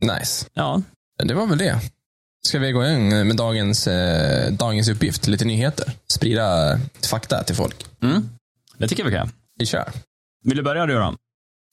Nice. 0.00 0.46
Ja. 0.54 0.82
Det 1.24 1.34
var 1.34 1.46
väl 1.46 1.58
det. 1.58 1.80
Ska 2.46 2.58
vi 2.58 2.72
gå 2.72 2.86
in 2.86 3.08
med 3.08 3.36
dagens, 3.36 3.86
eh, 3.86 4.52
dagens 4.52 4.88
uppgift? 4.88 5.26
Lite 5.26 5.44
nyheter. 5.44 5.92
Sprida 6.08 6.78
fakta 7.10 7.42
till 7.42 7.56
folk. 7.56 7.86
Mm. 8.02 8.28
Det 8.78 8.88
tycker 8.88 9.02
jag 9.02 9.10
vi 9.10 9.16
kan. 9.16 9.30
Vi 9.58 9.66
kör. 9.66 9.92
Vill 10.46 10.56
du 10.56 10.62
börja 10.62 10.86
du 10.86 10.94
då? 10.94 11.14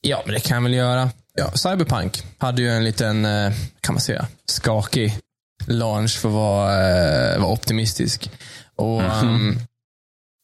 Ja, 0.00 0.22
men 0.24 0.34
det 0.34 0.40
kan 0.40 0.54
jag 0.54 0.62
väl 0.62 0.74
göra. 0.74 1.10
Ja, 1.34 1.50
Cyberpunk 1.50 2.22
hade 2.38 2.62
ju 2.62 2.68
en 2.68 2.84
liten, 2.84 3.24
eh, 3.24 3.52
kan 3.80 3.94
man 3.94 4.00
säga, 4.00 4.26
skakig 4.46 5.18
launch 5.66 6.18
för 6.18 6.28
att 6.28 6.34
vara, 6.34 6.88
eh, 7.32 7.40
vara 7.40 7.52
optimistisk. 7.52 8.30
Och 8.76 9.02
mm. 9.02 9.34
um, 9.34 9.58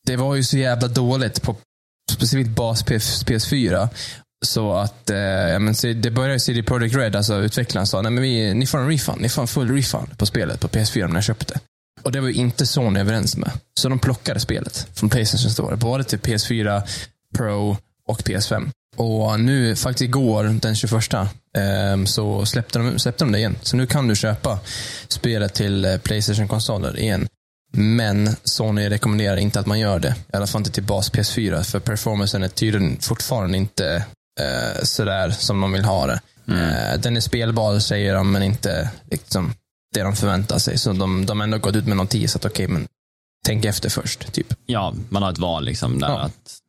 Det 0.07 0.17
var 0.17 0.35
ju 0.35 0.45
så 0.45 0.57
jävla 0.57 0.89
dåligt 0.89 1.43
på 1.43 1.57
specifikt 2.13 2.51
bas 2.51 2.85
PS4. 2.85 3.89
Så 4.47 4.73
att, 4.73 5.11
eh, 5.11 5.59
men, 5.59 5.75
det 5.95 6.11
började 6.11 6.41
CD 6.41 6.63
Projekt 6.63 6.97
Red, 6.97 7.17
alltså 7.17 7.35
utvecklaren, 7.35 7.87
sa 7.87 8.03
nej 8.03 8.13
men 8.13 8.23
vi, 8.23 8.55
ni 8.55 8.67
får 8.67 8.79
en 8.79 8.89
refund. 8.89 9.21
Ni 9.21 9.29
får 9.29 9.43
en 9.43 9.49
full 9.49 9.71
refund 9.71 10.19
på 10.19 10.27
spelet 10.27 10.61
på 10.61 10.69
PS4 10.69 11.07
när 11.07 11.15
ni 11.15 11.23
köpte. 11.23 11.61
Och 12.03 12.13
det 12.13 12.21
var 12.21 12.29
ju 12.29 12.35
inte 12.35 12.67
Sony 12.67 13.01
överens 13.01 13.37
med. 13.37 13.51
Så 13.81 13.89
de 13.89 13.99
plockade 13.99 14.41
spelet 14.41 14.89
från 14.95 15.11
Playstation 15.11 15.51
Store. 15.51 15.77
Både 15.77 16.05
till 16.05 16.19
PS4, 16.19 16.83
Pro 17.37 17.77
och 18.11 18.21
PS5. 18.21 18.71
Och 18.97 19.40
nu, 19.40 19.76
faktiskt 19.76 20.02
igår, 20.02 20.45
den 20.45 20.75
21, 20.75 21.14
eh, 21.14 22.05
så 22.05 22.47
släppte 22.47 22.79
de, 22.79 22.99
släppte 22.99 23.25
de 23.25 23.33
det 23.33 23.38
igen. 23.38 23.59
Så 23.62 23.76
nu 23.76 23.87
kan 23.87 24.09
du 24.09 24.17
köpa 24.17 24.59
spelet 25.09 25.55
till 25.55 25.85
eh, 25.85 25.97
Playstation-konsoler 25.97 26.99
igen. 26.99 27.29
Men 27.73 28.37
Sony 28.45 28.88
rekommenderar 28.88 29.37
inte 29.37 29.61
att 29.61 29.67
man 29.67 29.79
gör 29.79 29.99
det. 29.99 30.14
I 30.33 30.37
alla 30.37 30.47
fall 30.47 30.61
inte 30.61 30.71
till 30.71 30.83
bas 30.83 31.12
PS4. 31.12 31.62
För 31.62 31.81
performancen 31.81 32.43
är 32.43 32.49
tydligen 32.49 33.00
fortfarande 33.00 33.59
inte 33.59 34.05
eh, 34.40 34.83
sådär 34.83 35.31
som 35.31 35.61
de 35.61 35.73
vill 35.73 35.85
ha 35.85 36.07
det. 36.07 36.21
Mm. 36.49 36.61
Eh, 36.61 37.00
den 37.00 37.17
är 37.17 37.21
spelbar 37.21 37.79
säger 37.79 38.14
de, 38.14 38.33
men 38.33 38.43
inte 38.43 38.90
liksom, 39.11 39.52
det 39.95 40.02
de 40.02 40.17
förväntar 40.17 40.59
sig. 40.59 40.79
Så 40.79 40.93
de, 40.93 41.26
de 41.26 41.40
har 41.40 41.45
ändå 41.45 41.59
gått 41.59 41.76
ut 41.76 41.87
med 41.87 41.97
notis 41.97 42.37
att 42.37 42.45
okej, 42.45 42.64
okay, 42.64 42.75
men 42.75 42.88
tänk 43.47 43.64
efter 43.64 43.88
först. 43.88 44.33
Typ. 44.33 44.55
Ja, 44.67 44.95
man 45.09 45.23
har 45.23 45.33
ett 45.33 45.38
val 45.38 45.64
liksom. 45.64 45.99
Där 45.99 46.09
ja. 46.09 46.21
Att, 46.21 46.60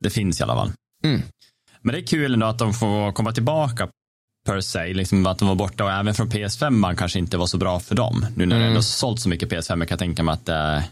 det 0.00 0.10
finns 0.10 0.40
i 0.40 0.42
alla 0.42 0.54
fall. 0.54 0.72
Mm. 1.04 1.22
Men 1.82 1.92
det 1.92 2.00
är 2.00 2.06
kul 2.06 2.34
ändå 2.34 2.46
att 2.46 2.58
de 2.58 2.74
får 2.74 3.12
komma 3.12 3.32
tillbaka 3.32 3.88
per 4.46 4.60
se, 4.60 4.94
liksom 4.94 5.26
att 5.26 5.38
de 5.38 5.48
var 5.48 5.54
borta 5.54 5.84
och 5.84 5.90
även 5.90 6.14
från 6.14 6.30
PS5 6.30 6.70
man 6.70 6.96
kanske 6.96 7.18
inte 7.18 7.36
var 7.36 7.46
så 7.46 7.58
bra 7.58 7.80
för 7.80 7.94
dem. 7.94 8.26
Nu 8.36 8.46
när 8.46 8.56
mm. 8.56 8.60
det 8.60 8.68
ändå 8.68 8.82
sålt 8.82 9.20
så 9.20 9.28
mycket 9.28 9.52
PS5, 9.52 9.78
jag 9.78 9.88
kan 9.88 9.98
tänka 9.98 10.22
mig 10.22 10.32
att 10.32 10.48
eh, 10.48 10.82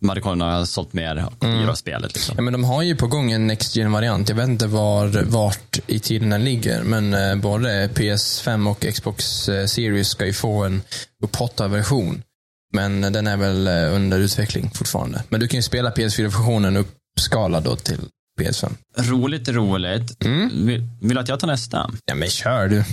de 0.00 0.08
hade 0.08 0.20
kunnat 0.20 0.58
ha 0.58 0.66
sålt 0.66 0.92
mer 0.92 1.24
kopior 1.30 1.54
mm. 1.54 1.68
av 1.68 1.74
spelet. 1.74 2.14
Liksom. 2.14 2.34
Ja, 2.38 2.42
men 2.42 2.52
de 2.52 2.64
har 2.64 2.82
ju 2.82 2.96
på 2.96 3.06
gång 3.06 3.32
en 3.32 3.46
Next 3.46 3.76
gen 3.76 3.92
variant 3.92 4.28
Jag 4.28 4.36
vet 4.36 4.48
inte 4.48 4.66
var, 4.66 5.24
vart 5.24 5.78
i 5.86 5.98
tiden 5.98 6.30
den 6.30 6.44
ligger, 6.44 6.82
men 6.82 7.14
eh, 7.14 7.36
både 7.36 7.88
PS5 7.94 8.70
och 8.70 8.94
Xbox 8.94 9.48
eh, 9.48 9.66
Series 9.66 10.08
ska 10.08 10.26
ju 10.26 10.32
få 10.32 10.64
en 10.64 10.82
upphottad 11.22 11.68
version. 11.68 12.22
Men 12.72 13.00
den 13.00 13.26
är 13.26 13.36
väl 13.36 13.66
eh, 13.66 13.94
under 13.94 14.18
utveckling 14.18 14.70
fortfarande. 14.74 15.22
Men 15.28 15.40
du 15.40 15.48
kan 15.48 15.58
ju 15.58 15.62
spela 15.62 15.90
PS4-versionen 15.90 16.76
uppskalad 17.16 17.64
då 17.64 17.76
till 17.76 18.00
PS5. 18.40 18.72
Roligt, 18.96 19.48
roligt. 19.48 20.24
Mm. 20.24 20.66
Vill, 20.66 20.82
vill, 21.00 21.14
du 21.14 21.20
att 21.20 21.28
jag 21.28 21.40
tar 21.40 21.46
nästa? 21.46 21.90
Ja, 22.04 22.14
men 22.14 22.28
kör 22.28 22.68
du. 22.68 22.84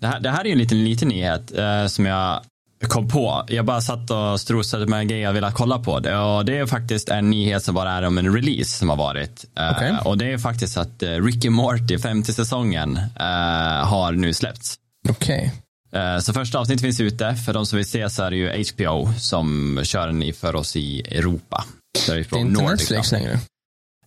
Det 0.00 0.06
här, 0.06 0.20
det 0.20 0.30
här 0.30 0.40
är 0.40 0.44
ju 0.44 0.52
en 0.52 0.58
liten, 0.58 0.84
liten 0.84 1.08
nyhet 1.08 1.58
eh, 1.58 1.86
som 1.86 2.06
jag 2.06 2.42
kom 2.88 3.08
på. 3.08 3.44
Jag 3.48 3.64
bara 3.64 3.80
satt 3.80 4.10
och 4.10 4.40
strosade 4.40 4.86
med 4.86 5.08
grejer 5.08 5.24
jag 5.24 5.32
ville 5.32 5.52
kolla 5.54 5.78
på. 5.78 6.00
Det, 6.00 6.16
och 6.16 6.44
det 6.44 6.58
är 6.58 6.66
faktiskt 6.66 7.08
en 7.08 7.30
nyhet 7.30 7.64
som 7.64 7.74
bara 7.74 7.92
är 7.92 8.02
om 8.02 8.18
en 8.18 8.34
release 8.34 8.78
som 8.78 8.88
har 8.88 8.96
varit. 8.96 9.44
Eh, 9.58 9.70
okay. 9.70 9.90
Uh, 9.90 10.06
och 10.06 10.18
det 10.18 10.32
är 10.32 10.38
faktiskt 10.38 10.76
att 10.76 11.02
uh, 11.02 11.24
Ricky 11.24 11.50
Morty, 11.50 11.98
femte 11.98 12.32
säsongen, 12.32 12.96
uh, 12.96 13.86
har 13.86 14.12
nu 14.12 14.34
släppts. 14.34 14.74
Okej. 15.08 15.36
Okay. 15.36 16.20
Så 16.20 16.32
första 16.32 16.58
avsnittet 16.58 16.82
finns 16.82 17.00
ute. 17.00 17.34
För 17.34 17.52
de 17.52 17.66
som 17.66 17.76
vill 17.76 17.86
se 17.86 18.10
så 18.10 18.22
är 18.22 18.30
det 18.30 18.36
ju 18.36 18.64
HBO 18.72 19.12
som 19.18 19.80
kör 19.82 20.06
den 20.06 20.34
för 20.34 20.56
oss 20.56 20.76
i 20.76 21.00
Europa. 21.00 21.64
Det 22.06 22.12
är 22.12 22.18
inte 22.18 22.62
Nordic, 22.62 22.90
Netflix 22.90 23.12
längre? 23.12 23.40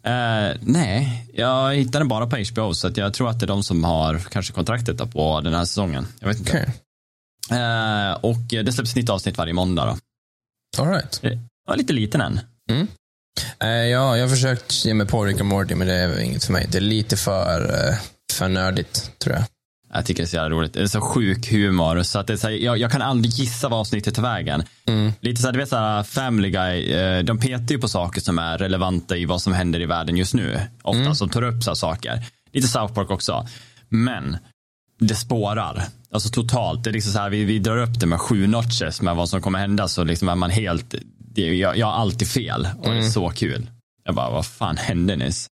Uh, 0.07 0.57
nej, 0.61 1.25
jag 1.33 1.75
hittade 1.75 2.05
bara 2.05 2.27
på 2.27 2.37
HBO 2.53 2.73
så 2.73 2.91
jag 2.95 3.13
tror 3.13 3.29
att 3.29 3.39
det 3.39 3.45
är 3.45 3.47
de 3.47 3.63
som 3.63 3.83
har 3.83 4.19
kanske 4.19 4.53
kontraktet 4.53 5.11
på 5.11 5.41
den 5.41 5.53
här 5.53 5.65
säsongen. 5.65 6.07
Jag 6.19 6.27
vet 6.27 6.39
inte. 6.39 6.51
Okay. 6.51 6.65
Uh, 7.59 8.11
och 8.11 8.65
det 8.65 8.71
släpps 8.71 8.95
nytt 8.95 9.09
avsnitt 9.09 9.37
varje 9.37 9.53
måndag. 9.53 9.85
Då. 9.85 10.83
All 10.83 10.89
right. 10.89 11.19
Det 11.21 11.39
var 11.67 11.75
lite 11.75 11.93
liten 11.93 12.21
än. 12.21 12.39
Mm. 12.71 12.87
Uh, 13.63 13.69
ja, 13.69 14.17
jag 14.17 14.23
har 14.23 14.29
försökt 14.29 14.85
ge 14.85 14.93
mig 14.93 15.07
på 15.07 15.25
Rick 15.25 15.39
och 15.39 15.45
Morty 15.45 15.75
men 15.75 15.87
det 15.87 15.93
är 15.93 16.19
inget 16.19 16.43
för 16.43 16.53
mig. 16.53 16.67
Det 16.71 16.77
är 16.77 16.81
lite 16.81 17.17
för, 17.17 17.71
för 18.33 18.47
nördigt 18.47 19.19
tror 19.19 19.35
jag. 19.35 19.43
Jag 19.93 20.05
tycker 20.05 20.23
det 20.23 20.25
är 20.25 20.27
så 20.27 20.35
jävla 20.35 20.55
roligt. 20.55 20.73
Det 20.73 20.81
är 20.81 20.87
så 20.87 21.01
sjuk 21.01 21.51
humor. 21.51 22.03
Så 22.03 22.19
att 22.19 22.27
det 22.27 22.33
är 22.33 22.37
så 22.37 22.47
här, 22.47 22.53
jag, 22.53 22.77
jag, 22.77 22.91
kan 22.91 23.01
aldrig 23.01 23.33
gissa 23.33 23.69
vad 23.69 23.79
avsnittet 23.79 24.15
tar 24.15 24.21
vägen. 24.21 24.63
Mm. 24.85 25.11
Lite 25.19 25.41
så 25.41 25.47
här, 25.47 25.53
du 25.53 25.59
vet 25.59 25.69
så 25.69 25.75
här, 25.75 26.03
Family 26.03 26.49
Guy, 26.49 26.93
eh, 26.93 27.23
de 27.23 27.39
petar 27.39 27.75
ju 27.75 27.79
på 27.79 27.87
saker 27.87 28.21
som 28.21 28.39
är 28.39 28.57
relevanta 28.57 29.17
i 29.17 29.25
vad 29.25 29.41
som 29.41 29.53
händer 29.53 29.79
i 29.79 29.85
världen 29.85 30.17
just 30.17 30.33
nu. 30.33 30.59
Ofta 30.81 31.01
mm. 31.01 31.15
som 31.15 31.29
tar 31.29 31.41
upp 31.41 31.63
så 31.63 31.75
saker. 31.75 32.25
Lite 32.53 32.67
South 32.67 32.93
Park 32.93 33.11
också. 33.11 33.47
Men 33.89 34.37
det 34.99 35.15
spårar. 35.15 35.83
Alltså 36.11 36.29
totalt. 36.29 36.83
Det 36.83 36.89
är 36.89 36.93
liksom 36.93 37.11
så 37.11 37.19
här, 37.19 37.29
vi, 37.29 37.43
vi 37.43 37.59
drar 37.59 37.77
upp 37.77 37.99
det 37.99 38.05
med 38.05 38.19
sju 38.19 38.47
notches 38.47 39.01
med 39.01 39.15
vad 39.15 39.29
som 39.29 39.41
kommer 39.41 39.59
hända 39.59 39.87
så 39.87 40.03
liksom 40.03 40.29
är 40.29 40.35
man 40.35 40.49
helt, 40.49 40.95
det, 41.17 41.41
jag, 41.41 41.77
jag 41.77 41.87
har 41.87 41.93
alltid 41.93 42.27
fel 42.27 42.67
och 42.77 42.85
mm. 42.85 42.91
det 42.91 42.97
är 42.97 42.99
mm. 42.99 43.11
så 43.11 43.29
kul. 43.29 43.69
Jag 44.05 44.15
bara, 44.15 44.29
vad 44.29 44.45
fan 44.45 44.77
hände 44.77 45.15
nyss? 45.15 45.47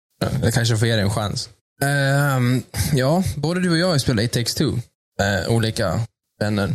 Jag 0.42 0.54
kanske 0.54 0.76
får 0.76 0.88
ge 0.88 0.94
dig 0.94 1.04
en 1.04 1.10
chans. 1.10 1.48
Um, 1.82 2.62
ja, 2.92 3.24
både 3.37 3.60
du 3.60 3.70
och 3.70 3.78
jag 3.78 3.88
har 3.88 3.98
spelat 3.98 4.24
It 4.24 4.32
takes 4.32 4.54
two. 4.54 4.64
Uh, 4.64 5.48
olika 5.48 6.00
vänner. 6.40 6.74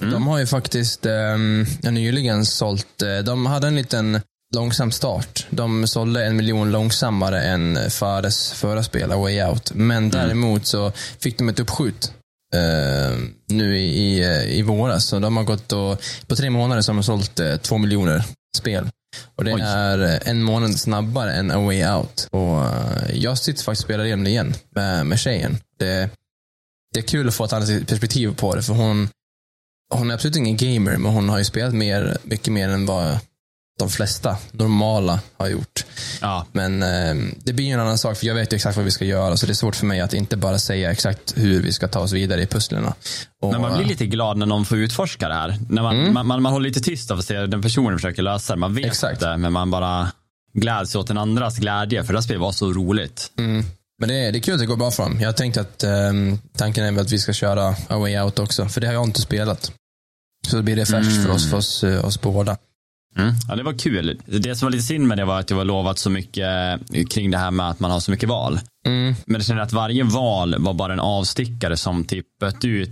Mm. 0.00 0.12
De 0.12 0.26
har 0.26 0.38
ju 0.38 0.46
faktiskt 0.46 1.06
um, 1.06 1.66
nyligen 1.82 2.46
sålt, 2.46 3.02
uh, 3.02 3.24
de 3.24 3.46
hade 3.46 3.66
en 3.66 3.76
liten 3.76 4.20
långsam 4.54 4.92
start. 4.92 5.46
De 5.50 5.86
sålde 5.86 6.24
en 6.24 6.36
miljon 6.36 6.72
långsammare 6.72 7.42
än 7.42 7.90
Fares 7.90 8.52
förra 8.52 8.82
spel, 8.82 9.12
A 9.12 9.16
Way 9.16 9.42
Out. 9.42 9.72
Men 9.74 9.96
mm. 9.96 10.10
däremot 10.10 10.66
så 10.66 10.92
fick 11.18 11.38
de 11.38 11.48
ett 11.48 11.60
uppskjut 11.60 12.12
uh, 12.54 13.18
nu 13.48 13.78
i, 13.78 13.84
i, 13.84 14.24
i 14.58 14.62
våras. 14.62 15.06
Så 15.06 15.18
de 15.18 15.36
har 15.36 15.44
gått 15.44 15.72
och, 15.72 16.02
på 16.26 16.36
tre 16.36 16.50
månader 16.50 16.82
så 16.82 16.92
har 16.92 16.96
de 16.96 17.02
sålt 17.02 17.62
två 17.62 17.78
miljoner 17.78 18.24
spel. 18.56 18.90
Och 19.36 19.44
det 19.44 19.54
Oj. 19.54 19.60
är 19.64 19.98
eh, 19.98 20.30
en 20.30 20.42
månad 20.42 20.78
snabbare 20.78 21.34
än 21.34 21.50
A 21.50 21.58
Way 21.58 21.84
Out. 21.86 22.28
Och 22.30 22.64
eh, 22.64 23.14
jag 23.14 23.38
sitter 23.38 23.64
faktiskt 23.64 23.82
och 23.82 23.86
spelar 23.86 24.04
igenom 24.04 24.24
det 24.24 24.30
igen 24.30 24.54
med, 24.70 25.06
med 25.06 25.18
tjejen. 25.18 25.58
Det, 25.78 26.10
det 26.94 27.00
är 27.00 27.04
kul 27.04 27.28
att 27.28 27.34
få 27.34 27.44
ett 27.44 27.52
annat 27.52 27.86
perspektiv 27.86 28.34
på 28.36 28.54
det, 28.54 28.62
för 28.62 28.72
hon, 28.72 29.08
hon 29.94 30.10
är 30.10 30.14
absolut 30.14 30.36
ingen 30.36 30.56
gamer, 30.56 30.96
men 30.96 31.12
hon 31.12 31.28
har 31.28 31.38
ju 31.38 31.44
spelat 31.44 31.74
mer, 31.74 32.18
mycket 32.22 32.52
mer 32.52 32.68
än 32.68 32.86
vad 32.86 33.18
de 33.78 33.90
flesta 33.90 34.36
normala 34.52 35.20
har 35.36 35.48
gjort. 35.48 35.84
Ja. 36.20 36.46
Men 36.52 36.82
eh, 36.82 37.32
det 37.44 37.52
blir 37.52 37.66
ju 37.66 37.72
en 37.72 37.80
annan 37.80 37.98
sak, 37.98 38.16
för 38.16 38.26
jag 38.26 38.34
vet 38.34 38.52
ju 38.52 38.54
exakt 38.54 38.76
vad 38.76 38.84
vi 38.84 38.90
ska 38.90 39.04
göra, 39.04 39.36
så 39.36 39.46
det 39.46 39.52
är 39.52 39.54
svårt 39.54 39.76
för 39.76 39.86
mig 39.86 40.00
att 40.00 40.14
inte 40.14 40.36
bara 40.36 40.58
säga 40.58 40.92
exakt 40.92 41.34
hur 41.36 41.62
vi 41.62 41.72
ska 41.72 41.88
ta 41.88 42.00
oss 42.00 42.12
vidare 42.12 42.42
i 42.42 42.46
pusslerna. 42.46 42.94
Och, 43.42 43.52
men 43.52 43.60
man 43.60 43.76
blir 43.76 43.86
lite 43.86 44.06
glad 44.06 44.36
när 44.36 44.46
någon 44.46 44.64
får 44.64 44.78
utforska 44.78 45.28
det 45.28 45.34
här. 45.34 45.58
När 45.68 45.82
man, 45.82 45.96
mm. 45.96 46.14
man, 46.14 46.26
man, 46.26 46.42
man, 46.42 46.52
håller 46.52 46.68
lite 46.68 46.80
tyst 46.80 47.10
av 47.10 47.18
att 47.18 47.24
se 47.24 47.46
den 47.46 47.62
personen 47.62 47.98
försöker 47.98 48.22
lösa 48.22 48.52
det. 48.52 48.60
Man 48.60 48.74
vet 48.74 48.86
exakt. 48.86 49.20
det, 49.20 49.36
men 49.36 49.52
man 49.52 49.70
bara 49.70 50.08
gläds 50.52 50.94
åt 50.94 51.10
en 51.10 51.18
andras 51.18 51.58
glädje, 51.58 52.04
för 52.04 52.12
det 52.12 52.18
här 52.18 52.22
spelet 52.22 52.40
var 52.40 52.52
så 52.52 52.72
roligt. 52.72 53.30
Mm. 53.38 53.64
Men 53.98 54.08
det 54.08 54.14
är, 54.14 54.32
det 54.32 54.38
är 54.38 54.40
kul 54.40 54.54
att 54.54 54.60
det 54.60 54.66
går 54.66 54.76
bra 54.76 54.90
för 54.90 55.02
dem. 55.02 55.20
Jag 55.20 55.36
tänkte 55.36 55.60
att 55.60 55.84
um, 55.84 56.38
tanken 56.56 56.84
är 56.84 57.00
att 57.00 57.12
vi 57.12 57.18
ska 57.18 57.32
köra 57.32 57.68
A 57.88 57.98
Way 57.98 58.20
Out 58.20 58.38
också, 58.38 58.68
för 58.68 58.80
det 58.80 58.86
har 58.86 58.94
jag 58.94 59.04
inte 59.04 59.20
spelat. 59.20 59.72
Så 60.46 60.56
då 60.56 60.62
blir 60.62 60.76
det 60.76 60.86
färskt 60.86 61.12
mm. 61.12 61.24
för 61.24 61.32
oss, 61.32 61.50
för 61.50 61.56
oss, 61.56 61.84
uh, 61.84 62.04
oss 62.04 62.20
båda. 62.20 62.56
Mm. 63.16 63.34
Ja, 63.48 63.56
det 63.56 63.62
var 63.62 63.72
kul. 63.72 64.20
Det 64.26 64.56
som 64.56 64.66
var 64.66 64.70
lite 64.70 64.84
synd 64.84 65.06
med 65.06 65.18
det 65.18 65.24
var 65.24 65.40
att 65.40 65.48
det 65.48 65.54
var 65.54 65.64
lovat 65.64 65.98
så 65.98 66.10
mycket 66.10 66.46
kring 67.10 67.30
det 67.30 67.38
här 67.38 67.50
med 67.50 67.70
att 67.70 67.80
man 67.80 67.90
har 67.90 68.00
så 68.00 68.10
mycket 68.10 68.28
val. 68.28 68.60
Mm. 68.84 69.14
Men 69.26 69.38
det 69.38 69.44
kände 69.44 69.62
att 69.62 69.72
varje 69.72 70.04
val 70.04 70.54
var 70.58 70.74
bara 70.74 70.92
en 70.92 71.00
avstickare 71.00 71.76
som 71.76 72.04
typ 72.04 72.26
böt 72.40 72.64
ut 72.64 72.90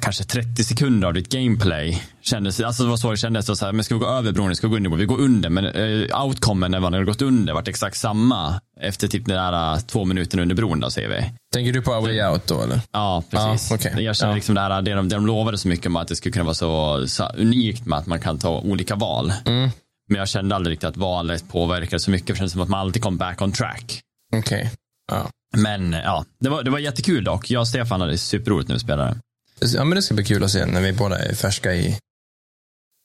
kanske 0.00 0.24
30 0.24 0.64
sekunder 0.64 1.08
av 1.08 1.14
ditt 1.14 1.28
gameplay. 1.28 2.02
Kändes, 2.22 2.60
alltså 2.60 2.82
det 2.82 2.88
var 2.88 2.96
så 2.96 3.10
det 3.10 3.16
kändes. 3.16 3.58
Så 3.58 3.64
här, 3.64 3.72
men 3.72 3.84
ska 3.84 3.94
vi 3.94 3.98
gå 3.98 4.06
över 4.06 4.32
bron? 4.32 4.56
Ska 4.56 4.66
vi 4.66 4.70
gå 4.70 4.76
under? 4.76 4.90
Vi 4.90 5.04
går 5.04 5.20
under. 5.20 5.48
Men 5.48 5.64
uh, 5.64 6.24
outcomen 6.24 6.70
när 6.70 6.80
man 6.80 6.92
hade 6.92 7.04
gått 7.04 7.22
under 7.22 7.52
vart 7.52 7.68
exakt 7.68 7.96
samma 7.96 8.60
efter 8.80 9.08
typ 9.08 9.26
den 9.26 9.36
där 9.36 9.74
uh, 9.74 9.80
två 9.80 10.04
minuter 10.04 10.40
under 10.40 10.54
bron 10.54 10.80
då 10.80 10.90
säger 10.90 11.08
vi. 11.08 11.30
Tänker 11.52 11.72
du 11.72 11.82
på 11.82 11.92
A 11.92 12.00
Way 12.00 12.22
Out 12.22 12.46
då 12.46 12.62
eller? 12.62 12.80
Ja, 12.92 13.22
precis. 13.30 13.72
Ah, 13.72 13.74
okay. 13.74 14.02
Jag 14.02 14.16
känner 14.16 14.32
ja. 14.32 14.36
liksom 14.36 14.54
det, 14.54 14.60
här, 14.60 14.82
det, 14.82 14.94
de, 14.94 15.08
det 15.08 15.16
de 15.16 15.26
lovade 15.26 15.58
så 15.58 15.68
mycket 15.68 15.86
om 15.86 15.96
att 15.96 16.08
det 16.08 16.16
skulle 16.16 16.32
kunna 16.32 16.44
vara 16.44 16.54
så, 16.54 17.04
så 17.08 17.28
unikt 17.36 17.86
med 17.86 17.98
att 17.98 18.06
man 18.06 18.20
kan 18.20 18.38
ta 18.38 18.60
olika 18.60 18.96
val. 18.96 19.32
Mm. 19.46 19.70
Men 20.08 20.18
jag 20.18 20.28
kände 20.28 20.54
aldrig 20.54 20.72
riktigt 20.72 20.88
att 20.88 20.96
valet 20.96 21.48
påverkade 21.48 22.00
så 22.00 22.10
mycket. 22.10 22.26
Det 22.26 22.34
kändes 22.36 22.52
som 22.52 22.60
att 22.60 22.68
man 22.68 22.80
alltid 22.80 23.02
kom 23.02 23.16
back 23.16 23.42
on 23.42 23.52
track. 23.52 24.00
Okej. 24.36 24.58
Okay. 24.58 24.68
Ja. 25.08 25.30
Men 25.56 25.92
ja, 25.92 26.24
det 26.40 26.48
var, 26.48 26.62
det 26.62 26.70
var 26.70 26.78
jättekul 26.78 27.24
dock. 27.24 27.50
Jag 27.50 27.60
och 27.60 27.68
Stefan 27.68 28.00
hade 28.00 28.18
superroligt 28.18 28.68
när 28.68 28.76
vi 28.76 28.80
spelade. 28.80 29.16
Ja, 29.60 29.84
men 29.84 29.96
det 29.96 30.02
ska 30.02 30.14
bli 30.14 30.24
kul 30.24 30.44
att 30.44 30.50
se 30.50 30.66
när 30.66 30.80
vi 30.80 30.92
båda 30.92 31.18
är 31.18 31.34
färska 31.34 31.74
i 31.74 31.98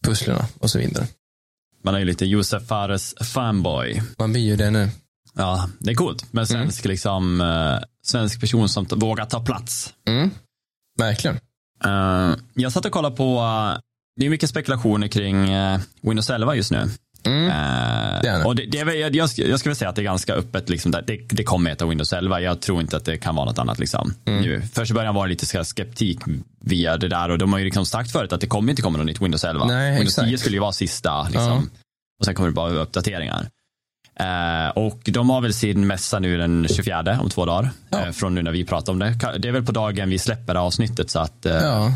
pusslerna 0.06 0.46
och 0.60 0.70
så 0.70 0.80
vidare. 0.80 1.08
Man 1.84 1.96
är 1.96 2.00
ju 2.00 2.06
lite 2.06 2.26
Josef 2.26 2.68
Fares 2.68 3.16
fanboy. 3.34 4.02
Man 4.18 4.32
blir 4.32 4.42
ju 4.42 4.56
det 4.56 4.72
nu. 4.72 4.90
Ja, 5.34 5.70
det 5.80 5.92
är 5.92 5.96
coolt 5.96 6.34
med 6.34 6.48
svensk, 6.48 6.86
liksom, 6.86 7.42
eh, 7.42 7.88
svensk 8.06 8.40
person 8.40 8.70
som 8.70 8.86
vågar 8.86 9.26
ta 9.26 9.46
plats. 9.46 9.94
Mm. 10.08 10.32
Verkligen. 10.98 11.40
Eh, 11.86 12.36
jag 12.54 12.72
satt 12.72 12.86
och 12.86 12.92
kollade 12.92 13.16
på, 13.16 13.38
eh, 13.38 13.82
det 14.16 14.26
är 14.26 14.30
mycket 14.30 14.50
spekulationer 14.50 15.08
kring 15.08 15.48
Windows 16.02 16.30
11 16.30 16.56
just 16.56 16.72
nu. 16.72 16.90
Mm. 17.26 17.46
Det 18.22 18.28
är 18.30 18.40
det. 18.40 18.44
och 18.46 18.56
det, 18.56 18.66
det 18.66 18.80
är, 18.80 18.86
jag, 18.94 19.16
jag, 19.16 19.30
jag 19.38 19.60
skulle 19.60 19.76
säga 19.76 19.90
att 19.90 19.96
det 19.96 20.02
är 20.02 20.04
ganska 20.04 20.34
öppet. 20.34 20.70
Liksom, 20.70 20.92
det, 20.92 21.02
det, 21.30 21.44
kommer 21.44 21.70
heta 21.70 21.86
Windows 21.86 22.14
11. 22.14 22.42
Jag 22.42 22.62
tror 22.62 22.82
inte 22.82 22.98
att 22.98 23.06
det 23.06 23.18
kan 23.18 23.36
vara 23.36 23.46
något 23.46 23.60
annat. 23.60 23.80
Liksom, 23.80 24.14
Mm. 24.26 24.42
nu. 24.42 24.62
Först 24.74 24.92
i 24.92 24.94
början 24.94 25.16
var 25.16 25.28
det 25.28 25.30
lite 25.30 25.64
skeptik 25.64 26.20
via 26.62 26.98
det 26.98 27.08
där 27.08 27.30
och 27.30 27.38
de 27.38 27.52
har 27.54 27.60
ju 27.60 27.66
liksom 27.66 27.86
sagt 27.86 28.12
förut 28.12 28.34
att 28.34 28.42
det 28.42 28.48
kommer 28.48 28.70
inte 28.70 28.82
komma 28.82 28.98
något 28.98 29.08
nytt 29.08 29.22
Windows 29.22 29.44
11. 29.44 29.66
Nej, 29.66 29.92
Windows 29.92 30.08
exakt. 30.10 30.28
10 30.28 30.38
skulle 30.38 30.56
ju 30.56 30.62
vara 30.62 30.72
sista. 30.72 31.24
Liksom, 31.24 31.42
Ja. 31.44 31.62
Och 32.20 32.26
sen 32.26 32.36
kommer 32.36 32.50
det 32.50 32.54
bara 32.56 32.72
uppdateringar. 32.72 33.48
Eh, 34.20 34.70
och 34.70 35.00
de 35.06 35.30
har 35.30 35.42
väl 35.42 35.54
sin 35.54 35.88
mässa 35.88 36.20
nu 36.20 36.38
den 36.38 36.68
24 36.68 37.20
om 37.22 37.30
två 37.30 37.46
dagar. 37.46 37.70
Ja. 37.90 38.06
Eh, 38.06 38.12
från 38.12 38.36
nu 38.36 38.42
när 38.42 38.52
vi 38.52 38.66
pratar 38.66 38.94
om 38.94 39.00
det. 39.00 39.18
Det 39.40 39.48
är 39.48 39.52
väl 39.52 39.66
på 39.66 39.72
dagen 39.72 40.10
vi 40.10 40.20
släpper 40.20 40.56
avsnittet. 40.56 41.10
Så 41.10 41.20
att, 41.20 41.46
eh, 41.46 41.54
Ja. 41.56 41.92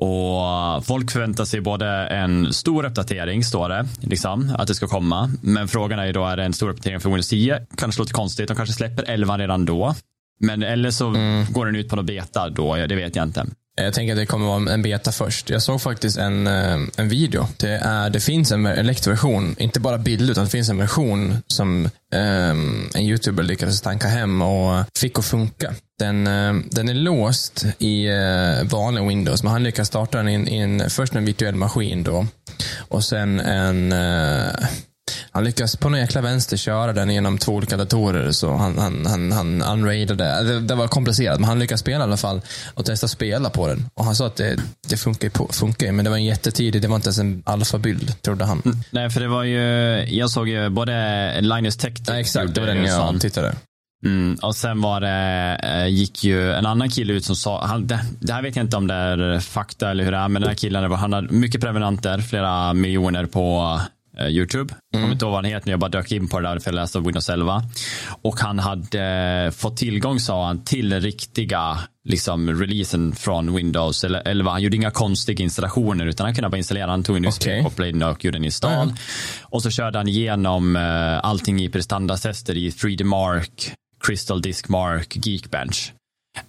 Och 0.00 0.86
folk 0.86 1.10
förväntar 1.10 1.44
sig 1.44 1.60
både 1.60 1.86
en 2.06 2.52
stor 2.52 2.84
uppdatering, 2.84 3.44
står 3.44 3.68
det, 3.68 3.88
liksom, 4.00 4.54
att 4.58 4.68
det 4.68 4.74
ska 4.74 4.86
komma. 4.86 5.30
Men 5.42 5.68
frågan 5.68 5.98
är 5.98 6.06
ju 6.06 6.12
då, 6.12 6.24
är 6.26 6.36
det 6.36 6.44
en 6.44 6.52
stor 6.52 6.68
uppdatering 6.70 7.00
för 7.00 7.08
Windows 7.08 7.28
10? 7.28 7.66
Kanske 7.76 8.00
låter 8.00 8.12
konstigt, 8.14 8.48
de 8.48 8.56
kanske 8.56 8.74
släpper 8.74 9.02
11 9.02 9.38
redan 9.38 9.64
då. 9.64 9.94
Men 10.40 10.62
eller 10.62 10.90
så 10.90 11.08
Mm. 11.08 11.46
går 11.52 11.66
den 11.66 11.76
ut 11.76 11.88
på 11.88 11.96
något 11.96 12.06
beta 12.06 12.48
då, 12.48 12.74
det 12.76 12.94
vet 12.94 13.16
jag 13.16 13.22
inte. 13.22 13.46
Jag 13.74 13.94
tänker 13.94 14.12
att 14.12 14.18
det 14.18 14.26
kommer 14.26 14.46
vara 14.46 14.72
en 14.72 14.82
beta 14.82 15.12
först. 15.12 15.50
Jag 15.50 15.62
såg 15.62 15.80
faktiskt 15.82 16.18
en, 16.18 16.46
eh, 16.46 16.78
en 16.96 17.08
video. 17.08 17.46
Det, 17.56 17.68
är, 17.70 18.10
det 18.10 18.20
finns 18.20 18.52
en 18.52 18.66
elektroversion, 18.66 19.54
inte 19.58 19.80
bara 19.80 19.98
bild 19.98 20.30
utan 20.30 20.44
det 20.44 20.50
finns 20.50 20.68
en 20.70 20.78
version 20.78 21.36
som 21.46 21.88
ehm, 22.14 22.88
en 22.94 23.02
youtuber 23.02 23.42
lyckades 23.42 23.80
tanka 23.80 24.08
hem 24.08 24.42
och 24.42 24.84
fick 24.98 25.18
att 25.18 25.24
funka. 25.24 25.74
Den, 26.02 26.26
eh, 26.26 26.54
den 26.70 26.88
är 26.88 26.94
låst 26.94 27.64
i 27.78 28.08
uh, 28.08 28.64
vanlig 28.64 29.08
Windows, 29.08 29.42
men 29.42 29.52
han 29.52 29.62
lyckas 29.62 29.88
starta 29.88 30.18
den 30.18 30.48
i 30.48 30.58
en, 30.58 30.90
först 30.90 31.14
en 31.14 31.24
virtuell 31.24 31.54
maskin 31.54 32.02
då. 32.02 32.26
Och 32.88 33.04
sen 33.04 33.40
en 33.40 33.92
eh, 33.92 34.68
han 35.30 35.44
lyckas 35.44 35.76
på 35.76 35.88
någon 35.88 36.00
jäkla 36.00 36.20
vänster 36.20 36.56
köra 36.56 36.92
den 36.92 37.10
genom 37.10 37.38
två 37.38 37.52
olika 37.52 37.76
datorer. 37.76 38.32
Så 38.32 38.52
han, 38.52 38.78
han, 38.78 39.06
han, 39.06 39.32
han 39.32 39.62
unraidade. 39.62 40.42
Det, 40.42 40.60
det 40.60 40.74
var 40.74 40.88
komplicerat, 40.88 41.40
men 41.40 41.48
han 41.48 41.58
lyckas 41.58 41.80
spela 41.80 41.98
i 41.98 42.02
alla 42.02 42.16
fall. 42.16 42.40
Och 42.74 42.84
testa 42.84 43.08
spela 43.08 43.50
på 43.50 43.68
den. 43.68 43.88
Och 43.94 44.04
han 44.04 44.14
sa 44.14 44.26
att 44.26 44.36
det, 44.36 44.56
det 44.88 44.96
funkar 44.96 45.26
ju, 45.26 45.30
på, 45.30 45.48
funkar 45.52 45.92
men 45.92 46.04
det 46.04 46.10
var 46.10 46.16
en 46.16 46.24
jättetidig, 46.24 46.82
det 46.82 46.88
var 46.88 46.96
inte 46.96 47.08
ens 47.08 47.18
en 47.18 47.42
alfabild, 47.46 48.22
trodde 48.22 48.44
han. 48.44 48.84
Nej, 48.90 49.10
för 49.10 49.20
det 49.20 49.28
var 49.28 49.44
ju, 49.44 49.60
jag 50.16 50.30
såg 50.30 50.48
ju 50.48 50.68
både 50.68 51.40
Linus 51.40 51.76
Tech 51.76 51.94
Ja, 52.06 52.18
exakt, 52.18 52.54
det 52.54 52.60
var 52.60 52.68
den 52.68 52.84
jag 52.84 53.20
tittade. 53.20 53.54
Mm, 54.04 54.34
och 54.42 54.56
sen 54.56 54.80
var 54.80 55.00
det, 55.00 55.60
eh, 55.62 55.86
gick 55.88 56.24
ju 56.24 56.52
en 56.52 56.66
annan 56.66 56.90
kille 56.90 57.12
ut 57.12 57.24
som 57.24 57.36
sa, 57.36 57.66
han, 57.66 57.86
det, 57.86 58.00
det 58.20 58.32
här 58.32 58.42
vet 58.42 58.56
jag 58.56 58.64
inte 58.64 58.76
om 58.76 58.86
det 58.86 58.94
är 58.94 59.40
fakta 59.40 59.90
eller 59.90 60.04
hur 60.04 60.12
det 60.12 60.18
är, 60.18 60.28
men 60.28 60.42
den 60.42 60.48
här 60.48 60.56
killen, 60.56 60.90
var- 60.90 60.96
han 60.96 61.12
har 61.12 61.22
mycket 61.22 61.60
prenumeranter, 61.60 62.18
flera 62.18 62.72
miljoner 62.74 63.26
på 63.26 63.80
eh, 64.18 64.26
YouTube. 64.28 64.74
Jag 64.92 65.00
kommer 65.02 65.12
inte 65.12 65.24
ihåg 65.24 65.32
vad 65.32 65.44
han 65.44 65.52
heter 65.52 65.66
nu, 65.66 65.70
jag 65.72 65.80
bara 65.80 65.88
dök 65.90 66.12
in 66.12 66.28
på 66.28 66.40
det 66.40 66.48
där 66.48 66.58
för 66.58 66.70
jag 66.70 66.74
läste 66.74 66.98
om 66.98 67.04
Windows 67.04 67.28
11. 67.30 67.62
Och 68.22 68.40
han 68.40 68.58
hade 68.58 69.02
eh, 69.46 69.50
fått 69.50 69.76
tillgång, 69.76 70.20
sa 70.20 70.46
han, 70.46 70.64
till 70.64 71.00
riktiga 71.00 71.78
liksom, 72.08 72.50
releasen 72.60 73.12
från 73.12 73.54
Windows 73.54 74.04
11. 74.04 74.50
Han 74.50 74.62
gjorde 74.62 74.76
inga 74.76 74.90
konstiga 74.90 75.42
installationer, 75.42 76.06
utan 76.06 76.26
han 76.26 76.34
kunde 76.34 76.48
bara 76.50 76.56
installera, 76.56 76.90
han 76.90 77.02
tog 77.02 77.16
en 77.16 77.26
Okej. 77.26 77.58
USB-koppling 77.58 78.02
och 78.04 78.24
gjorde 78.24 78.38
en 78.38 78.44
install. 78.44 78.88
Ja, 78.88 78.94
Och 79.42 79.62
så 79.62 79.70
körde 79.70 79.98
han 79.98 80.08
igenom 80.08 80.76
eh, 80.76 81.18
allting 81.24 81.62
i 81.62 81.68
prestandatester 81.68 82.56
i 82.56 82.70
3D 82.70 83.04
Mark, 83.04 83.72
Crystal 84.02 84.42
Disk 84.42 84.68
Mark, 84.68 85.26
Geekbench. 85.26 85.92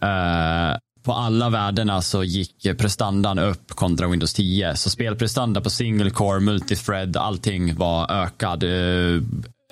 Uh, 0.04 0.78
på 1.04 1.14
alla 1.14 1.50
värdena 1.50 2.02
så 2.02 2.24
gick 2.24 2.78
prestandan 2.78 3.40
upp 3.40 3.70
kontra 3.70 4.08
Windows 4.08 4.34
10. 4.34 4.76
Så 4.76 4.90
spelprestanda 4.90 5.62
på 5.62 5.70
single 5.70 6.10
core, 6.10 6.40
multithread, 6.40 7.18
allting 7.18 7.76
var 7.76 8.12
ökad. 8.12 8.64
Eh, 8.64 9.22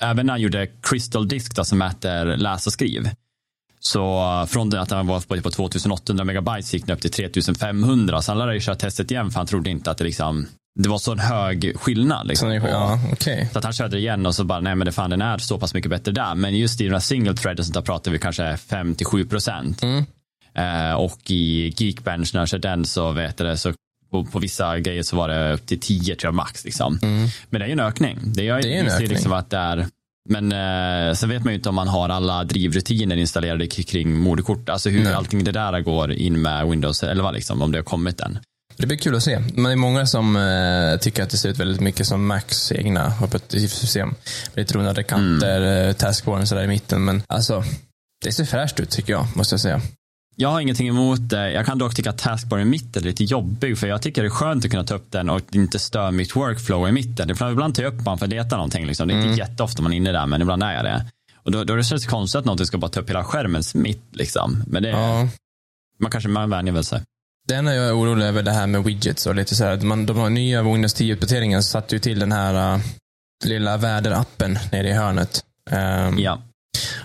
även 0.02 0.26
när 0.26 0.34
han 0.34 0.42
gjorde 0.42 0.68
Crystal 0.82 1.28
Disk 1.28 1.56
då, 1.56 1.64
som 1.64 1.78
mäter 1.78 2.26
läs 2.26 2.68
och 2.68 2.74
skriv. 2.74 3.10
Så 3.80 4.22
eh, 4.42 4.46
från 4.46 4.70
det 4.70 4.82
att 4.82 4.92
han 4.92 5.08
var 5.08 5.20
på, 5.20 5.42
på 5.42 5.52
2800 5.52 6.26
megabyte 6.26 6.76
gick 6.76 6.86
den 6.86 6.96
upp 6.96 7.02
till 7.02 7.12
3500. 7.12 8.22
Så 8.22 8.32
han 8.32 8.40
lärde 8.40 8.54
ju 8.54 8.60
köra 8.60 8.76
testet 8.76 9.12
igen 9.12 9.32
för 9.32 9.40
han 9.40 9.48
trodde 9.48 9.70
inte 9.70 9.92
att 9.92 9.98
det 9.98 10.04
liksom 10.04 10.48
det 10.80 10.90
var 10.90 10.98
så 10.98 11.12
en 11.12 11.20
hög 11.20 11.74
skillnad. 11.76 12.28
Liksom, 12.28 12.54
ja, 12.54 13.00
okej. 13.12 13.50
så 13.52 13.58
att 13.58 13.64
han 13.64 13.74
körde 13.74 13.98
igen 13.98 14.26
och 14.26 14.36
så 14.36 14.44
bara, 14.44 14.60
nej 14.60 14.76
men 14.76 14.86
det 14.86 14.92
fan 14.92 15.10
den 15.10 15.22
är 15.22 15.38
så 15.38 15.58
pass 15.60 15.74
mycket 15.74 15.90
bättre 15.90 16.12
där. 16.12 16.36
Men 16.36 16.56
just 16.56 16.82
i 16.82 16.84
den 16.84 16.94
här 16.94 17.00
single 17.00 17.34
thread 17.34 17.60
och 17.60 17.66
sånt 17.66 17.74
där 17.74 17.82
pratar 17.82 18.12
vi 18.12 18.20
kanske 18.20 18.44
5-7 18.44 19.30
procent. 19.30 19.84
Mm. 19.84 20.06
Eh, 20.54 20.94
och 20.94 21.32
i 21.32 21.74
Geekbench 21.78 22.34
när 22.34 22.42
jag 22.42 22.50
körde 22.50 22.68
den 22.68 22.86
så 22.86 23.12
vet 23.12 23.40
jag 23.40 23.50
det, 23.50 23.58
så 23.58 23.74
på, 24.12 24.26
på 24.26 24.40
vissa 24.40 24.80
grejer 24.80 25.04
så 25.04 25.16
var 25.16 25.28
det 25.28 25.54
upp 25.54 25.66
till 25.66 25.80
10 25.80 26.16
tror 26.16 26.28
jag 26.28 26.36
max. 26.36 26.66
Liksom. 26.66 27.00
Mm. 27.02 27.28
Men 27.50 27.60
det 27.60 27.66
är 27.66 27.68
ju 27.68 27.74
en 27.74 27.80
ökning. 27.80 28.20
Det 28.24 28.48
är, 28.48 28.62
Det 28.62 28.76
är 28.76 28.80
en 28.80 28.88
ökning. 28.88 29.10
Liksom 29.10 29.34
att 29.34 29.50
det 29.50 29.58
är, 29.58 29.88
men 30.30 30.52
eh, 30.52 31.14
sen 31.14 31.30
vet 31.30 31.44
man 31.44 31.54
ju 31.54 31.58
inte 31.58 31.70
om 31.70 31.76
man 31.76 31.88
har 31.88 32.10
alla 32.10 32.44
drivrutiner 32.44 33.16
installerade 33.16 33.68
kring 33.68 34.18
moderkort. 34.18 34.70
Alltså 34.70 34.90
hur 34.90 35.04
Nej. 35.04 35.14
allting 35.14 35.44
det 35.44 35.52
där 35.52 35.82
går 35.82 36.12
in 36.12 36.42
med 36.42 36.68
Windows 36.68 37.04
11, 37.04 37.32
liksom, 37.32 37.62
om 37.62 37.72
det 37.72 37.78
har 37.78 37.84
kommit 37.84 38.20
än. 38.20 38.40
Det 38.82 38.88
blir 38.88 38.98
kul 38.98 39.16
att 39.16 39.24
se. 39.24 39.40
Men 39.40 39.64
det 39.64 39.72
är 39.72 39.76
många 39.76 40.06
som 40.06 40.36
eh, 40.36 41.00
tycker 41.00 41.24
att 41.24 41.30
det 41.30 41.38
ser 41.38 41.50
ut 41.50 41.58
väldigt 41.60 41.82
mycket 41.82 42.08
som 42.08 42.28
Macs 42.28 42.72
egna 42.72 43.14
operativsystem. 43.24 44.16
Lite 44.56 44.74
rundade 44.74 45.04
kanter, 45.04 45.62
Mm. 45.62 45.88
eh, 45.90 45.94
taskbaren 45.94 46.48
sådär 46.48 46.64
i 46.64 46.68
mitten. 46.68 47.06
Men 47.06 47.24
alltså, 47.28 47.64
det 48.24 48.32
ser 48.32 48.46
fräscht 48.46 48.80
ut 48.80 48.90
tycker 48.90 49.14
jag, 49.14 49.28
måste 49.36 49.54
jag 49.54 49.60
säga. 49.62 49.82
Jag 50.36 50.50
har 50.50 50.60
ingenting 50.62 50.88
emot 50.88 51.30
det. 51.30 51.52
Jag 51.52 51.66
kan 51.66 51.78
dock 51.78 51.96
tycka 51.96 52.10
att 52.10 52.18
taskbar 52.18 52.60
i 52.60 52.66
mitten 52.66 53.04
är 53.04 53.08
lite 53.08 53.24
jobbig 53.24 53.78
för 53.78 53.88
jag 53.88 54.02
tycker 54.02 54.22
det 54.22 54.28
är 54.28 54.30
skönt 54.30 54.66
att 54.66 54.72
kunna 54.72 54.84
ta 54.84 54.96
upp 54.96 55.12
den 55.12 55.30
och 55.30 55.42
inte 55.52 55.80
störa 55.80 56.12
mitt 56.12 56.36
workflow 56.36 56.88
i 56.90 56.92
mitten. 56.92 57.30
Ibland 57.30 57.76
tar 57.76 57.84
jag 57.84 57.94
upp 57.94 58.06
man 58.06 58.18
för 58.18 58.26
att 58.26 58.30
leta 58.30 58.56
någonting. 58.56 58.86
Liksom. 58.86 59.08
Det 59.08 59.14
är 59.14 59.22
inte 59.26 59.40
jätteofta 59.40 59.82
man 59.82 59.94
är 59.94 59.98
inne 59.98 60.12
där 60.12 60.26
men 60.26 60.42
ibland 60.42 60.64
är 60.64 60.74
jag 60.74 60.84
det. 60.86 61.06
Och 61.44 61.52
då, 61.52 61.64
då 61.64 61.76
det 61.76 61.84
känns 61.84 62.04
det 62.04 62.10
konstigt 62.10 62.40
att 62.40 62.46
någonting 62.46 62.66
ska 62.68 62.78
bara 62.78 62.92
ta 62.92 63.00
upp 63.00 63.10
hela 63.10 63.24
skärmens 63.24 63.76
mitt. 63.76 64.04
Liksom. 64.12 64.64
Men 64.68 64.84
det, 64.84 64.90
Ja. 64.90 65.28
man 66.00 66.12
kanske 66.12 66.30
man 66.30 66.50
vänjer 66.50 66.74
väl 66.74 66.84
sig. 66.84 67.02
Det 67.52 67.56
enda 67.58 67.76
jag 67.76 67.88
är 67.88 67.98
orolig 67.98 68.26
över 68.26 68.44
det 68.44 68.52
här 68.52 68.68
med 68.68 68.84
widgets 68.84 69.26
och 69.26 69.36
lite 69.36 69.56
så 69.56 69.64
här. 69.64 69.78
Man, 69.78 70.06
de 70.06 70.18
har 70.18 70.30
nya 70.30 70.64
Windows 70.64 70.96
10-uppdateringen 70.96 71.62
satte 71.62 71.96
ju 71.96 72.00
till 72.00 72.20
den 72.20 72.32
här 72.32 72.76
uh, 72.76 72.82
lilla 73.46 73.78
väderappen 73.78 74.60
nere 74.72 74.90
i 74.90 74.94
hörnet. 74.94 75.44
Ehm, 75.70 76.20
Ja. 76.20 76.42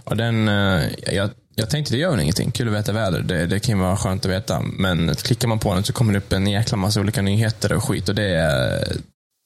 Och 0.04 0.16
den, 0.16 0.48
eh, 0.48 0.82
jag, 1.12 1.30
jag 1.54 1.70
tänkte 1.70 1.94
det 1.94 1.98
gör 1.98 2.10
väl 2.10 2.20
ingenting. 2.20 2.50
Kul 2.50 2.68
att 2.68 2.74
veta 2.74 2.92
väder. 2.92 3.20
Det, 3.20 3.46
det 3.46 3.60
kan 3.60 3.76
ju 3.76 3.82
vara 3.82 3.96
skönt 3.96 4.24
att 4.24 4.30
veta. 4.30 4.62
Men 4.62 5.14
klickar 5.14 5.48
man 5.48 5.58
på 5.58 5.74
den 5.74 5.84
så 5.84 5.92
kommer 5.92 6.12
det 6.12 6.18
upp 6.18 6.32
en 6.32 6.46
jäkla 6.46 6.76
massa 6.76 7.00
olika 7.00 7.22
nyheter 7.22 7.72
och 7.72 7.84
skit. 7.84 8.08
Och 8.08 8.14
det 8.14 8.34
är, 8.36 8.96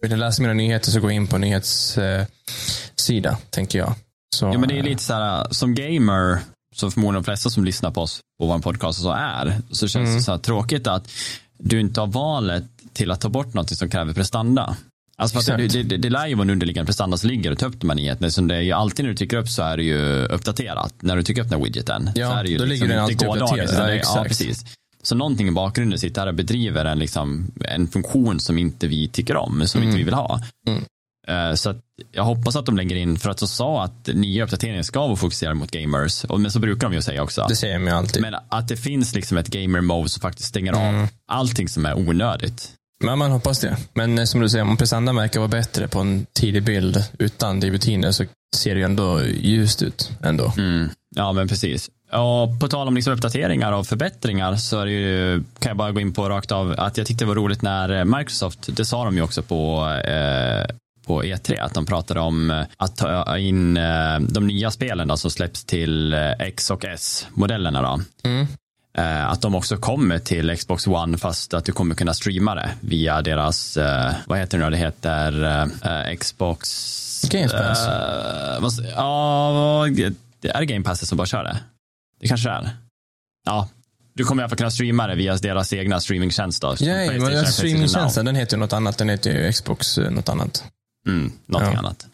vill 0.02 0.10
du 0.10 0.16
läsa 0.16 0.42
mina 0.42 0.54
nyheter 0.54 0.90
så 0.90 1.00
gå 1.00 1.10
in 1.10 1.26
på 1.26 1.38
nyhetssida, 1.38 2.26
sida, 2.96 3.38
tänker 3.50 3.78
jag. 3.78 3.94
Så, 4.36 4.46
ja 4.46 4.58
men 4.58 4.68
det 4.68 4.74
är 4.74 4.78
eh, 4.78 4.84
lite 4.84 5.02
så 5.02 5.12
här 5.12 5.46
som 5.50 5.74
gamer 5.74 6.38
som 6.80 6.92
förmodligen 6.92 7.22
de 7.22 7.24
flesta 7.24 7.50
som 7.50 7.64
lyssnar 7.64 7.90
på 7.90 8.00
oss 8.00 8.20
på 8.40 8.46
vår 8.46 8.58
podcast 8.58 9.02
så 9.02 9.10
är. 9.12 9.58
Så 9.70 9.88
känns 9.88 10.06
Mm. 10.06 10.16
det 10.16 10.22
så 10.22 10.30
här 10.30 10.38
tråkigt 10.38 10.86
att 10.86 11.10
du 11.58 11.80
inte 11.80 12.00
har 12.00 12.06
valet 12.06 12.64
till 12.92 13.10
att 13.10 13.20
ta 13.20 13.28
bort 13.28 13.54
något 13.54 13.76
som 13.76 13.90
kräver 13.90 14.12
prestanda. 14.12 14.76
Alltså 15.18 15.40
för 15.40 15.56
det, 15.58 15.82
det, 15.82 15.96
det 15.96 16.10
lär 16.10 16.26
ju 16.26 16.34
vara 16.34 16.42
en 16.44 16.50
underliggande 16.50 16.86
prestanda 16.86 17.16
som 17.16 17.30
ligger 17.30 17.50
och 17.52 17.58
ta 17.58 17.66
upp 17.66 17.80
de 17.80 17.90
här 17.90 17.96
nyheterna. 17.96 18.30
Som 18.30 18.48
det 18.48 18.56
är 18.56 18.60
ju 18.60 18.72
alltid 18.72 19.04
när 19.04 19.10
du 19.10 19.16
trycker 19.16 19.36
upp 19.36 19.48
så 19.48 19.62
är 19.62 19.76
det 19.76 19.82
ju 19.82 20.24
uppdaterat. 20.24 20.94
När 21.00 21.16
du 21.16 21.22
trycker 21.22 21.42
upp 21.42 21.48
den 21.50 21.58
här 21.58 21.64
widgeten. 21.64 22.10
Ja, 22.14 22.30
så 22.30 22.36
är 22.36 22.44
det 22.44 22.50
ju 22.50 22.58
då 22.58 22.64
ligger 22.64 22.88
den 22.88 22.98
alltid 22.98 23.22
uppdaterad. 23.22 23.88
Ja, 23.90 23.90
exakt. 23.90 24.28
precis. 24.28 24.64
Så 25.02 25.14
någonting 25.14 25.48
i 25.48 25.50
bakgrunden 25.50 25.98
sitter 25.98 26.20
här 26.20 26.28
och 26.28 26.34
bedriver 26.34 26.84
en, 26.84 26.98
liksom, 26.98 27.50
en 27.64 27.88
funktion 27.88 28.40
som 28.40 28.58
inte 28.58 28.88
vi 28.88 29.08
tycker 29.08 29.36
om, 29.36 29.66
som 29.66 29.82
inte 29.82 29.96
vi 29.96 30.02
vill 30.02 30.14
ha. 30.14 30.40
Mm. 30.68 30.84
Eh, 31.30 31.54
Så 31.54 31.74
jag 32.12 32.24
hoppas 32.24 32.56
att 32.56 32.66
de 32.66 32.76
lägger 32.76 32.96
in, 32.96 33.18
för 33.18 33.30
att 33.30 33.38
de 33.38 33.48
sa 33.48 33.84
att 33.84 34.06
nya 34.14 34.44
uppdateringar 34.44 34.82
ska 34.82 35.06
vara 35.06 35.16
fokuserade 35.16 35.54
mot 35.54 35.70
gamers, 35.70 36.24
men 36.38 36.50
så 36.50 36.58
brukar 36.58 36.88
de 36.88 36.94
ju 36.94 37.02
säga 37.02 37.22
också. 37.22 37.46
Det 37.48 37.56
säger 37.56 37.74
de 37.74 37.84
ju 37.86 37.90
alltid. 37.92 38.22
Men 38.22 38.34
att 38.48 38.68
det 38.68 38.76
finns 38.76 39.14
liksom 39.14 39.36
ett 39.38 39.48
gamer 39.48 39.80
mode 39.80 40.08
som 40.08 40.20
faktiskt 40.20 40.48
stänger 40.48 40.72
Mm. 40.72 41.02
av 41.02 41.08
allting 41.28 41.68
som 41.68 41.86
är 41.86 41.98
onödigt. 41.98 42.72
Men 43.04 43.18
man 43.18 43.30
hoppas 43.30 43.60
det. 43.60 43.76
Men 43.94 44.18
eh, 44.18 44.24
som 44.24 44.40
du 44.40 44.48
säger, 44.48 44.64
om 44.64 44.76
prestandan 44.76 45.16
verkar 45.16 45.40
vara 45.40 45.48
bättre 45.48 45.88
på 45.88 46.00
en 46.00 46.26
tidig 46.32 46.62
bild 46.62 47.04
utan 47.18 47.60
rutiner 47.62 48.10
så 48.12 48.24
ser 48.56 48.74
det 48.74 48.78
ju 48.78 48.84
ändå 48.84 49.22
ljust 49.24 49.82
ut. 49.82 50.10
Ändå. 50.22 50.52
Mm. 50.58 50.88
Ja, 51.16 51.32
men 51.32 51.48
precis. 51.48 51.90
Och 52.12 52.60
på 52.60 52.68
tal 52.68 52.88
om 52.88 52.94
liksom 52.94 53.12
uppdateringar 53.12 53.72
och 53.72 53.86
förbättringar 53.86 54.56
så 54.56 54.80
är 54.80 54.86
det 54.86 54.92
ju, 54.92 55.42
kan 55.58 55.70
jag 55.70 55.76
bara 55.76 55.92
gå 55.92 56.00
in 56.00 56.12
på 56.12 56.28
rakt 56.28 56.52
av 56.52 56.74
att 56.78 56.96
jag 56.98 57.06
tyckte 57.06 57.24
det 57.24 57.28
var 57.28 57.34
roligt 57.34 57.62
när 57.62 58.04
Microsoft, 58.04 58.76
det 58.76 58.84
sa 58.84 59.04
de 59.04 59.16
ju 59.16 59.22
också 59.22 59.42
på, 59.42 59.88
eh, 60.04 60.66
på 61.10 61.22
E3, 61.22 61.60
att 61.60 61.74
de 61.74 61.86
pratade 61.86 62.20
om 62.20 62.50
eh, 62.50 62.66
att 62.76 62.96
ta 62.96 63.38
in 63.38 63.76
eh, 63.76 64.20
de 64.20 64.46
nya 64.46 64.70
spelen 64.70 65.08
då, 65.08 65.16
som 65.16 65.30
släpps 65.30 65.64
till 65.64 66.12
eh, 66.12 66.30
X 66.30 66.70
och 66.70 66.84
S-modellerna. 66.84 67.82
Då. 67.82 68.00
Mm. 68.28 68.46
Att 69.28 69.42
de 69.42 69.54
också 69.54 69.76
kommer 69.76 70.18
till 70.18 70.56
Xbox 70.56 70.86
One 70.86 71.18
fast 71.18 71.54
att 71.54 71.64
du 71.64 71.72
kommer 71.72 71.94
kunna 71.94 72.14
streama 72.14 72.54
det 72.54 72.70
via 72.80 73.22
deras, 73.22 73.78
vad 74.26 74.38
heter 74.38 74.58
det 74.58 74.64
nu, 74.64 74.70
det 74.70 74.76
heter 74.76 76.16
Xbox... 76.16 77.24
Game 77.30 77.48
Pass. 77.48 77.86
Ja, 78.96 79.86
det 80.40 80.48
är 80.48 80.62
Game 80.62 80.84
Pass 80.84 81.08
som 81.08 81.18
bara 81.18 81.26
kör 81.26 81.44
det? 81.44 81.56
Det 82.20 82.28
kanske 82.28 82.48
det 82.48 82.54
är. 82.54 82.70
Ja, 83.46 83.68
du 84.14 84.24
kommer 84.24 84.42
i 84.42 84.44
alla 84.44 84.48
fall 84.48 84.58
kunna 84.58 84.70
streama 84.70 85.06
det 85.06 85.14
via 85.14 85.36
deras 85.36 85.72
egna 85.72 86.00
streamingtjänst. 86.00 86.62
Då, 86.62 86.74
Ja, 86.78 86.94
men 86.94 87.46
streamingtjänsten 87.46 88.26
den 88.26 88.36
heter 88.36 88.56
ju 88.56 88.60
något 88.60 88.72
annat. 88.72 88.98
Den 88.98 89.08
heter 89.08 89.30
ju 89.30 89.52
Xbox 89.52 89.98
något 89.98 90.28
annat. 90.28 90.64
Mm, 91.08 91.32
någonting 91.46 91.74
Ja. 91.74 91.78
annat. 91.78 92.06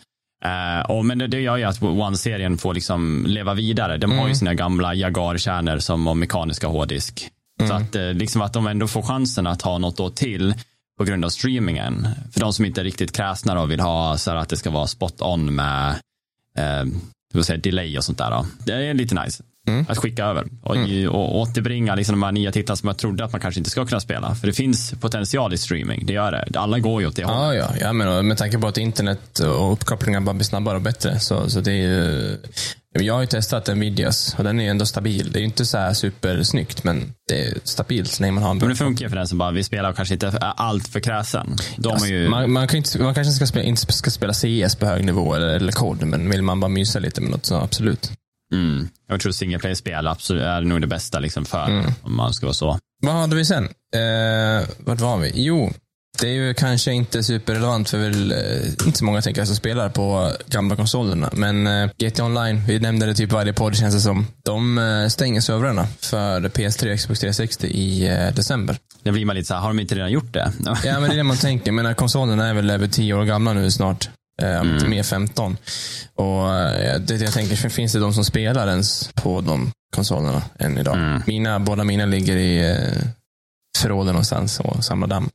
Eh, 0.44 0.90
och, 0.90 1.04
men 1.04 1.18
det, 1.18 1.26
det 1.26 1.40
gör 1.40 1.56
ju 1.56 1.64
att 1.64 1.82
One-serien 1.82 2.58
får 2.58 2.74
liksom 2.74 3.24
leva 3.26 3.54
vidare. 3.54 3.96
De 3.96 4.10
har 4.10 4.18
ju 4.18 4.22
Mm. 4.24 4.34
sina 4.34 4.54
gamla 4.54 4.94
Jaguar-kärnor 4.94 5.78
som 5.78 6.06
har 6.06 6.14
mekaniska 6.14 6.66
hårddisk. 6.66 7.30
Så 7.60 7.64
Mm. 7.64 7.76
att 7.76 7.94
eh, 7.94 8.12
liksom 8.12 8.42
att 8.42 8.52
de 8.52 8.66
ändå 8.66 8.86
får 8.88 9.02
chansen 9.02 9.46
att 9.46 9.62
ha 9.62 9.78
något 9.78 10.00
år 10.00 10.10
till 10.10 10.54
på 10.98 11.04
grund 11.04 11.24
av 11.24 11.28
streamingen. 11.28 12.08
För 12.32 12.40
de 12.40 12.52
som 12.52 12.64
inte 12.64 12.80
är 12.80 12.84
riktigt 12.84 13.12
kräsna 13.16 13.60
och 13.60 13.70
vill 13.70 13.80
ha 13.80 14.18
så 14.18 14.30
att 14.30 14.48
det 14.48 14.56
ska 14.56 14.70
vara 14.70 14.86
spot 14.86 15.22
on 15.22 15.54
med 15.54 15.94
eh, 16.58 17.42
säga, 17.42 17.58
delay 17.58 17.98
och 17.98 18.04
sånt 18.04 18.18
där. 18.18 18.30
Då. 18.30 18.46
Det 18.66 18.72
är 18.72 18.94
lite 18.94 19.14
nice. 19.24 19.42
Mm. 19.66 19.86
Att 19.88 19.98
skicka 19.98 20.24
över 20.24 20.46
och, 20.62 20.76
och 21.14 21.38
återbringa 21.38 21.94
liksom 21.94 22.12
de 22.12 22.22
här 22.22 22.32
nya 22.32 22.52
titlarna 22.52 22.76
som 22.76 22.86
jag 22.86 22.96
trodde 22.96 23.24
att 23.24 23.32
man 23.32 23.40
kanske 23.40 23.60
inte 23.60 23.70
ska 23.70 23.86
kunna 23.86 24.00
spela. 24.00 24.34
För 24.34 24.46
det 24.46 24.52
finns 24.52 24.94
potential 25.00 25.54
i 25.54 25.58
streaming, 25.58 26.06
det 26.06 26.12
gör 26.12 26.32
det. 26.32 26.58
Alla 26.58 26.78
går 26.78 27.00
ju 27.00 27.08
åt 27.08 27.16
det 27.16 27.24
hållet. 27.24 27.40
Ja, 27.40 27.54
ja, 27.54 27.80
ja 27.80 27.92
men 27.92 28.28
med 28.28 28.38
tanke 28.38 28.58
på 28.58 28.66
att 28.66 28.78
internet 28.78 29.38
och 29.38 29.72
uppkopplingen 29.72 30.24
bara 30.24 30.34
blir 30.34 30.44
snabbare 30.44 30.76
och 30.76 30.82
bättre. 30.82 31.20
Så, 31.20 31.50
så 31.50 31.60
det 31.60 31.72
är 31.72 31.76
ju, 31.76 32.36
jag 32.92 33.14
har 33.14 33.20
ju 33.20 33.26
testat 33.26 33.76
Nvidias 33.76 34.34
och 34.38 34.44
den 34.44 34.60
är 34.60 34.70
ändå 34.70 34.86
stabil. 34.86 35.32
Det 35.32 35.40
är 35.40 35.44
inte 35.44 35.66
så 35.66 35.78
här 35.78 35.92
supersnyggt, 35.92 36.84
men 36.84 37.12
det 37.28 37.46
är 37.46 37.54
stabilt 37.64 38.10
så 38.10 38.22
länge 38.22 38.32
man 38.32 38.42
har 38.42 38.50
en 38.50 38.58
Men 38.58 38.68
det 38.68 38.76
funkar 38.76 39.04
ju 39.04 39.08
för 39.08 39.16
den 39.16 39.28
som 39.28 39.38
bara 39.38 39.50
vill 39.50 39.64
spela 39.64 39.88
och 39.88 39.96
kanske 39.96 40.14
inte 40.14 40.26
är 40.26 40.52
allt 40.56 40.88
för 40.88 41.00
kräsen. 41.00 41.56
De 41.76 42.02
är 42.02 42.06
ju, 42.06 42.28
man, 42.28 42.52
man, 42.52 42.68
kan 42.68 42.76
inte, 42.76 43.02
man 43.02 43.14
kanske 43.14 43.32
ska 43.32 43.46
spela, 43.46 43.64
inte 43.64 43.92
ska 43.92 44.10
spela 44.10 44.32
CS 44.32 44.76
på 44.76 44.86
hög 44.86 45.04
nivå 45.04 45.34
eller, 45.34 45.46
eller 45.46 45.72
kod, 45.72 46.02
men 46.02 46.30
vill 46.30 46.42
man 46.42 46.60
bara 46.60 46.68
mysa 46.68 46.98
lite 46.98 47.20
med 47.20 47.30
något 47.30 47.46
så 47.46 47.54
absolut. 47.54 48.10
Mm, 48.52 48.88
jag 49.08 49.20
tror 49.20 49.32
single 49.32 49.58
player-spel 49.58 50.06
absolut 50.06 50.42
är 50.42 50.60
nog 50.60 50.80
det 50.80 50.86
bästa 50.86 51.18
liksom 51.18 51.44
för, 51.44 51.64
Mm. 51.66 51.92
om 52.02 52.16
man 52.16 52.34
ska 52.34 52.46
vara 52.46 52.54
så. 52.54 52.78
Vad 53.02 53.14
hade 53.14 53.36
vi 53.36 53.44
sen? 53.44 53.64
Eh, 53.94 54.68
vart 54.78 55.00
var 55.00 55.18
vi? 55.18 55.32
Jo, 55.34 55.72
det 56.20 56.28
är 56.28 56.32
ju 56.32 56.54
kanske 56.54 56.92
inte 56.92 57.22
superrelevant 57.22 57.90
för 57.90 57.98
väl 57.98 58.32
eh, 58.32 58.86
inte 58.86 58.98
så 58.98 59.04
många 59.04 59.22
tänker 59.22 59.40
jag 59.40 59.46
som 59.48 59.56
spelar 59.56 59.88
på 59.88 60.32
gamla 60.46 60.76
konsolerna. 60.76 61.30
Men 61.32 61.66
eh, 61.66 61.90
GTA 61.98 62.24
Online, 62.24 62.62
vi 62.66 62.78
nämnde 62.78 63.06
det 63.06 63.14
typ 63.14 63.32
varje 63.32 63.52
podd 63.52 63.76
känns 63.76 63.94
det 63.94 64.00
som. 64.00 64.26
De 64.44 64.78
eh, 64.78 65.08
stänger 65.08 65.40
servrarna 65.40 65.86
för 66.00 66.40
PS3 66.40 66.92
och 66.92 66.98
Xbox 66.98 67.20
360 67.20 67.66
i 67.66 68.06
eh, 68.08 68.34
december. 68.34 68.76
Det 69.02 69.12
blir 69.12 69.24
man 69.24 69.36
lite 69.36 69.46
så 69.48 69.54
här, 69.54 69.60
har 69.60 69.68
de 69.68 69.80
inte 69.80 69.94
redan 69.94 70.10
gjort 70.12 70.32
det? 70.32 70.52
Ja, 70.64 71.00
men 71.00 71.02
det 71.02 71.14
är 71.14 71.16
det 71.16 71.22
man 71.22 71.36
tänker. 71.36 71.72
Men 71.72 71.94
konsolerna 71.94 72.46
är 72.48 72.54
väl 72.54 72.70
över 72.70 72.86
10 72.88 73.14
år 73.14 73.24
gamla 73.24 73.52
nu 73.52 73.70
snart. 73.70 74.08
Eh, 74.42 74.60
om 74.60 74.74
inte 74.74 74.86
mer 74.86 75.02
15. 75.02 75.56
Och 76.14 76.54
eh, 76.54 77.00
det 77.00 77.20
jag 77.20 77.32
tänker, 77.32 77.68
finns 77.68 77.92
det 77.92 77.98
de 77.98 78.12
som 78.12 78.24
spelar 78.24 78.68
ens 78.68 79.10
på 79.14 79.40
de 79.40 79.70
konsolerna 79.94 80.42
än 80.58 80.78
idag? 80.78 80.96
Mm. 80.96 81.22
Mina, 81.26 81.60
båda 81.60 81.84
mina 81.84 82.06
ligger 82.06 82.36
i 82.36 82.70
eh, 82.70 83.02
förråden 83.78 84.12
någonstans 84.12 84.60
och 84.60 84.84
samlar 84.84 85.08
damm. 85.08 85.28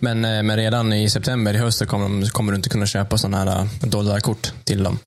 Men, 0.00 0.24
eh, 0.24 0.42
men 0.42 0.56
redan 0.56 0.92
i 0.92 1.10
september, 1.10 1.54
i 1.54 1.58
höst, 1.58 1.86
kommer, 1.86 2.08
de, 2.08 2.28
kommer 2.28 2.52
du 2.52 2.56
inte 2.56 2.68
kunna 2.68 2.86
köpa 2.86 3.18
sådana 3.18 3.38
här 3.38 3.68
dollarkort 3.80 4.52
till 4.64 4.82
dem. 4.82 4.98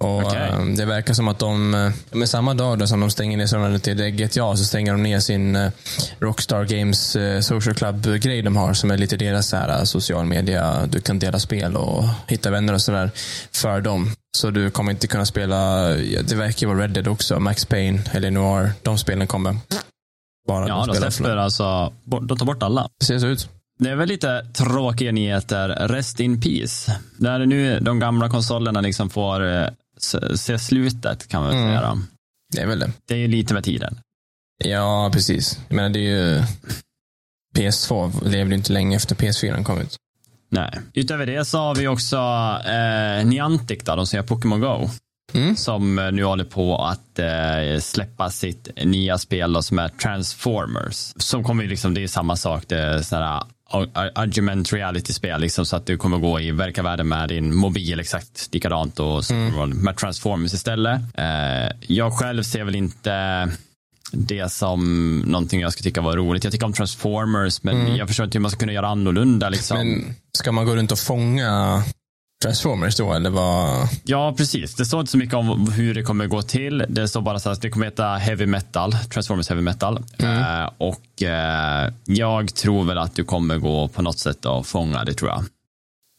Och 0.00 0.22
Okej. 0.26 0.48
eh, 0.48 0.64
Det 0.64 0.84
verkar 0.84 1.14
som 1.14 1.28
att 1.28 1.38
de, 1.38 1.74
eh, 1.74 1.90
med 2.18 2.28
samma 2.28 2.54
dag 2.54 2.78
då 2.78 2.86
som 2.86 3.00
de 3.00 3.10
stänger 3.10 3.36
ner 3.38 3.46
servrarna 3.46 3.78
till 3.78 3.96
GTA, 4.10 4.56
så 4.56 4.64
stänger 4.64 4.92
de 4.92 5.02
ner 5.02 5.20
sin 5.20 5.56
eh, 5.56 5.70
Rockstar 6.18 6.64
Games 6.64 7.16
Social 7.46 7.74
Club-grej 7.74 8.42
de 8.42 8.56
har, 8.56 8.74
som 8.74 8.90
är 8.90 8.98
lite 8.98 9.16
deras 9.16 9.48
så 9.48 9.56
här, 9.56 9.84
social 9.84 10.24
media. 10.26 10.86
Du 10.86 11.00
kan 11.00 11.18
dela 11.18 11.38
spel 11.38 11.76
och 11.76 12.04
hitta 12.26 12.50
vänner 12.50 12.74
och 12.74 12.82
sådär 12.82 13.10
för 13.52 13.80
dem. 13.80 14.10
Så 14.36 14.50
du 14.50 14.70
kommer 14.70 14.90
inte 14.92 15.06
kunna 15.06 15.26
spela, 15.26 15.88
det 16.22 16.34
verkar 16.34 16.66
ju 16.66 16.74
vara 16.74 16.84
Red 16.84 16.90
Dead 16.90 17.08
också, 17.08 17.40
Max 17.40 17.64
Payne, 17.64 18.02
eller 18.12 18.30
Noir. 18.30 18.72
De 18.82 18.98
spelen 18.98 19.26
kommer 19.26 19.56
bara 20.48 20.68
Ja, 20.68 20.84
de 20.86 20.94
spela 20.94 21.10
släpper 21.10 21.36
alltså, 21.36 21.92
de 22.04 22.38
tar 22.38 22.46
bort 22.46 22.62
alla. 22.62 22.88
Det 23.00 23.06
ser 23.06 23.18
så 23.18 23.26
ut. 23.26 23.48
Det 23.78 23.90
är 23.90 23.96
väl 23.96 24.08
lite 24.08 24.46
tråkiga 24.54 25.12
nyheter. 25.12 25.68
Rest 25.68 26.20
in 26.20 26.40
peace. 26.40 26.98
Där 27.18 27.46
nu 27.46 27.80
de 27.80 27.98
gamla 27.98 28.28
konsolerna 28.28 28.80
liksom 28.80 29.10
får 29.10 29.40
se- 30.36 30.58
slutet 30.58 31.28
kan 31.28 31.42
man 31.42 31.52
Mm. 31.52 31.68
säga. 31.68 31.98
Det 32.52 32.60
är 32.60 32.66
väl 32.66 32.78
det. 32.78 32.92
Det 33.08 33.14
är 33.14 33.18
ju 33.18 33.28
lite 33.28 33.54
med 33.54 33.64
tiden. 33.64 33.98
Ja, 34.64 35.10
precis. 35.12 35.58
Jag 35.68 35.76
menar, 35.76 35.88
det 35.88 35.98
är 35.98 36.36
ju... 36.36 36.42
PS2 37.56 38.28
levde 38.28 38.54
inte 38.54 38.72
länge 38.72 38.96
efter 38.96 39.14
PS4 39.14 39.64
kom 39.64 39.80
ut. 39.80 39.96
Nej. 40.50 40.80
Utöver 40.94 41.26
det 41.26 41.44
så 41.44 41.58
har 41.58 41.74
vi 41.74 41.88
också 41.88 42.16
eh, 42.66 43.26
Niantic, 43.26 43.78
då, 43.84 43.96
de 43.96 44.06
som 44.06 44.16
gör 44.16 44.24
Pokémon 44.24 44.60
Go. 44.60 44.88
Mm. 45.34 45.56
Som 45.56 45.98
eh, 45.98 46.12
nu 46.12 46.24
håller 46.24 46.44
på 46.44 46.84
att 46.84 47.18
eh, 47.18 47.80
släppa 47.80 48.30
sitt 48.30 48.68
nya 48.84 49.18
spel 49.18 49.52
då, 49.52 49.62
som 49.62 49.78
är 49.78 49.88
Transformers. 49.88 51.12
Som 51.16 51.44
kommer 51.44 51.64
liksom, 51.64 51.94
det 51.94 52.02
är 52.02 52.08
samma 52.08 52.36
sak, 52.36 52.64
det 52.68 52.78
är 52.78 53.02
sådana 53.02 53.46
argument 54.14 54.72
reality-spel, 54.72 55.40
liksom, 55.40 55.66
så 55.66 55.76
att 55.76 55.86
du 55.86 55.96
kommer 55.96 56.18
gå 56.18 56.40
i 56.40 56.50
verkar 56.50 56.82
världen 56.82 57.08
med 57.08 57.28
din 57.28 57.54
mobil 57.54 58.00
exakt 58.00 58.48
likadant 58.52 59.00
och 59.00 59.24
så 59.24 59.34
vara 59.34 59.66
med 59.66 59.96
Transformers 59.96 60.54
istället. 60.54 61.00
Eh, 61.14 61.76
jag 61.80 62.12
själv 62.12 62.42
ser 62.42 62.64
väl 62.64 62.74
inte 62.74 63.48
det 64.12 64.52
som 64.52 65.18
någonting 65.18 65.60
jag 65.60 65.72
skulle 65.72 65.90
tycka 65.90 66.00
var 66.00 66.16
roligt. 66.16 66.44
Jag 66.44 66.52
tycker 66.52 66.66
om 66.66 66.72
Transformers, 66.72 67.62
men 67.62 67.96
jag 67.96 68.08
förstår 68.08 68.24
inte 68.24 68.38
hur 68.38 68.42
man 68.42 68.50
ska 68.50 68.60
kunna 68.60 68.72
göra 68.72 68.88
annorlunda. 68.88 69.48
Liksom. 69.48 69.78
Men 69.78 70.14
ska 70.38 70.52
man 70.52 70.66
gå 70.66 70.76
runt 70.76 70.92
och 70.92 70.98
fånga 70.98 71.82
Transformers 72.42 72.96
då, 72.96 73.12
eller 73.12 73.30
vad? 73.30 73.88
Ja, 74.04 74.34
precis. 74.36 74.74
Det 74.74 74.84
står 74.84 75.00
inte 75.00 75.12
så 75.12 75.18
mycket 75.18 75.34
om 75.34 75.72
hur 75.72 75.94
det 75.94 76.02
kommer 76.02 76.26
gå 76.26 76.42
till. 76.42 76.84
Det 76.88 77.08
står 77.08 77.20
bara 77.20 77.38
så 77.38 77.50
att 77.50 77.62
det 77.62 77.70
kommer 77.70 77.86
heta 77.86 78.14
Heavy 78.14 78.46
Metal, 78.46 78.92
Transformers 78.92 79.48
Heavy 79.48 79.62
Metal. 79.62 79.98
Eh, 80.18 80.70
och 80.78 81.22
eh, 81.22 81.92
jag 82.04 82.54
tror 82.54 82.84
väl 82.84 82.98
att 82.98 83.14
du 83.14 83.24
kommer 83.24 83.56
gå 83.56 83.88
på 83.88 84.02
något 84.02 84.18
sätt 84.18 84.44
och 84.44 84.66
fånga 84.66 85.04
det, 85.04 85.14
tror 85.14 85.30
jag. 85.30 85.44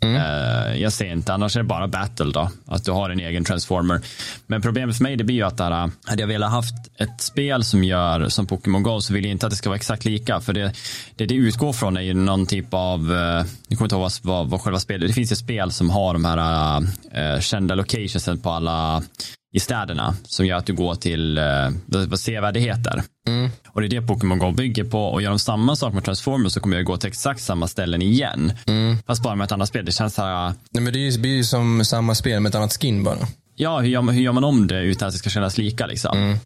Mm. 0.01 0.15
Uh, 0.15 0.81
jag 0.81 0.93
ser 0.93 1.11
inte, 1.11 1.33
annars 1.33 1.55
är 1.55 1.59
det 1.59 1.63
bara 1.63 1.87
battle 1.87 2.31
då. 2.31 2.49
Att 2.65 2.85
du 2.85 2.91
har 2.91 3.09
en 3.09 3.19
egen 3.19 3.43
transformer. 3.43 4.01
Men 4.47 4.61
problemet 4.61 4.97
för 4.97 5.03
mig 5.03 5.15
det 5.15 5.23
blir 5.23 5.35
ju 5.35 5.43
att 5.43 5.57
där, 5.57 5.71
eh, 5.71 5.87
hade 6.05 6.21
jag 6.21 6.27
velat 6.27 6.51
haft 6.51 6.73
ett 6.97 7.21
spel 7.21 7.63
som 7.63 7.83
gör 7.83 8.29
som 8.29 8.47
Pokémon 8.47 8.83
Go 8.83 9.01
så 9.01 9.13
vill 9.13 9.23
jag 9.23 9.31
inte 9.31 9.45
att 9.45 9.51
det 9.51 9.55
ska 9.55 9.69
vara 9.69 9.77
exakt 9.77 10.05
lika. 10.05 10.41
För 10.41 10.53
det 10.53 10.73
det, 11.15 11.25
det 11.25 11.35
utgår 11.35 11.73
från 11.73 11.97
är 11.97 12.01
ju 12.01 12.13
någon 12.13 12.45
typ 12.45 12.67
av, 12.71 13.11
eh, 13.11 13.45
jag 13.67 13.77
kommer 13.77 13.83
inte 13.83 13.95
ihåg 13.95 14.01
vad, 14.01 14.11
vad, 14.21 14.49
vad 14.49 14.61
själva 14.61 14.79
spelet, 14.79 15.07
det 15.07 15.13
finns 15.13 15.31
ju 15.31 15.35
spel 15.35 15.71
som 15.71 15.89
har 15.89 16.13
de 16.13 16.25
här 16.25 16.79
uh, 16.81 17.39
kända 17.39 17.75
locationsen 17.75 18.39
på 18.39 18.49
alla 18.49 19.03
i 19.53 19.59
städerna 19.59 20.15
som 20.23 20.45
gör 20.45 20.57
att 20.57 20.65
du 20.65 20.73
går 20.73 20.95
till 20.95 21.37
eh, 21.37 21.69
vad 21.85 22.19
sevärdheter. 22.19 23.03
Mm. 23.27 23.49
Och 23.67 23.81
det 23.81 23.87
är 23.87 23.89
det 23.89 24.07
Pokémon 24.07 24.39
Go 24.39 24.51
bygger 24.51 24.83
på. 24.83 25.05
Och 25.05 25.21
gör 25.21 25.29
de 25.29 25.39
samma 25.39 25.75
sak 25.75 25.93
med 25.93 26.03
Transformers 26.03 26.53
så 26.53 26.59
kommer 26.59 26.75
jag 26.77 26.85
gå 26.85 26.97
till 26.97 27.07
exakt 27.09 27.41
samma 27.41 27.67
ställen 27.67 28.01
igen. 28.01 28.53
Mm. 28.67 28.97
Fast 29.07 29.23
bara 29.23 29.35
med 29.35 29.45
ett 29.45 29.51
annat 29.51 29.69
spel. 29.69 29.85
Det 29.85 29.91
känns 29.91 30.13
så 30.15 30.21
här, 30.21 30.53
Nej, 30.71 30.83
men 30.83 30.93
det 30.93 31.19
blir 31.19 31.35
ju 31.35 31.43
som 31.43 31.85
samma 31.85 32.15
spel 32.15 32.39
med 32.39 32.49
ett 32.49 32.55
annat 32.55 32.73
skin 32.81 33.03
bara. 33.03 33.17
ja, 33.55 33.79
hur 33.79 33.87
gör, 33.89 34.01
man, 34.01 34.15
hur 34.15 34.21
gör 34.21 34.31
man 34.33 34.43
om 34.43 34.67
det 34.67 34.81
utan 34.81 35.07
att 35.07 35.13
det 35.13 35.17
ska 35.19 35.29
kännas 35.29 35.57
lika 35.57 35.85
liksom? 35.87 36.17
Mm. 36.17 36.37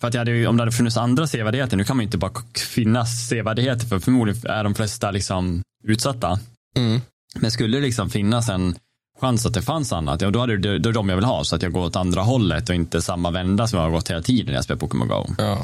För 0.00 0.08
att 0.08 0.14
jag 0.14 0.20
hade, 0.20 0.30
ju- 0.30 0.46
om 0.46 0.56
det 0.56 0.60
hade 0.62 0.72
funnits 0.72 0.96
andra 0.96 1.26
sevärdheter, 1.26 1.76
nu 1.76 1.84
kan 1.84 1.96
man 1.96 2.02
ju 2.02 2.06
inte 2.06 2.18
bara 2.18 2.32
finnas 2.74 3.28
sevärdheter 3.28 3.86
för 3.86 3.98
förmodligen 3.98 4.50
är 4.50 4.64
de 4.64 4.74
flesta 4.74 5.10
liksom 5.10 5.62
utsatta. 5.84 6.38
Mm. 6.76 7.00
Men 7.34 7.50
skulle 7.50 7.76
det 7.76 7.82
liksom 7.82 8.10
finnas 8.10 8.48
en 8.48 8.76
chans 9.20 9.46
att 9.46 9.54
det 9.54 9.62
fanns 9.62 9.92
annat, 9.92 10.20
ja 10.20 10.30
då, 10.30 10.40
hade 10.40 10.56
det, 10.56 10.78
då 10.78 10.88
är 10.88 10.92
de 10.92 11.08
jag 11.08 11.16
vill 11.16 11.24
ha 11.24 11.44
så 11.44 11.56
att 11.56 11.62
jag 11.62 11.72
går 11.72 11.84
åt 11.84 11.96
andra 11.96 12.22
hållet 12.22 12.68
och 12.68 12.74
inte 12.74 13.02
samma 13.02 13.30
vända 13.30 13.66
som 13.66 13.76
jag 13.78 13.86
har 13.86 13.90
gått 13.90 14.10
hela 14.10 14.22
tiden 14.22 14.46
när 14.46 14.54
jag 14.54 14.64
spelar 14.64 14.78
Pokémon 14.78 15.08
Go. 15.08 15.26
Ja. 15.38 15.58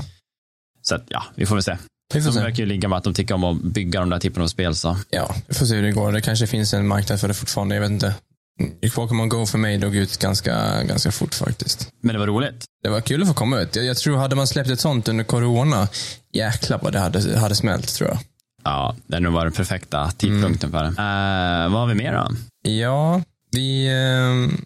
Så 0.83 0.95
att, 0.95 1.05
ja, 1.09 1.25
vi 1.35 1.47
får 1.47 1.55
väl 1.55 1.62
se. 1.62 1.77
De 2.12 2.21
verkar 2.21 2.59
ju 2.59 2.67
ligga 2.67 2.88
med 2.88 2.99
att 2.99 3.05
de 3.05 3.14
tycker 3.14 3.35
om 3.35 3.45
att 3.45 3.57
bygga 3.57 4.01
de 4.01 4.11
där 4.11 4.19
typen 4.19 4.43
av 4.43 4.49
spel 4.49 4.77
så. 4.77 4.97
Ja, 5.11 5.35
vi 5.47 5.55
får 5.55 5.67
se 5.67 5.75
hur 5.75 5.83
det 5.83 5.93
går. 5.93 6.12
Det 6.12 6.21
kanske 6.21 6.47
finns 6.47 6.75
en 6.75 6.88
marknad 6.88 7.21
för 7.21 7.29
det 7.29 7.35
fortfarande. 7.35 7.75
Jag 7.75 7.83
vet 7.83 7.90
inte. 7.90 8.14
Pokémon 8.95 9.29
Go 9.29 9.47
för 9.47 9.59
mig 9.59 9.79
dog 9.79 9.97
ut 9.97 10.19
ganska, 10.19 10.83
ganska 10.83 11.12
fort 11.12 11.35
faktiskt. 11.35 11.93
Men 12.01 12.12
det 12.12 12.19
var 12.19 12.27
roligt. 12.27 12.64
Det 12.83 12.88
var 12.88 13.01
kul 13.01 13.23
att 13.23 13.29
få 13.29 13.35
komma 13.35 13.61
ut. 13.61 13.77
Jag, 13.77 13.85
jag 13.85 13.97
tror, 13.97 14.17
hade 14.17 14.37
man 14.37 14.47
släppt 14.47 14.71
ett 14.71 14.81
sånt 14.81 15.09
under 15.09 15.25
corona, 15.25 15.88
jäklar 16.33 16.79
vad 16.83 16.93
det 16.93 16.99
hade, 16.99 17.38
hade 17.38 17.55
smält 17.55 17.95
tror 17.95 18.11
jag. 18.11 18.19
Ja, 18.64 18.97
det 19.07 19.17
har 19.17 19.21
nog 19.21 19.33
varit 19.33 19.53
den 19.55 19.57
perfekta 19.57 20.11
tidpunkten 20.11 20.71
för 20.71 20.83
det. 20.83 20.88
Eh, 20.88 21.73
vad 21.73 21.81
har 21.81 21.87
vi 21.87 21.95
mer 21.95 22.12
då? 22.12 22.29
Ja, 22.71 23.23
vi, 23.55 23.87
eh, 23.87 24.59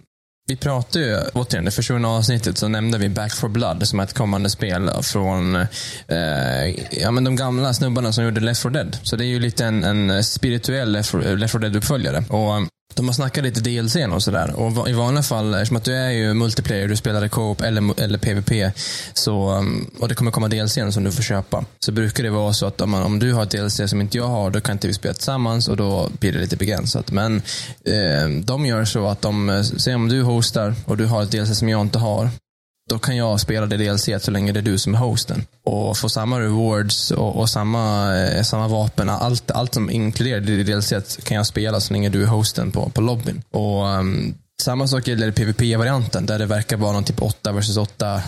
vi 0.48 0.57
pratade 0.57 1.05
ju, 1.05 1.18
återigen, 1.35 1.64
det 1.64 1.70
försvunna 1.70 2.09
avsnittet 2.09 2.59
så 2.59 2.68
nämnde 2.68 2.98
vi 2.98 3.09
Back 3.09 3.35
for 3.35 3.48
Blood 3.48 3.88
som 3.88 4.01
är 4.01 4.05
ett 4.05 4.14
kommande 4.14 4.51
spel 4.51 4.90
från 5.03 5.57
eh, 5.57 6.68
ja, 6.90 7.11
men 7.11 7.24
de 7.24 7.37
gamla 7.37 7.74
snubbarna 7.74 8.12
som 8.12 8.24
gjorde 8.24 8.40
Left 8.40 8.62
for 8.62 8.70
Dead. 8.70 8.98
Så 9.03 9.16
det 9.16 9.24
är 9.24 9.29
ju 9.29 9.40
lite 9.40 9.64
en, 9.64 9.85
en 9.85 10.24
spirituell 10.24 10.92
Left 10.92 11.11
for, 11.11 11.37
Left 11.37 11.53
for 11.53 11.59
Dead-uppföljare. 11.59 12.24
Och 12.29 12.68
de 12.94 13.07
har 13.07 13.12
snackat 13.12 13.44
lite 13.44 13.61
DLC 13.61 13.96
och 14.12 14.22
sådär. 14.22 14.55
Och 14.57 14.88
i 14.88 14.92
vanliga 14.92 15.22
fall, 15.22 15.55
eftersom 15.55 15.77
att 15.77 15.85
du 15.85 15.94
är 15.94 16.11
ju 16.11 16.35
multiplayer, 16.35 16.88
du 16.88 16.96
spelar 16.96 17.29
co-op 17.29 17.61
eller, 17.61 18.01
eller 18.01 18.18
PVP, 18.18 18.72
så, 19.14 19.48
mm, 19.48 19.90
och 19.98 20.09
det 20.09 20.14
kommer 20.14 20.31
komma 20.31 20.48
DLC 20.48 20.79
som 20.90 21.05
du 21.05 21.12
får 21.12 21.22
köpa. 21.22 21.64
Så 21.81 21.92
brukar 21.92 22.24
det 22.24 22.31
vara 22.31 22.53
så 22.53 22.66
att 22.66 22.81
om, 22.81 22.90
man, 22.90 23.03
om 23.03 23.18
du 23.18 23.33
har 23.33 23.42
ett 23.42 23.51
DLC 23.51 23.81
som 23.87 24.01
inte 24.01 24.16
jag 24.16 24.29
har, 24.29 24.51
då 24.51 24.61
kan 24.61 24.72
inte 24.72 24.87
vi 24.87 24.94
spela 24.94 25.14
tillsammans 25.14 25.68
och 25.68 25.77
då 25.77 26.11
blir 26.20 26.33
det 26.33 26.38
lite 26.38 26.57
begränsat. 26.57 27.11
Men 27.11 27.42
eh, 27.85 28.29
de 28.44 28.66
gör 28.66 28.85
så 28.85 29.07
att 29.07 29.22
de, 29.22 29.51
eh, 29.51 29.62
säg 29.62 29.94
om 29.94 30.09
du 30.09 30.22
hostar 30.22 30.74
och 30.85 30.96
du 30.96 31.07
har 31.07 31.22
ett 31.22 31.31
DLC 31.31 31.59
som 31.59 31.68
jag 31.68 31.81
inte 31.81 31.98
har, 31.98 32.31
då 32.88 32.98
kan 32.98 33.16
jag 33.16 33.40
spela 33.40 33.66
det 33.66 33.77
DLC 33.77 34.09
så 34.20 34.31
länge 34.31 34.53
det 34.53 34.61
är 34.61 34.62
du 34.62 34.79
som 34.79 34.94
är 34.94 34.98
hosten. 34.98 35.46
Och 35.64 35.96
få 35.96 36.09
samma 36.09 36.40
rewards 36.40 37.11
och, 37.11 37.37
och 37.37 37.51
samma, 37.51 38.16
eh, 38.16 38.42
samma 38.42 38.68
vapen. 38.68 39.09
Allt, 39.09 39.51
allt 39.51 39.74
som 39.74 39.90
inkluderar 39.90 40.40
det 40.40 40.62
DLC 40.62 40.92
kan 41.24 41.37
jag 41.37 41.46
spela 41.46 41.81
så 41.81 41.92
länge 41.92 42.09
du 42.09 42.22
är 42.22 42.27
hosten 42.27 42.72
på, 42.72 42.90
på 42.90 43.01
lobbyn. 43.01 43.42
Och 43.51 43.85
um, 43.85 44.35
samma 44.62 44.88
sak 44.88 45.09
gäller 45.09 45.31
PVP-varianten 45.31 46.27
där 46.27 46.38
det 46.38 46.46
verkar 46.46 46.77
vara 46.77 46.92
någon 46.92 47.05
typ 47.05 47.22
8 47.22 47.53
vs 47.53 47.77
8 47.77 48.22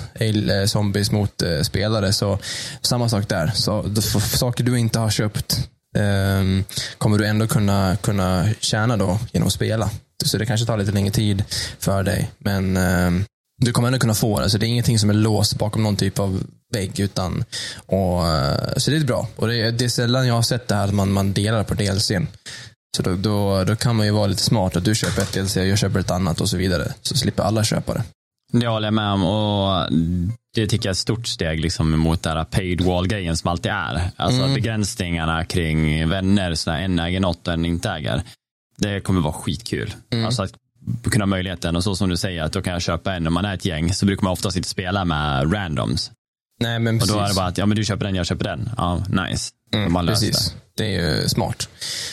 zombies 0.66 1.10
mot 1.10 1.42
eh, 1.42 1.60
spelare. 1.60 2.12
Så 2.12 2.38
samma 2.82 3.08
sak 3.08 3.28
där. 3.28 3.52
Så 3.54 3.82
då, 3.82 4.02
för, 4.02 4.20
för 4.20 4.38
saker 4.38 4.64
du 4.64 4.78
inte 4.78 4.98
har 4.98 5.10
köpt 5.10 5.68
ehm, 5.96 6.64
kommer 6.98 7.18
du 7.18 7.26
ändå 7.26 7.46
kunna, 7.46 7.96
kunna 7.96 8.48
tjäna 8.60 8.96
då 8.96 9.18
genom 9.32 9.46
att 9.46 9.54
spela. 9.54 9.90
Så 10.24 10.38
det 10.38 10.46
kanske 10.46 10.66
tar 10.66 10.76
lite 10.76 10.92
längre 10.92 11.10
tid 11.10 11.44
för 11.78 12.02
dig. 12.02 12.30
Men 12.38 12.76
ehm, 12.76 13.24
du 13.60 13.72
kommer 13.72 13.88
ändå 13.88 13.98
kunna 13.98 14.14
få 14.14 14.40
det. 14.40 14.50
Så 14.50 14.58
det 14.58 14.66
är 14.66 14.68
ingenting 14.68 14.98
som 14.98 15.10
är 15.10 15.14
låst 15.14 15.58
bakom 15.58 15.82
någon 15.82 15.96
typ 15.96 16.18
av 16.18 16.42
vägg. 16.72 17.00
Utan, 17.00 17.44
och, 17.86 18.26
eh, 18.28 18.74
så 18.76 18.90
det 18.90 18.96
är 18.96 19.04
bra. 19.04 19.28
Och 19.36 19.48
det, 19.48 19.70
det 19.70 19.84
är 19.84 19.88
sällan 19.88 20.26
jag 20.26 20.34
har 20.34 20.42
sett 20.42 20.68
det 20.68 20.74
här 20.74 20.84
att 20.84 20.94
man, 20.94 21.12
man 21.12 21.32
delar 21.32 21.64
på 21.64 21.74
DLCn. 21.74 22.26
Så 22.96 23.02
då, 23.02 23.14
då, 23.14 23.64
då 23.64 23.76
kan 23.76 23.96
man 23.96 24.06
ju 24.06 24.12
vara 24.12 24.26
lite 24.26 24.42
smart. 24.42 24.76
Att 24.76 24.84
du 24.84 24.94
köper 24.94 25.22
ett 25.22 25.32
DLC 25.32 25.56
och 25.56 25.66
jag 25.66 25.78
köper 25.78 26.00
ett 26.00 26.10
annat 26.10 26.40
och 26.40 26.48
så 26.48 26.56
vidare. 26.56 26.94
Så 27.02 27.16
slipper 27.16 27.42
alla 27.42 27.64
köpa 27.64 27.94
det. 27.94 28.02
Det 28.52 28.66
håller 28.66 28.86
jag 28.86 28.94
med 28.94 29.12
om 29.12 29.24
och 29.24 29.92
det 30.54 30.66
tycker 30.66 30.88
jag 30.88 30.90
är 30.90 30.94
ett 30.94 30.98
stort 30.98 31.26
steg 31.26 31.60
liksom 31.60 31.98
mot 31.98 32.22
den 32.22 32.36
här 32.36 32.44
paid 32.44 32.80
wall-grejen 32.80 33.36
som 33.36 33.50
alltid 33.50 33.72
är. 33.72 34.10
Alltså 34.16 34.48
begränsningarna 34.54 35.44
kring 35.44 36.08
vänner, 36.08 36.54
så 36.54 36.70
där 36.70 36.78
en 36.78 36.98
äger 36.98 37.20
något 37.20 37.48
och 37.48 37.54
en 37.54 37.64
inte 37.64 37.90
äger. 37.90 38.22
Det 38.76 39.00
kommer 39.00 39.20
vara 39.20 39.32
skitkul. 39.32 39.94
Alltså 40.24 40.42
att 40.42 40.54
kunna 41.10 41.22
ha 41.22 41.26
möjligheten 41.26 41.76
och 41.76 41.84
så 41.84 41.96
som 41.96 42.08
du 42.08 42.16
säger 42.16 42.42
att 42.42 42.52
då 42.52 42.62
kan 42.62 42.72
jag 42.72 42.82
köpa 42.82 43.14
en, 43.14 43.26
om 43.26 43.34
man 43.34 43.44
är 43.44 43.54
ett 43.54 43.64
gäng 43.64 43.94
så 43.94 44.06
brukar 44.06 44.22
man 44.22 44.32
oftast 44.32 44.56
inte 44.56 44.68
spela 44.68 45.04
med 45.04 45.54
randoms. 45.54 46.10
Nej, 46.60 46.78
men 46.78 46.94
Och 46.94 47.00
precis. 47.00 47.14
då 47.14 47.20
är 47.20 47.28
det 47.28 47.34
bara 47.34 47.46
att 47.46 47.58
ja 47.58 47.66
men 47.66 47.76
du 47.76 47.84
köper 47.84 48.04
den, 48.04 48.14
jag 48.14 48.26
köper 48.26 48.44
den. 48.44 48.70
Ja, 48.76 49.04
nice. 49.08 49.50
Mm, 49.74 49.92
man 49.92 50.06
precis. 50.06 50.54
Det 50.76 50.96
är 50.96 51.20
ju 51.22 51.28
smart. 51.28 51.68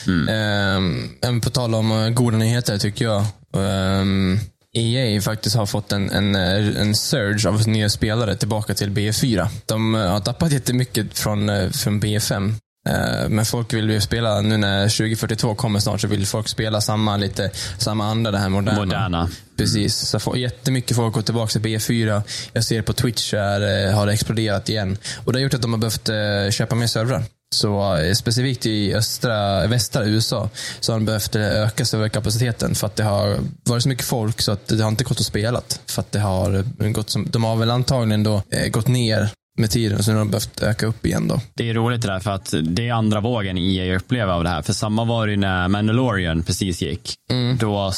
Mm. 0.08 0.30
Ehm, 0.30 1.10
även 1.22 1.42
på 1.42 1.50
tal 1.50 1.76
om 1.76 1.92
eh, 1.92 2.10
goda 2.10 2.38
nyheter 2.38 2.78
tycker 2.78 3.06
jag. 3.06 3.26
Um, 3.54 4.40
EA 4.74 5.22
faktiskt 5.22 5.56
har 5.56 5.66
fått 5.66 5.92
en, 5.92 6.10
en, 6.10 6.36
eh, 6.36 6.82
en 6.82 6.96
surge 6.96 7.50
av 7.50 7.68
nya 7.68 7.90
spelare 7.90 8.36
tillbaka 8.36 8.74
till 8.74 8.90
BF4. 8.90 9.48
De 9.66 9.96
eh, 9.96 10.12
har 10.12 10.20
tappat 10.20 10.52
jättemycket 10.52 11.20
från, 11.20 11.72
från 11.72 12.02
BF5. 12.02 12.54
Eh, 12.88 13.30
Men 13.30 13.46
folk 13.46 13.74
vill 13.74 13.90
ju 13.90 14.02
spela, 14.02 14.42
nu 14.42 14.58
när 14.58 14.90
2042 14.90 15.56
kommer 15.56 15.80
snart, 15.80 16.02
så 16.02 16.08
vill 16.08 16.28
folk 16.28 16.48
spela 16.48 16.82
samma, 16.82 17.18
lite, 17.18 17.52
samma 17.78 18.06
andra, 18.06 18.32
det 18.32 18.38
här 18.38 18.50
moderna. 18.50 18.80
Moderna. 18.80 19.30
Precis, 19.58 19.96
så 19.96 20.20
får 20.20 20.38
jättemycket 20.38 20.98
folk 20.98 21.14
går 21.14 21.22
tillbaka 21.22 21.52
till 21.52 21.62
B4. 21.62 22.22
Jag 22.54 22.64
ser 22.64 22.82
på 22.82 22.94
Twitch 22.94 23.34
här, 23.34 23.88
eh, 23.88 23.96
har 23.96 24.06
det 24.06 24.14
exploderat 24.14 24.70
igen. 24.70 24.98
Och 25.26 25.34
det 25.34 25.40
har 25.40 25.44
gjort 25.44 25.54
att 25.54 25.62
de 25.62 25.74
har 25.74 25.80
behövt 25.80 26.10
eh, 26.10 26.52
köpa 26.52 26.76
mer 26.76 26.88
servrar. 26.88 27.24
Så 27.56 27.98
specifikt 28.16 28.66
i 28.66 28.94
östra, 28.94 29.68
västra 29.68 30.06
USA 30.06 30.50
så 30.80 30.92
har 30.92 31.00
de 31.00 31.06
behövt 31.06 31.36
eh, 31.36 31.42
öka 31.42 31.86
serverkapaciteten 31.86 32.76
för 32.76 32.88
att 32.88 32.96
det 32.96 33.04
har 33.04 33.38
varit 33.64 33.84
så 33.84 33.90
mycket 33.90 34.06
folk 34.06 34.42
så 34.42 34.52
att 34.52 34.68
det 34.68 34.84
har 34.84 34.90
inte 34.90 35.04
gått 35.04 35.20
att 35.20 35.26
spela. 35.26 35.62
För 35.86 36.02
att 36.02 36.12
det 36.12 36.20
har 36.20 36.64
gått 36.92 37.10
som, 37.10 37.28
de 37.30 37.44
har 37.44 37.56
väl 37.56 37.72
antagligen 37.72 38.24
då 38.24 38.42
gått 38.72 38.88
ner 38.88 39.30
med 39.58 39.72
tiden 39.72 40.04
så 40.04 40.12
nu 40.12 40.18
har 40.18 40.26
de 40.26 40.32
behövt 40.32 40.62
öka 40.64 40.86
upp 40.86 41.06
igen 41.06 41.28
då. 41.28 41.42
Det 41.54 41.70
är 41.70 41.74
roligt 41.74 42.02
det 42.02 42.08
där 42.08 42.20
för 42.20 42.32
att 42.32 42.54
det 42.64 42.88
är 42.88 42.94
andra 42.94 43.20
vågen 43.20 43.58
EA 43.58 43.96
upplever 43.96 44.34
av 44.34 44.44
det 44.44 44.50
här. 44.50 44.62
För 44.62 44.74
samma 44.74 45.06
var 45.06 45.28
det 45.28 45.32
ju 45.32 45.38
när 45.38 45.68
Mandalorian 45.68 46.44
precis 46.44 46.82
gick. 46.82 47.16
Då 47.60 47.92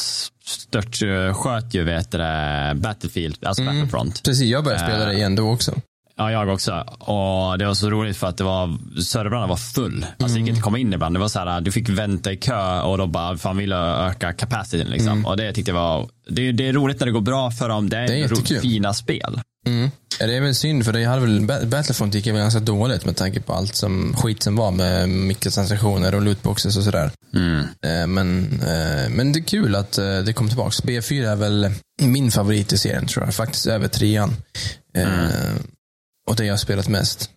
stört 0.44 1.02
sköt 1.36 1.74
ju 1.74 1.84
vet 1.84 2.10
det, 2.10 2.72
Battlefield, 2.76 3.44
alltså 3.44 3.64
Battlefront. 3.64 4.22
Precis, 4.22 4.50
jag 4.50 4.64
började 4.64 4.84
spela 4.84 5.04
det 5.04 5.14
igen 5.14 5.36
då 5.36 5.50
också. 5.50 5.74
Ja, 6.16 6.32
jag 6.32 6.48
också. 6.48 6.72
Och 6.98 7.58
det 7.58 7.66
var 7.66 7.74
så 7.74 7.90
roligt 7.90 8.16
för 8.16 8.26
att 8.26 8.36
det 8.36 8.44
var, 8.44 8.78
servrarna 9.02 9.46
var 9.46 9.56
full. 9.56 10.06
Alltså 10.18 10.34
det 10.34 10.40
gick 10.40 10.48
inte 10.48 10.58
att 10.58 10.64
komma 10.64 10.78
in 10.78 10.92
ibland. 10.92 11.14
Det 11.14 11.20
var 11.20 11.28
så 11.28 11.38
här, 11.38 11.60
du 11.60 11.72
fick 11.72 11.88
vänta 11.88 12.32
i 12.32 12.36
kö 12.36 12.80
och 12.80 12.98
då 12.98 13.06
bara, 13.06 13.36
fan 13.38 13.56
ville 13.56 13.76
öka 13.76 14.32
capacityn 14.32 14.86
liksom. 14.86 15.26
Och 15.26 15.36
det 15.36 15.52
tyckte 15.52 15.70
jag 15.70 15.76
var, 15.76 16.08
det, 16.28 16.52
det 16.52 16.68
är 16.68 16.72
roligt 16.72 17.00
när 17.00 17.06
det 17.06 17.12
går 17.12 17.20
bra 17.20 17.50
för 17.50 17.68
dem. 17.68 17.88
Det 17.88 17.96
är, 17.96 18.08
Det 18.08 18.20
är 18.20 18.60
fina 18.60 18.94
spel. 18.94 19.40
Mm. 19.66 19.90
Ja, 20.20 20.26
det 20.26 20.34
är 20.36 20.40
väl 20.40 20.54
synd 20.54 20.84
för 20.84 20.92
det 20.92 21.04
hade 21.04 21.20
väl, 21.20 21.40
Ba- 21.46 21.64
Battlefront 21.66 22.14
gick 22.14 22.26
väl 22.26 22.34
ganska 22.36 22.60
dåligt 22.60 23.04
med 23.04 23.16
tanke 23.16 23.40
på 23.40 23.52
allt 23.52 23.74
som 23.76 24.14
skit 24.16 24.42
som 24.42 24.56
var 24.56 24.70
med 24.70 25.08
mikrotransaktioner 25.08 26.14
och 26.14 26.22
lootboxes 26.22 26.76
och 26.76 26.84
sådär. 26.84 27.10
Mm. 27.34 27.58
Eh, 27.60 28.06
Men, 28.06 28.44
eh, 28.62 29.08
men 29.10 29.32
det 29.32 29.38
är 29.38 29.44
kul 29.44 29.74
att 29.76 29.98
eh, 29.98 30.18
det 30.18 30.32
kom 30.32 30.48
tillbaka. 30.48 30.70
B4 30.86 31.28
är 31.32 31.36
väl 31.36 31.70
min 32.02 32.30
favorit 32.30 32.72
i 32.72 32.78
serien 32.78 33.06
tror 33.06 33.24
jag. 33.24 33.34
Faktiskt 33.34 33.66
över 33.66 33.88
trean. 33.88 34.36
Eh, 34.96 35.28
Och 36.28 36.36
det 36.36 36.44
jag 36.44 36.52
har 36.52 36.58
spelat 36.58 36.88
mest. 36.88 37.30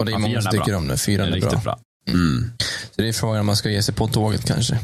Och 0.00 0.06
det 0.06 0.10
är 0.10 0.12
Ja, 0.12 0.18
många 0.18 0.42
som 0.42 0.50
tycker 0.52 0.64
bra. 0.64 0.76
om 0.76 0.86
det. 0.88 0.94
Det 0.94 0.98
Fyran 0.98 1.28
är 1.32 1.36
är 1.36 1.40
bra. 1.40 1.60
bra. 1.64 1.78
Mm. 2.08 2.50
Så 2.96 3.02
det 3.02 3.08
är 3.08 3.12
frågan 3.12 3.40
om 3.40 3.46
man 3.46 3.56
ska 3.56 3.70
ge 3.70 3.82
sig 3.82 3.94
på 3.94 4.08
tåget 4.08 4.44
kanske. 4.44 4.78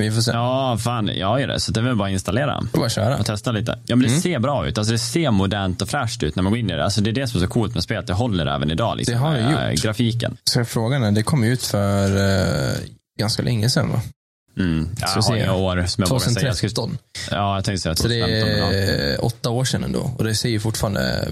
Vi 0.00 0.10
får 0.10 0.20
se. 0.20 0.30
Ja, 0.30 0.78
fan, 0.80 1.10
jag 1.14 1.40
gör 1.40 1.48
det. 1.48 1.60
Så 1.60 1.72
det 1.72 1.80
är 1.80 1.84
väl 1.84 1.96
bara 1.96 2.08
att 2.08 2.12
installera. 2.12 2.60
Bara 2.72 2.88
köra. 2.88 3.16
och 3.18 3.26
testa 3.26 3.52
lite. 3.52 3.78
Ja, 3.86 3.96
men 3.96 4.08
det 4.08 4.20
ser 4.20 4.38
bra 4.38 4.66
ut. 4.66 4.78
Alltså, 4.78 4.92
det 4.92 4.98
ser 4.98 5.30
modernt 5.30 5.82
och 5.82 5.88
fräscht 5.88 6.22
ut 6.22 6.36
när 6.36 6.42
man 6.42 6.52
går 6.52 6.58
in 6.58 6.70
i 6.70 6.76
det. 6.76 6.84
Alltså, 6.84 7.00
det 7.00 7.10
är 7.10 7.12
det 7.12 7.26
som 7.28 7.40
är 7.42 7.46
så 7.46 7.52
coolt 7.52 7.74
med 7.74 7.82
spelet. 7.82 8.06
Det 8.06 8.12
håller 8.12 8.46
även 8.46 8.70
idag. 8.70 8.96
Liksom, 8.96 9.12
Det 9.12 9.18
har 9.20 9.34
det 9.34 9.42
med, 9.42 9.72
gjort. 9.72 9.82
Grafiken. 9.82 10.36
Så 10.44 10.64
frågan 10.64 11.02
är, 11.02 11.10
det 11.10 11.22
kom 11.22 11.44
ut 11.44 11.62
för 11.62 12.16
eh, 12.16 12.76
ganska 13.18 13.42
länge 13.42 13.70
sedan 13.70 13.90
va? 13.90 14.00
Mm. 14.58 14.88
Jag 15.00 15.08
Så 15.08 15.20
har 15.20 15.36
inga 15.36 15.44
jag. 15.46 15.60
år 15.60 15.84
som 15.86 16.02
jag 16.02 16.08
vågar 16.10 16.20
säga. 16.28 16.46
Jag 16.46 16.56
skulle, 16.56 16.70
2013. 16.70 16.98
ja, 17.30 17.54
jag 17.54 17.64
tänkte 17.64 17.82
säga 17.82 17.96
Så 17.96 18.08
det 18.08 18.20
2015. 18.20 18.48
men 18.70 18.78
ja. 18.78 18.92
är 18.94 19.24
åtta 19.24 19.50
år 19.50 19.64
sedan 19.64 19.84
ändå. 19.84 20.10
Och 20.18 20.24
det 20.24 20.34
ser 20.34 20.48
ju 20.48 20.60
fortfarande 20.60 21.28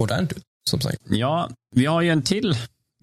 modernt 0.00 0.32
ut. 0.32 0.42
Som 0.70 0.80
sagt. 0.80 0.96
Ja, 1.10 1.48
vi 1.76 1.86
har 1.86 2.00
ju 2.02 2.10
en 2.10 2.22
till 2.22 2.56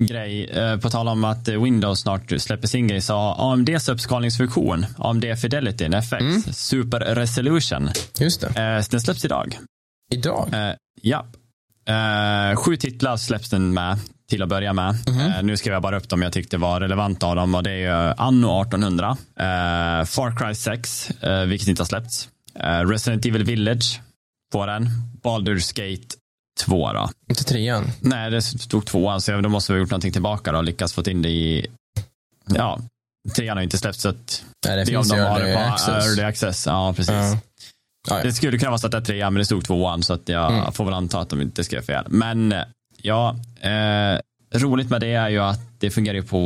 grej. 0.06 0.46
Eh, 0.46 0.78
på 0.78 0.90
tal 0.90 1.08
om 1.08 1.24
att 1.24 1.48
eh, 1.48 1.64
Windows 1.64 2.00
snart 2.02 2.42
släpper 2.42 2.68
sin 2.68 2.88
grej. 2.88 3.02
Så 3.02 3.16
AMDs 3.18 3.90
uppskalningsfunktion, 3.90 4.86
AMD 4.98 5.26
Fidelity, 5.42 5.86
FX, 5.86 6.12
Mm. 6.22 6.42
Super 6.42 7.00
Resolution. 7.00 7.90
Just 8.20 8.42
det. 8.42 8.48
Eh, 8.48 8.84
den 8.92 9.02
släpps 9.02 9.26
idag. 9.26 9.58
Idag. 10.14 10.50
Ja. 11.02 11.26
Sju 12.56 12.78
titlar 12.78 13.18
släpps 13.18 13.50
den 13.50 13.74
med 13.74 14.00
till 14.30 14.44
att 14.44 14.50
börja 14.50 14.74
med. 14.74 14.90
Eh, 15.08 15.44
nu 15.44 15.58
skrev 15.58 15.74
jag 15.74 15.82
bara 15.82 15.98
upp 15.98 16.10
dem 16.10 16.22
jag 16.22 16.34
tyckte 16.34 16.58
var 16.58 16.80
relevanta 16.80 17.28
av 17.28 17.36
dem 17.36 17.56
och 17.56 17.64
det 17.64 17.72
är 17.72 17.76
ju 18.10 18.14
Anno 18.18 18.62
1800, 18.62 19.18
eh, 19.40 20.06
Far 20.06 20.38
Cry 20.38 20.56
6, 20.56 21.10
eh, 21.12 21.42
vilket 21.42 21.68
inte 21.68 21.82
har 21.82 21.86
släppts, 21.88 22.30
Resident 22.86 23.26
Evil 23.26 23.44
Village 23.44 24.02
på 24.54 24.66
den, 24.66 24.90
Baldur's 25.24 25.76
Gate 25.76 26.16
2 26.66 26.94
då. 26.94 27.10
Inte 27.30 27.44
trean. 27.44 27.92
Nej, 28.00 28.32
det 28.32 28.42
stod 28.42 28.86
tvåan, 28.86 29.22
så 29.22 29.42
då 29.42 29.50
måste 29.50 29.74
ha 29.74 29.78
gjort 29.80 29.90
någonting 29.90 30.12
tillbaka 30.12 30.52
då 30.52 30.58
och 30.58 30.64
lyckats 30.64 30.94
få 30.94 31.04
in 31.10 31.22
det 31.22 31.30
i, 31.30 31.68
ja, 32.56 32.80
trean 33.36 33.58
har 33.58 33.64
inte 33.64 33.78
släppts 33.78 34.02
så 34.02 34.10
att 34.10 34.44
Nej, 34.68 34.78
det 34.78 34.84
det 34.86 34.92
är 34.94 34.98
om 34.98 35.04
finns 35.04 35.10
de 35.10 35.18
ju 35.18 35.24
har 35.24 35.40
det 35.40 35.54
på 35.54 35.60
access. 35.60 36.06
early 36.08 36.24
access. 36.24 36.66
Ja, 36.66 36.94
precis. 36.94 37.14
Ja. 37.16 37.38
Ja, 38.10 38.18
ja. 38.18 38.24
Det 38.24 38.34
skulle 38.34 38.58
kunna 38.58 38.72
vara 38.72 38.78
så 38.78 38.86
att 38.88 38.92
det 38.92 38.98
är 38.98 39.02
trean, 39.02 39.34
men 39.34 39.40
det 39.40 39.46
stod 39.46 39.66
tvåan, 39.66 40.04
så 40.04 40.14
att 40.14 40.30
jag 40.30 40.52
Mm. 40.52 40.72
får 40.72 40.86
väl 40.86 40.94
anta 40.94 41.20
att 41.20 41.30
de 41.30 41.42
inte 41.42 41.64
skrev 41.64 41.82
fel. 41.82 42.06
Men 42.08 42.56
ja, 43.02 43.36
eh, 43.62 44.20
roligt 44.54 44.90
med 44.90 45.02
det 45.02 45.14
är 45.14 45.30
ju 45.30 45.40
att 45.40 45.60
det 45.80 45.90
fungerar 45.92 46.22
på 46.22 46.40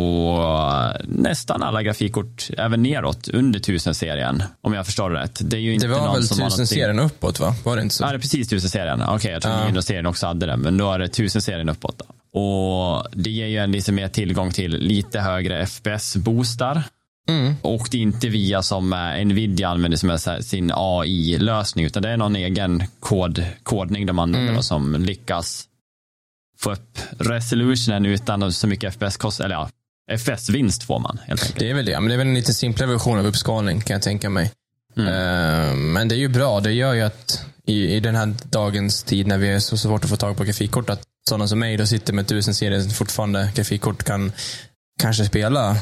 nästan 1.03 1.63
alla 1.63 1.83
grafikkort, 1.83 2.49
även 2.57 2.83
neråt, 2.83 3.27
under 3.27 3.59
1000-serien, 3.59 4.43
om 4.61 4.73
jag 4.73 4.85
förstår 4.85 5.09
det 5.09 5.19
rätt. 5.19 5.39
Det 5.49 5.57
är 5.57 5.61
ju 5.61 5.73
inte 5.73 5.87
Det 5.87 5.93
var 5.93 6.05
någon 6.05 6.13
väl 6.13 6.23
som 6.27 6.37
har 6.39 6.49
någonting- 6.49 6.63
1000-serien 6.65 6.99
uppåt 6.99 7.39
va? 7.39 7.55
Var 7.63 7.75
det 7.75 7.81
inte 7.81 7.95
så? 7.95 8.03
Ja, 8.03 8.07
det 8.09 8.15
är 8.15 8.19
precis 8.19 8.51
1000-serien. 8.51 9.01
Okej, 9.07 9.31
jag 9.31 9.41
tror 9.41 9.53
Ja. 9.53 9.59
900-serien 9.69 10.05
också 10.05 10.27
hade 10.27 10.45
det, 10.45 10.57
men 10.57 10.77
då 10.77 10.91
är 10.91 10.99
det 10.99 11.07
1000-serien 11.07 11.69
uppåt. 11.69 11.97
Då. 11.99 12.39
Och 12.39 13.07
det 13.11 13.29
ger 13.29 13.47
ju 13.47 13.57
en 13.57 13.71
lite 13.71 13.91
mer 13.91 14.07
tillgång 14.07 14.51
till 14.51 14.71
lite 14.71 15.19
högre 15.19 15.65
FPS-boostar. 15.65 16.83
Mm. 17.29 17.53
Och 17.61 17.87
det 17.91 17.97
är 17.97 18.01
inte 18.01 18.27
via 18.29 18.61
som 18.63 18.93
eh, 18.93 19.25
Nvidia 19.25 19.69
använder 19.69 19.97
som 19.97 20.09
är 20.09 20.41
sin 20.41 20.71
AI-lösning, 20.75 21.85
utan 21.85 22.03
det 22.03 22.09
är 22.09 22.17
någon 22.17 22.35
egen 22.35 22.83
kod, 22.99 23.45
kodning 23.63 24.05
de 24.05 24.19
använder 24.19 24.49
Mm. 24.49 24.63
som 24.63 24.95
lyckas 25.05 25.63
få 26.59 26.71
upp 26.71 26.99
resolutionen 27.19 28.05
utan 28.05 28.53
så 28.53 28.67
mycket 28.67 28.93
FPS-kost, 28.93 29.39
eller 29.39 29.55
ja, 29.55 29.69
FPS-vinst 30.17 30.83
får 30.83 30.99
man 30.99 31.19
helt 31.25 31.41
enkelt. 31.43 31.59
Det 31.59 31.69
är 31.69 31.73
väl 31.73 31.85
det. 31.85 31.99
Men 31.99 32.07
det 32.07 32.13
är 32.13 32.17
väl 32.17 32.27
en 32.27 32.33
lite 32.33 32.53
simplare 32.53 32.89
version 32.89 33.19
av 33.19 33.25
uppskalning 33.25 33.81
kan 33.81 33.93
jag 33.93 34.01
tänka 34.01 34.29
mig. 34.29 34.51
Mm. 34.97 35.07
Eh, 35.07 35.75
Men 35.75 36.07
det 36.07 36.15
är 36.15 36.19
ju 36.19 36.27
bra. 36.27 36.59
Det 36.59 36.71
gör 36.71 36.93
ju 36.93 37.01
att 37.01 37.45
i, 37.67 37.95
i 37.95 37.99
den 37.99 38.15
här 38.15 38.33
dagens 38.43 39.03
tid 39.03 39.27
när 39.27 39.37
vi 39.37 39.47
är 39.49 39.59
så 39.59 39.77
svårt 39.77 40.03
att 40.03 40.09
få 40.09 40.15
tag 40.15 40.37
på 40.37 40.43
grafikkort, 40.43 40.89
att 40.89 41.01
sådana 41.29 41.47
som 41.47 41.59
mig 41.59 41.77
då 41.77 41.85
sitter 41.85 42.13
med 42.13 42.23
1000 42.25 42.53
serier 42.55 42.89
fortfarande 42.89 43.51
grafikkort 43.55 44.03
kan 44.03 44.31
kanske 45.01 45.25
spela 45.25 45.77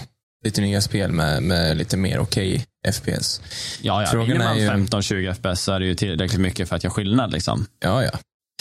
lite 0.45 0.61
nya 0.61 0.81
spel 0.81 1.11
med, 1.11 1.43
med 1.43 1.77
lite 1.77 1.97
mer 1.97 2.19
okej 2.19 2.65
FPS. 2.93 3.41
Ja, 3.81 4.01
ja. 4.01 4.07
Frågan 4.07 4.27
Vinner 4.27 4.45
man 4.45 4.57
är 4.57 4.61
ju- 4.61 4.69
15-20 4.69 5.33
FPS 5.33 5.61
så 5.63 5.71
är 5.73 5.79
det 5.79 5.85
ju 5.85 5.95
tillräckligt 5.95 6.41
mycket 6.41 6.69
för 6.69 6.75
att 6.75 6.83
göra 6.83 6.93
skillnad. 6.93 7.31
Liksom. 7.31 7.65
Ja, 7.79 8.03
ja. 8.03 8.11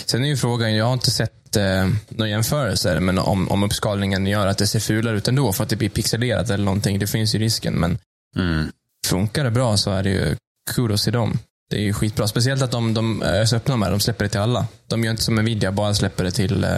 Sen 0.07 0.24
är 0.24 0.28
ju 0.28 0.36
frågan, 0.36 0.74
jag 0.74 0.84
har 0.84 0.92
inte 0.92 1.11
sett 1.11 1.57
eh, 1.57 1.88
några 2.09 2.30
jämförelser, 2.30 3.00
men 3.00 3.18
om, 3.18 3.48
om 3.48 3.62
uppskalningen 3.62 4.26
gör 4.26 4.46
att 4.46 4.59
det 4.59 4.66
ser 4.66 4.80
fulare 4.80 5.16
ut 5.16 5.28
ändå 5.28 5.53
för 5.53 5.62
att 5.64 5.70
det 5.70 5.76
blir 5.76 5.88
pixelerat 5.88 6.50
eller 6.50 6.64
någonting, 6.64 6.98
det 6.98 7.07
finns 7.07 7.34
ju 7.34 7.38
risken. 7.38 7.74
Men 7.74 7.98
Mm. 8.36 8.72
funkar 9.07 9.44
det 9.44 9.50
bra 9.50 9.76
så 9.76 9.90
är 9.90 10.03
det 10.03 10.11
ju 10.11 10.36
kudos 10.70 11.05
till 11.05 11.12
dem. 11.12 11.38
Det 11.70 11.76
är 11.76 11.80
ju 11.80 11.92
skitbra. 11.92 12.28
Speciellt 12.28 12.62
att 12.62 12.70
de, 12.70 12.94
de 12.94 13.22
är 13.22 13.44
så 13.44 13.57
öppna 13.57 13.76
med. 13.76 13.90
De 13.92 14.00
släpper 14.00 14.24
det 14.24 14.28
till 14.28 14.40
alla. 14.40 14.66
De 14.86 15.05
gör 15.05 15.11
inte 15.11 15.22
som 15.22 15.34
Nvidia, 15.34 15.72
bara 15.72 15.94
släpper 15.94 16.24
det 16.24 16.30
till 16.30 16.64
eh, 16.64 16.70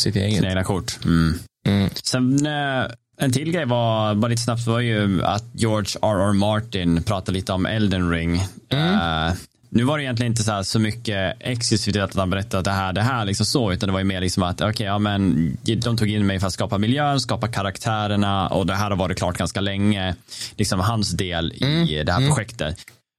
sitt 0.00 0.16
eget. 0.16 0.36
Sina 0.36 0.48
egna 0.48 0.64
kort. 0.64 0.98
Mm. 1.04 1.38
Mm. 1.68 1.90
Sen 2.04 2.46
eh, 2.46 2.86
en 3.20 3.32
till 3.32 3.52
grej 3.52 3.64
var, 3.66 4.14
bara 4.14 4.28
lite 4.28 4.42
snabbt, 4.42 4.66
var 4.66 4.80
ju 4.80 5.24
att 5.24 5.44
George 5.52 5.98
R.R. 6.02 6.32
Martin 6.32 7.02
pratade 7.02 7.32
lite 7.32 7.52
om 7.52 7.66
Elden 7.66 8.10
Ring. 8.10 8.36
Eh, 8.68 9.32
nu 9.76 9.84
var 9.84 9.98
det 9.98 10.04
egentligen 10.04 10.32
inte 10.32 10.42
så, 10.42 10.52
här 10.52 10.62
så 10.62 10.78
mycket 10.78 11.36
exklusivt 11.40 11.96
att 11.96 12.14
han 12.14 12.30
berättade 12.30 12.58
att 12.58 12.64
det 12.64 12.70
här, 12.70 12.92
det 12.92 13.02
här 13.02 13.24
liksom 13.24 13.46
så, 13.46 13.72
utan 13.72 13.86
det 13.86 13.92
var 13.92 14.00
ju 14.00 14.04
mer 14.04 14.20
liksom 14.20 14.42
att 14.42 14.60
okej, 14.60 14.86
ja 14.86 14.98
men 14.98 15.56
de 15.62 15.96
tog 15.96 16.10
in 16.10 16.26
mig 16.26 16.40
för 16.40 16.46
att 16.46 16.52
skapa 16.52 16.78
miljön, 16.78 17.20
skapa 17.20 17.48
karaktärerna 17.48 18.48
och 18.48 18.66
det 18.66 18.74
här 18.74 18.90
har 18.90 18.96
varit 18.96 19.18
klart 19.18 19.36
ganska 19.36 19.60
länge, 19.60 20.14
liksom 20.56 20.80
hans 20.80 21.10
del 21.10 21.52
i 21.52 22.02
det 22.06 22.12
här 22.12 22.26
projektet. 22.26 22.76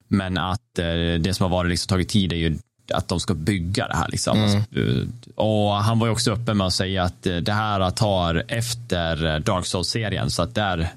Men 0.07 0.37
att 0.37 0.79
eh, 0.79 1.19
det 1.19 1.33
som 1.33 1.43
har 1.43 1.57
varit 1.57 1.69
liksom 1.69 1.89
tagit 1.89 2.09
tid 2.09 2.33
är 2.33 2.37
ju 2.37 2.57
att 2.93 3.07
de 3.07 3.19
ska 3.19 3.33
bygga 3.33 3.87
det 3.87 3.95
här. 3.95 4.07
Liksom. 4.09 4.63
Mm. 4.75 5.13
Och 5.35 5.73
han 5.73 5.99
var 5.99 6.07
ju 6.07 6.13
också 6.13 6.31
uppe 6.31 6.53
med 6.53 6.67
att 6.67 6.73
säga 6.73 7.03
att 7.03 7.25
eh, 7.25 7.35
det 7.35 7.53
här 7.53 7.91
tar 7.91 8.43
efter 8.47 9.25
eh, 9.25 9.39
Dark 9.39 9.65
Souls-serien, 9.65 10.31
så 10.31 10.41
att 10.41 10.55
det 10.55 10.61
är 10.61 10.89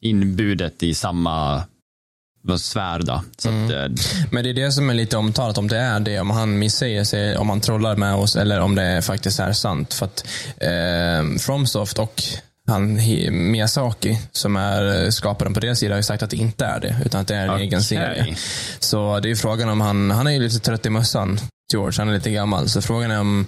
inbudet 0.00 0.82
i 0.82 0.94
samma 0.94 1.62
vad, 2.42 2.60
sfär. 2.60 2.98
Då. 3.02 3.22
Så 3.38 3.48
Mm. 3.48 3.64
att, 3.64 3.70
eh, 3.72 4.04
Men 4.30 4.44
det 4.44 4.50
är 4.50 4.54
det 4.54 4.72
som 4.72 4.90
är 4.90 4.94
lite 4.94 5.16
omtalat, 5.16 5.58
om 5.58 5.68
det 5.68 5.78
är 5.78 6.00
det, 6.00 6.20
om 6.20 6.30
han 6.30 6.58
misssäger 6.58 7.04
sig, 7.04 7.36
om 7.36 7.48
han 7.48 7.60
trollar 7.60 7.96
med 7.96 8.14
oss 8.14 8.36
eller 8.36 8.60
om 8.60 8.74
det 8.74 9.02
faktiskt 9.02 9.40
är 9.40 9.52
sant. 9.52 9.94
För 9.94 10.06
att 10.06 10.26
eh, 10.56 11.38
Fromsoft 11.38 11.98
och 11.98 12.22
han 12.66 12.94
Miyazaki, 13.50 14.18
som 14.32 14.56
är 14.56 15.10
skaparen 15.10 15.54
på 15.54 15.60
deras 15.60 15.78
sida, 15.78 15.94
har 15.94 15.98
ju 15.98 16.02
sagt 16.02 16.22
att 16.22 16.30
det 16.30 16.36
inte 16.36 16.64
är 16.64 16.80
det, 16.80 16.96
utan 17.04 17.20
att 17.20 17.28
det 17.28 17.36
är 17.36 17.44
en 17.44 17.50
Okej. 17.50 17.62
egen 17.66 17.82
serie. 17.82 18.36
Så 18.78 19.20
det 19.20 19.26
är 19.28 19.30
ju 19.30 19.36
frågan 19.36 19.68
om 19.68 19.80
han, 19.80 20.10
han 20.10 20.26
är 20.26 20.30
ju 20.30 20.38
lite 20.40 20.58
trött 20.58 20.86
i 20.86 20.90
mössan, 20.90 21.40
George, 21.72 21.98
han 21.98 22.08
är 22.08 22.12
lite 22.14 22.30
gammal, 22.30 22.68
så 22.68 22.82
frågan 22.82 23.10
är 23.10 23.20
om, 23.20 23.46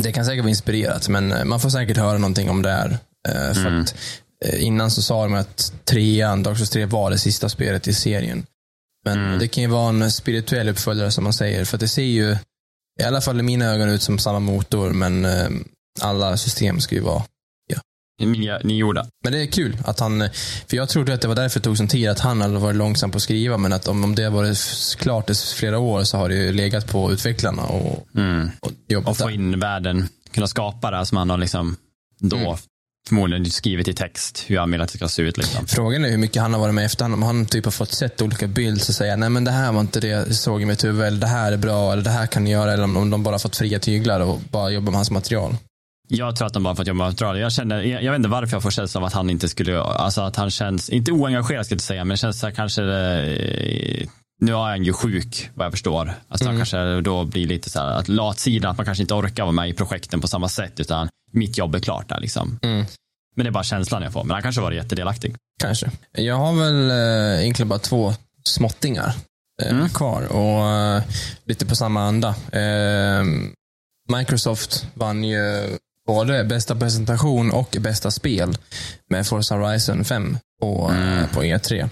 det 0.00 0.12
kan 0.12 0.24
säkert 0.24 0.42
vara 0.44 0.50
inspirerat, 0.50 1.08
men 1.08 1.48
man 1.48 1.60
får 1.60 1.70
säkert 1.70 1.96
höra 1.96 2.18
någonting 2.18 2.50
om 2.50 2.62
det 2.62 2.70
här. 2.70 2.98
Eh, 3.28 3.54
för 3.54 3.66
Mm. 3.66 3.80
att 3.80 3.94
innan 4.58 4.90
så 4.90 5.02
sa 5.02 5.22
de 5.24 5.34
att 5.34 5.72
trean, 5.84 6.42
Dark 6.42 6.56
Souls 6.56 6.70
3 6.70 6.84
var 6.86 7.10
det 7.10 7.18
sista 7.18 7.48
spelet 7.48 7.88
i 7.88 7.94
serien. 7.94 8.46
Men 9.04 9.18
Mm. 9.26 9.38
det 9.38 9.48
kan 9.48 9.62
ju 9.62 9.68
vara 9.68 9.88
en 9.88 10.10
spirituell 10.12 10.68
uppföljare 10.68 11.10
som 11.10 11.24
man 11.24 11.32
säger. 11.32 11.64
För 11.64 11.78
det 11.78 11.88
ser 11.88 12.02
ju, 12.02 12.36
i 13.00 13.02
alla 13.02 13.20
fall 13.20 13.40
i 13.40 13.42
mina 13.42 13.64
ögon, 13.64 13.88
ut 13.88 14.02
som 14.02 14.18
samma 14.18 14.40
motor. 14.40 14.90
Men 14.90 15.24
eh, 15.24 15.48
alla 16.00 16.36
system 16.36 16.80
ska 16.80 16.94
ju 16.94 17.00
vara. 17.00 17.22
Ni, 18.20 18.58
ni 18.64 18.76
gjorde. 18.76 19.06
Men 19.24 19.32
det 19.32 19.42
är 19.42 19.46
kul 19.46 19.76
att 19.84 20.00
han, 20.00 20.28
för 20.66 20.76
jag 20.76 20.88
trodde 20.88 21.14
att 21.14 21.20
det 21.20 21.28
var 21.28 21.34
därför 21.34 21.60
det 21.60 21.64
tog 21.64 21.76
sån 21.78 21.88
tid, 21.88 22.08
att 22.08 22.18
han 22.20 22.40
hade 22.40 22.58
varit 22.58 22.76
långsam 22.76 23.10
på 23.10 23.16
att 23.16 23.22
skriva. 23.22 23.56
Men 23.58 23.72
att 23.72 23.88
om, 23.88 24.04
om 24.04 24.14
det 24.14 24.22
har 24.22 24.30
varit 24.30 24.58
klart 24.98 25.30
i 25.30 25.34
flera 25.34 25.78
år 25.78 26.04
så 26.04 26.16
har 26.16 26.28
det 26.28 26.34
ju 26.34 26.52
legat 26.52 26.86
på 26.86 27.12
utvecklarna 27.12 27.62
och, 27.62 28.08
Mm. 28.14 28.50
och 28.60 28.72
jobbat 28.88 29.08
Och 29.10 29.16
få 29.16 29.30
in 29.30 29.60
världen, 29.60 30.08
kunna 30.30 30.46
skapa 30.46 30.90
det 30.90 31.06
som 31.06 31.18
han 31.18 31.30
har 31.30 31.38
liksom 31.38 31.76
då 32.18 32.36
Mm. 32.36 32.56
Förmodligen 33.08 33.50
skrivit 33.50 33.88
i 33.88 33.94
text 33.94 34.44
hur 34.46 34.58
han 34.58 34.70
vill 34.70 34.80
att 34.80 34.92
det 34.92 34.98
ska 34.98 35.08
se 35.08 35.22
ut. 35.22 35.36
Liksom. 35.36 35.66
Frågan 35.66 36.04
är 36.04 36.10
hur 36.10 36.18
mycket 36.18 36.42
han 36.42 36.52
har 36.52 36.60
varit 36.60 36.74
med 36.74 36.84
efter. 36.84 37.04
Om 37.04 37.22
han 37.22 37.46
typ 37.46 37.64
har 37.64 37.72
fått 37.72 37.92
sett 37.92 38.22
olika 38.22 38.46
bilder 38.46 38.80
och 38.80 38.94
säga 38.94 39.16
nej 39.16 39.30
men 39.30 39.44
det 39.44 39.50
här 39.50 39.72
var 39.72 39.80
inte 39.80 40.00
det 40.00 40.08
jag 40.08 40.34
såg 40.34 40.62
i 40.62 40.64
mitt 40.64 40.84
huvud. 40.84 41.06
Eller 41.06 41.20
det 41.20 41.26
här 41.26 41.52
är 41.52 41.56
bra. 41.56 41.92
Eller 41.92 42.02
det 42.02 42.10
här 42.10 42.26
kan 42.26 42.44
ni 42.44 42.50
göra. 42.50 42.72
Eller 42.72 42.84
om 42.84 43.10
de 43.10 43.22
bara 43.22 43.38
fått 43.38 43.56
fria 43.56 43.78
tyglar 43.78 44.20
och 44.20 44.40
bara 44.50 44.70
jobbar 44.70 44.90
med 44.90 44.98
hans 44.98 45.10
material. 45.10 45.56
Jag 46.08 46.36
tror 46.36 46.46
att 46.46 46.54
de 46.54 46.62
bara 46.62 46.74
fått 46.74 46.86
jobba 46.86 46.98
med 46.98 47.06
material. 47.06 47.38
Jag, 47.38 47.52
känner, 47.52 47.82
jag, 47.82 48.02
jag 48.02 48.12
vet 48.12 48.18
inte 48.18 48.28
varför 48.28 48.56
jag 48.56 48.62
får 48.62 48.70
känslan 48.70 49.02
av 49.02 49.06
att 49.06 49.12
han 49.12 49.30
inte 49.30 49.48
skulle, 49.48 49.80
alltså 49.80 50.20
att 50.20 50.36
han 50.36 50.50
känns, 50.50 50.90
inte 50.90 51.12
oengagerad 51.12 51.66
ska 51.66 51.72
jag 51.72 51.76
inte 51.76 51.84
säga, 51.84 52.04
men 52.04 52.16
känns 52.16 52.40
så 52.40 52.46
här 52.46 52.54
kanske, 52.54 52.82
eh, 52.82 54.08
nu 54.40 54.52
är 54.52 54.56
han 54.56 54.84
ju 54.84 54.92
sjuk 54.92 55.50
vad 55.54 55.64
jag 55.66 55.72
förstår. 55.72 56.14
Alltså 56.28 56.48
han 56.48 56.56
kanske 56.56 57.00
då 57.00 57.24
blir 57.24 57.46
lite 57.46 57.70
så 57.70 57.78
här, 57.80 57.86
att 57.86 58.08
latsidan, 58.08 58.70
att 58.70 58.76
man 58.76 58.86
kanske 58.86 59.02
inte 59.02 59.14
orkar 59.14 59.42
vara 59.42 59.52
med 59.52 59.68
i 59.68 59.72
projekten 59.72 60.20
på 60.20 60.28
samma 60.28 60.48
sätt, 60.48 60.80
utan 60.80 61.08
mitt 61.32 61.58
jobb 61.58 61.74
är 61.74 61.80
klart 61.80 62.08
där 62.08 62.20
liksom. 62.20 62.58
Mm. 62.62 62.86
Men 63.36 63.44
det 63.44 63.48
är 63.50 63.52
bara 63.52 63.64
känslan 63.64 64.02
jag 64.02 64.12
får, 64.12 64.24
men 64.24 64.30
han 64.34 64.42
kanske 64.42 64.60
var 64.60 64.72
jättedelaktig. 64.72 65.36
Kanske. 65.60 65.90
Jag 66.12 66.36
har 66.36 66.52
väl 66.52 66.90
eh, 66.90 67.42
egentligen 67.42 67.68
bara 67.68 67.78
två 67.78 68.14
småttingar 68.44 69.14
eh, 69.62 69.70
Mm. 69.70 69.88
kvar. 69.88 70.22
Och 70.32 70.68
eh, 70.70 71.02
lite 71.44 71.66
på 71.66 71.76
samma 71.76 72.02
anda. 72.02 72.28
Eh, 72.52 73.24
Microsoft 74.16 74.86
vann 74.94 75.24
ju 75.24 75.68
både 76.06 76.44
bästa 76.44 76.74
presentation 76.76 77.50
och 77.50 77.76
bästa 77.80 78.10
spel 78.10 78.56
med 79.10 79.26
Forza 79.26 79.54
Horizon 79.54 80.04
5 80.04 80.38
på, 80.60 80.92
eh, 80.92 81.34
på 81.34 81.42
E3. 81.42 81.88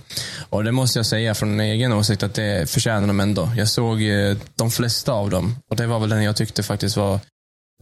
Och 0.50 0.64
det 0.64 0.72
måste 0.72 0.98
jag 0.98 1.06
säga 1.06 1.34
från 1.34 1.60
egen 1.60 1.92
åsikt 1.92 2.22
att 2.22 2.34
det 2.34 2.70
förtjänar 2.70 3.06
de 3.06 3.20
ändå. 3.20 3.50
Jag 3.56 3.68
såg 3.68 4.02
eh, 4.02 4.36
de 4.54 4.70
flesta 4.70 5.12
av 5.12 5.30
dem 5.30 5.56
och 5.70 5.76
det 5.76 5.86
var 5.86 5.98
väl 5.98 6.08
den 6.08 6.22
jag 6.22 6.36
tyckte 6.36 6.62
faktiskt 6.62 6.96
var 6.96 7.20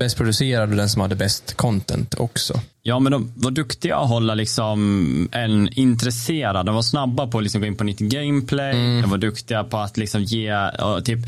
bäst 0.01 0.17
producerad 0.17 0.71
och 0.71 0.77
den 0.77 0.89
som 0.89 1.01
hade 1.03 1.17
bäst 1.17 1.57
content 1.57 2.15
också. 2.19 2.61
Ja, 2.83 2.99
men 2.99 3.13
de 3.13 3.33
var 3.37 3.51
duktiga 3.51 3.97
att 3.97 4.09
hålla 4.09 4.35
liksom 4.35 5.29
en 5.33 5.69
intresserad. 5.69 6.67
De 6.67 6.75
var 6.75 6.83
snabba 6.83 7.27
på 7.27 7.39
att 7.39 7.45
liksom 7.45 7.61
gå 7.61 7.67
in 7.67 7.77
på 7.77 7.85
nytt 7.85 7.99
gameplay. 7.99 8.75
De 8.75 9.11
var 9.11 9.19
duktiga 9.19 9.65
på 9.65 9.79
att 9.79 9.97
liksom 9.97 10.23
ge, 10.23 10.53
typ, 11.05 11.19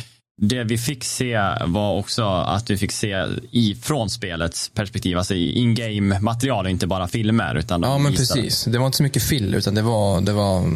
det 0.43 0.65
vi 0.65 0.79
fick 0.79 1.05
se 1.05 1.39
var 1.67 1.95
också 1.99 2.25
att 2.29 2.71
vi 2.71 2.77
fick 2.77 2.93
se 2.93 3.27
ifrån 3.51 4.11
spelets 4.11 4.69
perspektiv, 4.69 5.19
alltså 5.19 5.35
in-game 5.35 6.21
material 6.21 6.65
och 6.65 6.71
inte 6.71 6.87
bara 6.87 7.09
filmer. 7.09 7.55
Utan 7.55 7.83
Ja, 7.83 7.99
men 7.99 8.13
visade- 8.13 8.41
precis. 8.43 8.65
Det 8.65 8.79
var 8.79 8.87
inte 8.87 8.97
så 8.97 9.03
mycket 9.03 9.23
fill, 9.23 9.55
utan 9.55 9.75
det 9.75 9.83
var, 9.83 10.21
det 10.21 10.33
var 10.33 10.73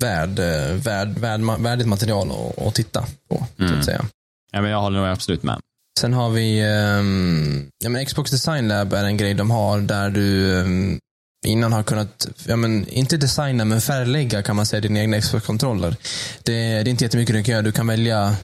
värd, 0.00 0.38
värd, 0.84 1.08
värd, 1.18 1.40
värdigt 1.60 1.86
material 1.88 2.30
att, 2.30 2.66
att 2.66 2.74
titta 2.74 3.00
på, 3.30 3.46
så 3.56 3.62
Mm. 3.64 3.78
att 3.78 3.84
säga. 3.84 4.04
Ja, 4.52 4.62
men 4.62 4.70
jag 4.70 4.80
håller 4.80 4.98
nog 5.00 5.08
absolut 5.08 5.42
med. 5.42 5.58
Sen 6.00 6.12
har 6.12 6.30
vi, 6.30 6.60
ehm, 6.60 7.66
ja 7.84 7.88
men 7.90 8.06
Xbox 8.06 8.30
Design 8.30 8.68
Lab 8.68 8.92
är 8.92 9.04
en 9.04 9.16
grej 9.16 9.34
de 9.34 9.50
har 9.50 9.80
där 9.80 10.10
du 10.10 10.60
ehm, 10.60 10.98
innan 11.46 11.72
har 11.72 11.82
kunnat, 11.82 12.28
ja 12.46 12.56
men 12.56 12.88
inte 12.88 13.16
designa 13.16 13.64
men 13.64 13.80
färglägga 13.80 14.42
kan 14.42 14.56
man 14.56 14.66
säga 14.66 14.80
dina 14.80 15.00
egna 15.00 15.20
Xbox-kontroller. 15.20 15.96
Det, 16.42 16.52
det 16.52 16.58
är 16.58 16.88
inte 16.88 17.04
jättemycket 17.04 17.34
du 17.34 17.42
kan 17.42 17.52
göra. 17.52 17.62
Du 17.62 17.72
kan 17.72 17.86
välja 17.86 18.36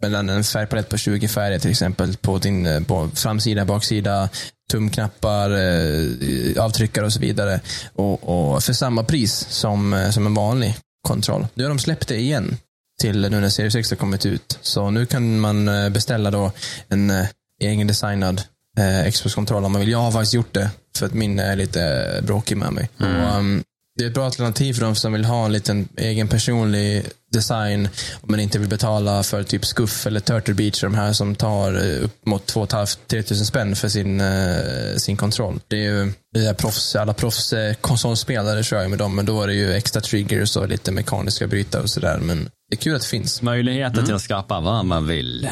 mellan 0.00 0.28
en 0.28 0.44
färgpalett 0.44 0.88
på 0.88 0.96
20 0.96 1.28
färger 1.28 1.58
till 1.58 1.70
exempel 1.70 2.16
på 2.16 2.38
din 2.38 2.66
eh, 2.66 2.80
på 2.80 3.10
framsida, 3.14 3.64
baksida, 3.64 4.28
tumknappar, 4.70 5.50
eh, 5.50 6.64
avtryckare 6.64 7.06
och 7.06 7.12
så 7.12 7.20
vidare. 7.20 7.60
Och, 7.94 8.54
och 8.54 8.62
för 8.62 8.72
samma 8.72 9.04
pris 9.04 9.46
som, 9.48 9.92
eh, 9.92 10.10
som 10.10 10.26
en 10.26 10.34
vanlig 10.34 10.76
kontroll. 11.08 11.46
Nu 11.54 11.64
har 11.64 11.68
de 11.68 11.78
släppt 11.78 12.08
det 12.08 12.16
igen 12.16 12.56
till 13.00 13.20
nu 13.20 13.40
när 13.40 13.48
Series 13.48 13.74
X 13.74 13.90
har 13.90 13.96
kommit 13.96 14.26
ut. 14.26 14.58
Så 14.60 14.90
nu 14.90 15.06
kan 15.06 15.40
man 15.40 15.66
beställa 15.92 16.30
då 16.30 16.52
en 16.88 17.10
eh, 17.10 17.26
egen 17.60 17.86
designad 17.86 18.42
eh, 18.78 19.10
Xbox-kontroll 19.10 19.64
om 19.64 19.72
man 19.72 19.80
vill. 19.80 19.90
Jag 19.90 19.98
har 19.98 20.12
faktiskt 20.12 20.34
gjort 20.34 20.54
det 20.54 20.70
för 20.96 21.06
att 21.06 21.14
min 21.14 21.38
är 21.38 21.56
lite 21.56 22.20
bråkig 22.22 22.56
med 22.56 22.72
mig. 22.72 22.88
Och, 22.98 23.36
um, 23.38 23.62
det 24.00 24.06
är 24.06 24.08
ett 24.08 24.14
bra 24.14 24.24
alternativ 24.24 24.74
för 24.74 24.80
de 24.80 24.94
som 24.94 25.12
vill 25.12 25.24
ha 25.24 25.44
en 25.44 25.52
liten 25.52 25.88
egen 25.96 26.28
personlig 26.28 27.04
design 27.32 27.88
men 28.22 28.40
inte 28.40 28.58
vill 28.58 28.68
betala 28.68 29.22
för 29.22 29.42
typ 29.42 29.66
Skuff 29.66 30.06
eller 30.06 30.20
Turtle 30.20 30.54
Beach, 30.54 30.80
de 30.80 30.94
här 30.94 31.12
som 31.12 31.34
tar 31.34 31.74
eh, 31.74 32.04
upp 32.04 32.26
mot 32.26 32.46
2 32.46 32.66
500-3 32.66 33.34
000 33.34 33.46
spänn 33.46 33.76
för 33.76 33.88
sin, 33.88 34.20
eh, 34.20 34.96
sin 34.96 35.16
kontroll. 35.16 35.60
Det 35.68 35.76
är 35.76 35.82
ju 35.82 36.12
det 36.34 36.46
är 36.46 36.54
proffs, 36.54 36.96
alla 36.96 37.14
proffs 37.14 37.52
eh, 37.52 37.74
konsolspelare 37.74 38.62
kör 38.62 38.82
ju 38.82 38.88
med 38.88 38.98
dem, 38.98 39.16
men 39.16 39.26
då 39.26 39.42
är 39.42 39.46
det 39.46 39.54
ju 39.54 39.72
extra 39.72 40.00
triggers 40.00 40.56
och 40.56 40.68
lite 40.68 40.92
mekaniska 40.92 41.46
brytare 41.46 41.82
och 41.82 41.90
sådär. 41.90 42.18
Men 42.18 42.44
det 42.70 42.76
är 42.76 42.80
kul 42.80 42.94
att 42.94 43.02
det 43.02 43.08
finns. 43.08 43.42
Möjligheten 43.42 44.04
till 44.04 44.14
att 44.14 44.22
skapa 44.22 44.60
vad 44.60 44.84
man 44.84 45.06
vill. 45.06 45.50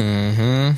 Mhm. 0.00 0.74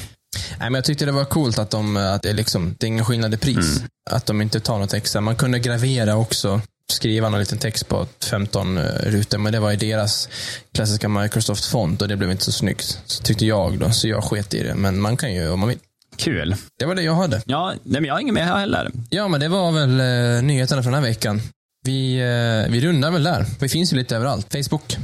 Nej, 0.58 0.70
men 0.70 0.74
jag 0.74 0.84
tyckte 0.84 1.04
det 1.04 1.12
var 1.12 1.24
coolt 1.24 1.58
att, 1.58 1.70
de, 1.70 1.96
att 1.96 2.22
det, 2.22 2.32
liksom, 2.32 2.74
det 2.78 2.86
är 2.86 2.88
ingen 2.88 3.04
skillnad 3.04 3.34
i 3.34 3.36
pris. 3.36 3.82
Att 4.10 4.26
de 4.26 4.42
inte 4.42 4.60
tar 4.60 4.78
något 4.78 4.94
extra. 4.94 5.20
Man 5.20 5.36
kunde 5.36 5.58
gravera 5.58 6.16
också. 6.16 6.60
Skriva 6.92 7.28
någon 7.28 7.40
liten 7.40 7.58
text 7.58 7.88
på 7.88 8.06
15 8.30 8.78
rutor. 8.78 9.38
Men 9.38 9.52
det 9.52 9.60
var 9.60 9.72
i 9.72 9.76
deras 9.76 10.28
klassiska 10.74 11.08
Microsoft-font 11.08 12.02
och 12.02 12.08
det 12.08 12.16
blev 12.16 12.30
inte 12.30 12.44
så 12.44 12.52
snyggt. 12.52 13.00
Så 13.06 13.22
tyckte 13.22 13.46
jag 13.46 13.78
då. 13.78 13.90
Så 13.90 14.08
jag 14.08 14.24
sket 14.24 14.54
i 14.54 14.62
det. 14.62 14.74
Men 14.74 15.00
man 15.00 15.16
kan 15.16 15.34
ju 15.34 15.50
om 15.50 15.60
man 15.60 15.68
vill. 15.68 15.78
Kul. 16.16 16.56
Det 16.78 16.86
var 16.86 16.94
det 16.94 17.02
jag 17.02 17.14
hade. 17.14 17.42
Ja, 17.46 17.68
nej, 17.82 18.00
men 18.00 18.04
jag 18.04 18.14
har 18.14 18.20
inget 18.20 18.34
mer 18.34 18.42
här 18.44 18.58
heller. 18.58 18.90
Ja, 19.10 19.28
men 19.28 19.40
det 19.40 19.48
var 19.48 19.72
väl 19.72 20.00
eh, 20.00 20.42
nyheterna 20.42 20.82
för 20.82 20.90
den 20.90 21.02
här 21.02 21.08
veckan. 21.08 21.42
Vi, 21.84 22.16
eh, 22.16 22.72
vi 22.72 22.80
rundar 22.80 23.10
väl 23.10 23.22
där. 23.22 23.46
Vi 23.60 23.68
finns 23.68 23.92
ju 23.92 23.96
lite 23.96 24.16
överallt. 24.16 24.46
Facebook, 24.52 24.96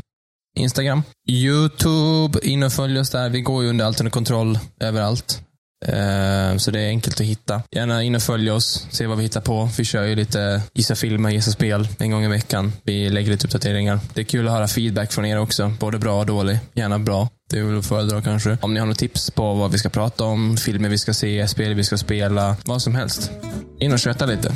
Instagram, 0.57 1.03
YouTube. 1.29 2.39
In 2.43 2.63
och 2.63 2.73
följ 2.73 3.01
oss 3.01 3.11
där. 3.11 3.29
Vi 3.29 3.41
går 3.41 3.63
ju 3.63 3.71
under 3.71 3.85
allt 3.85 4.01
under 4.01 4.11
kontroll 4.11 4.59
överallt. 4.81 5.41
Eh, 5.87 6.57
så 6.57 6.71
det 6.71 6.81
är 6.81 6.89
enkelt 6.89 7.21
att 7.21 7.27
hitta. 7.27 7.63
Gärna 7.71 8.03
in 8.03 8.15
och 8.15 8.23
följ 8.23 8.51
oss, 8.51 8.87
se 8.91 9.07
vad 9.07 9.17
vi 9.17 9.23
hittar 9.23 9.41
på. 9.41 9.69
Vi 9.79 9.85
kör 9.85 10.05
ju 10.05 10.15
lite 10.15 10.63
gissa 10.75 10.95
filmer, 10.95 11.31
gissa 11.31 11.51
spel 11.51 11.89
en 11.99 12.11
gång 12.11 12.25
i 12.25 12.29
veckan. 12.29 12.73
Vi 12.83 13.11
lägger 13.11 13.31
lite 13.31 13.47
uppdateringar. 13.47 14.01
Det 14.15 14.21
är 14.21 14.25
kul 14.25 14.47
att 14.47 14.53
höra 14.53 14.69
feedback 14.69 15.13
från 15.13 15.25
er 15.25 15.39
också, 15.39 15.73
både 15.81 15.99
bra 15.99 16.21
och 16.21 16.27
dålig. 16.27 16.59
Gärna 16.75 16.99
bra. 16.99 17.29
Det 17.51 17.59
är 17.59 17.63
väl 17.63 17.79
att 17.79 17.87
föredra 17.87 18.23
kanske. 18.23 18.59
Om 18.61 18.75
ni 18.75 18.81
har 18.81 18.87
några 18.87 18.97
tips 18.97 19.31
på 19.31 19.55
vad 19.55 19.73
vi 19.73 19.79
ska 19.79 19.89
prata 19.89 20.25
om, 20.25 20.57
filmer 20.57 20.89
vi 20.89 20.99
ska 20.99 21.15
se, 21.15 21.49
spel 21.49 21.75
vi 21.75 21.85
ska 21.85 21.99
spela, 21.99 22.57
vad 22.65 22.83
som 22.83 22.95
helst. 22.95 23.31
In 23.81 23.93
och 23.93 23.99
köta 23.99 24.27
lite. 24.27 24.55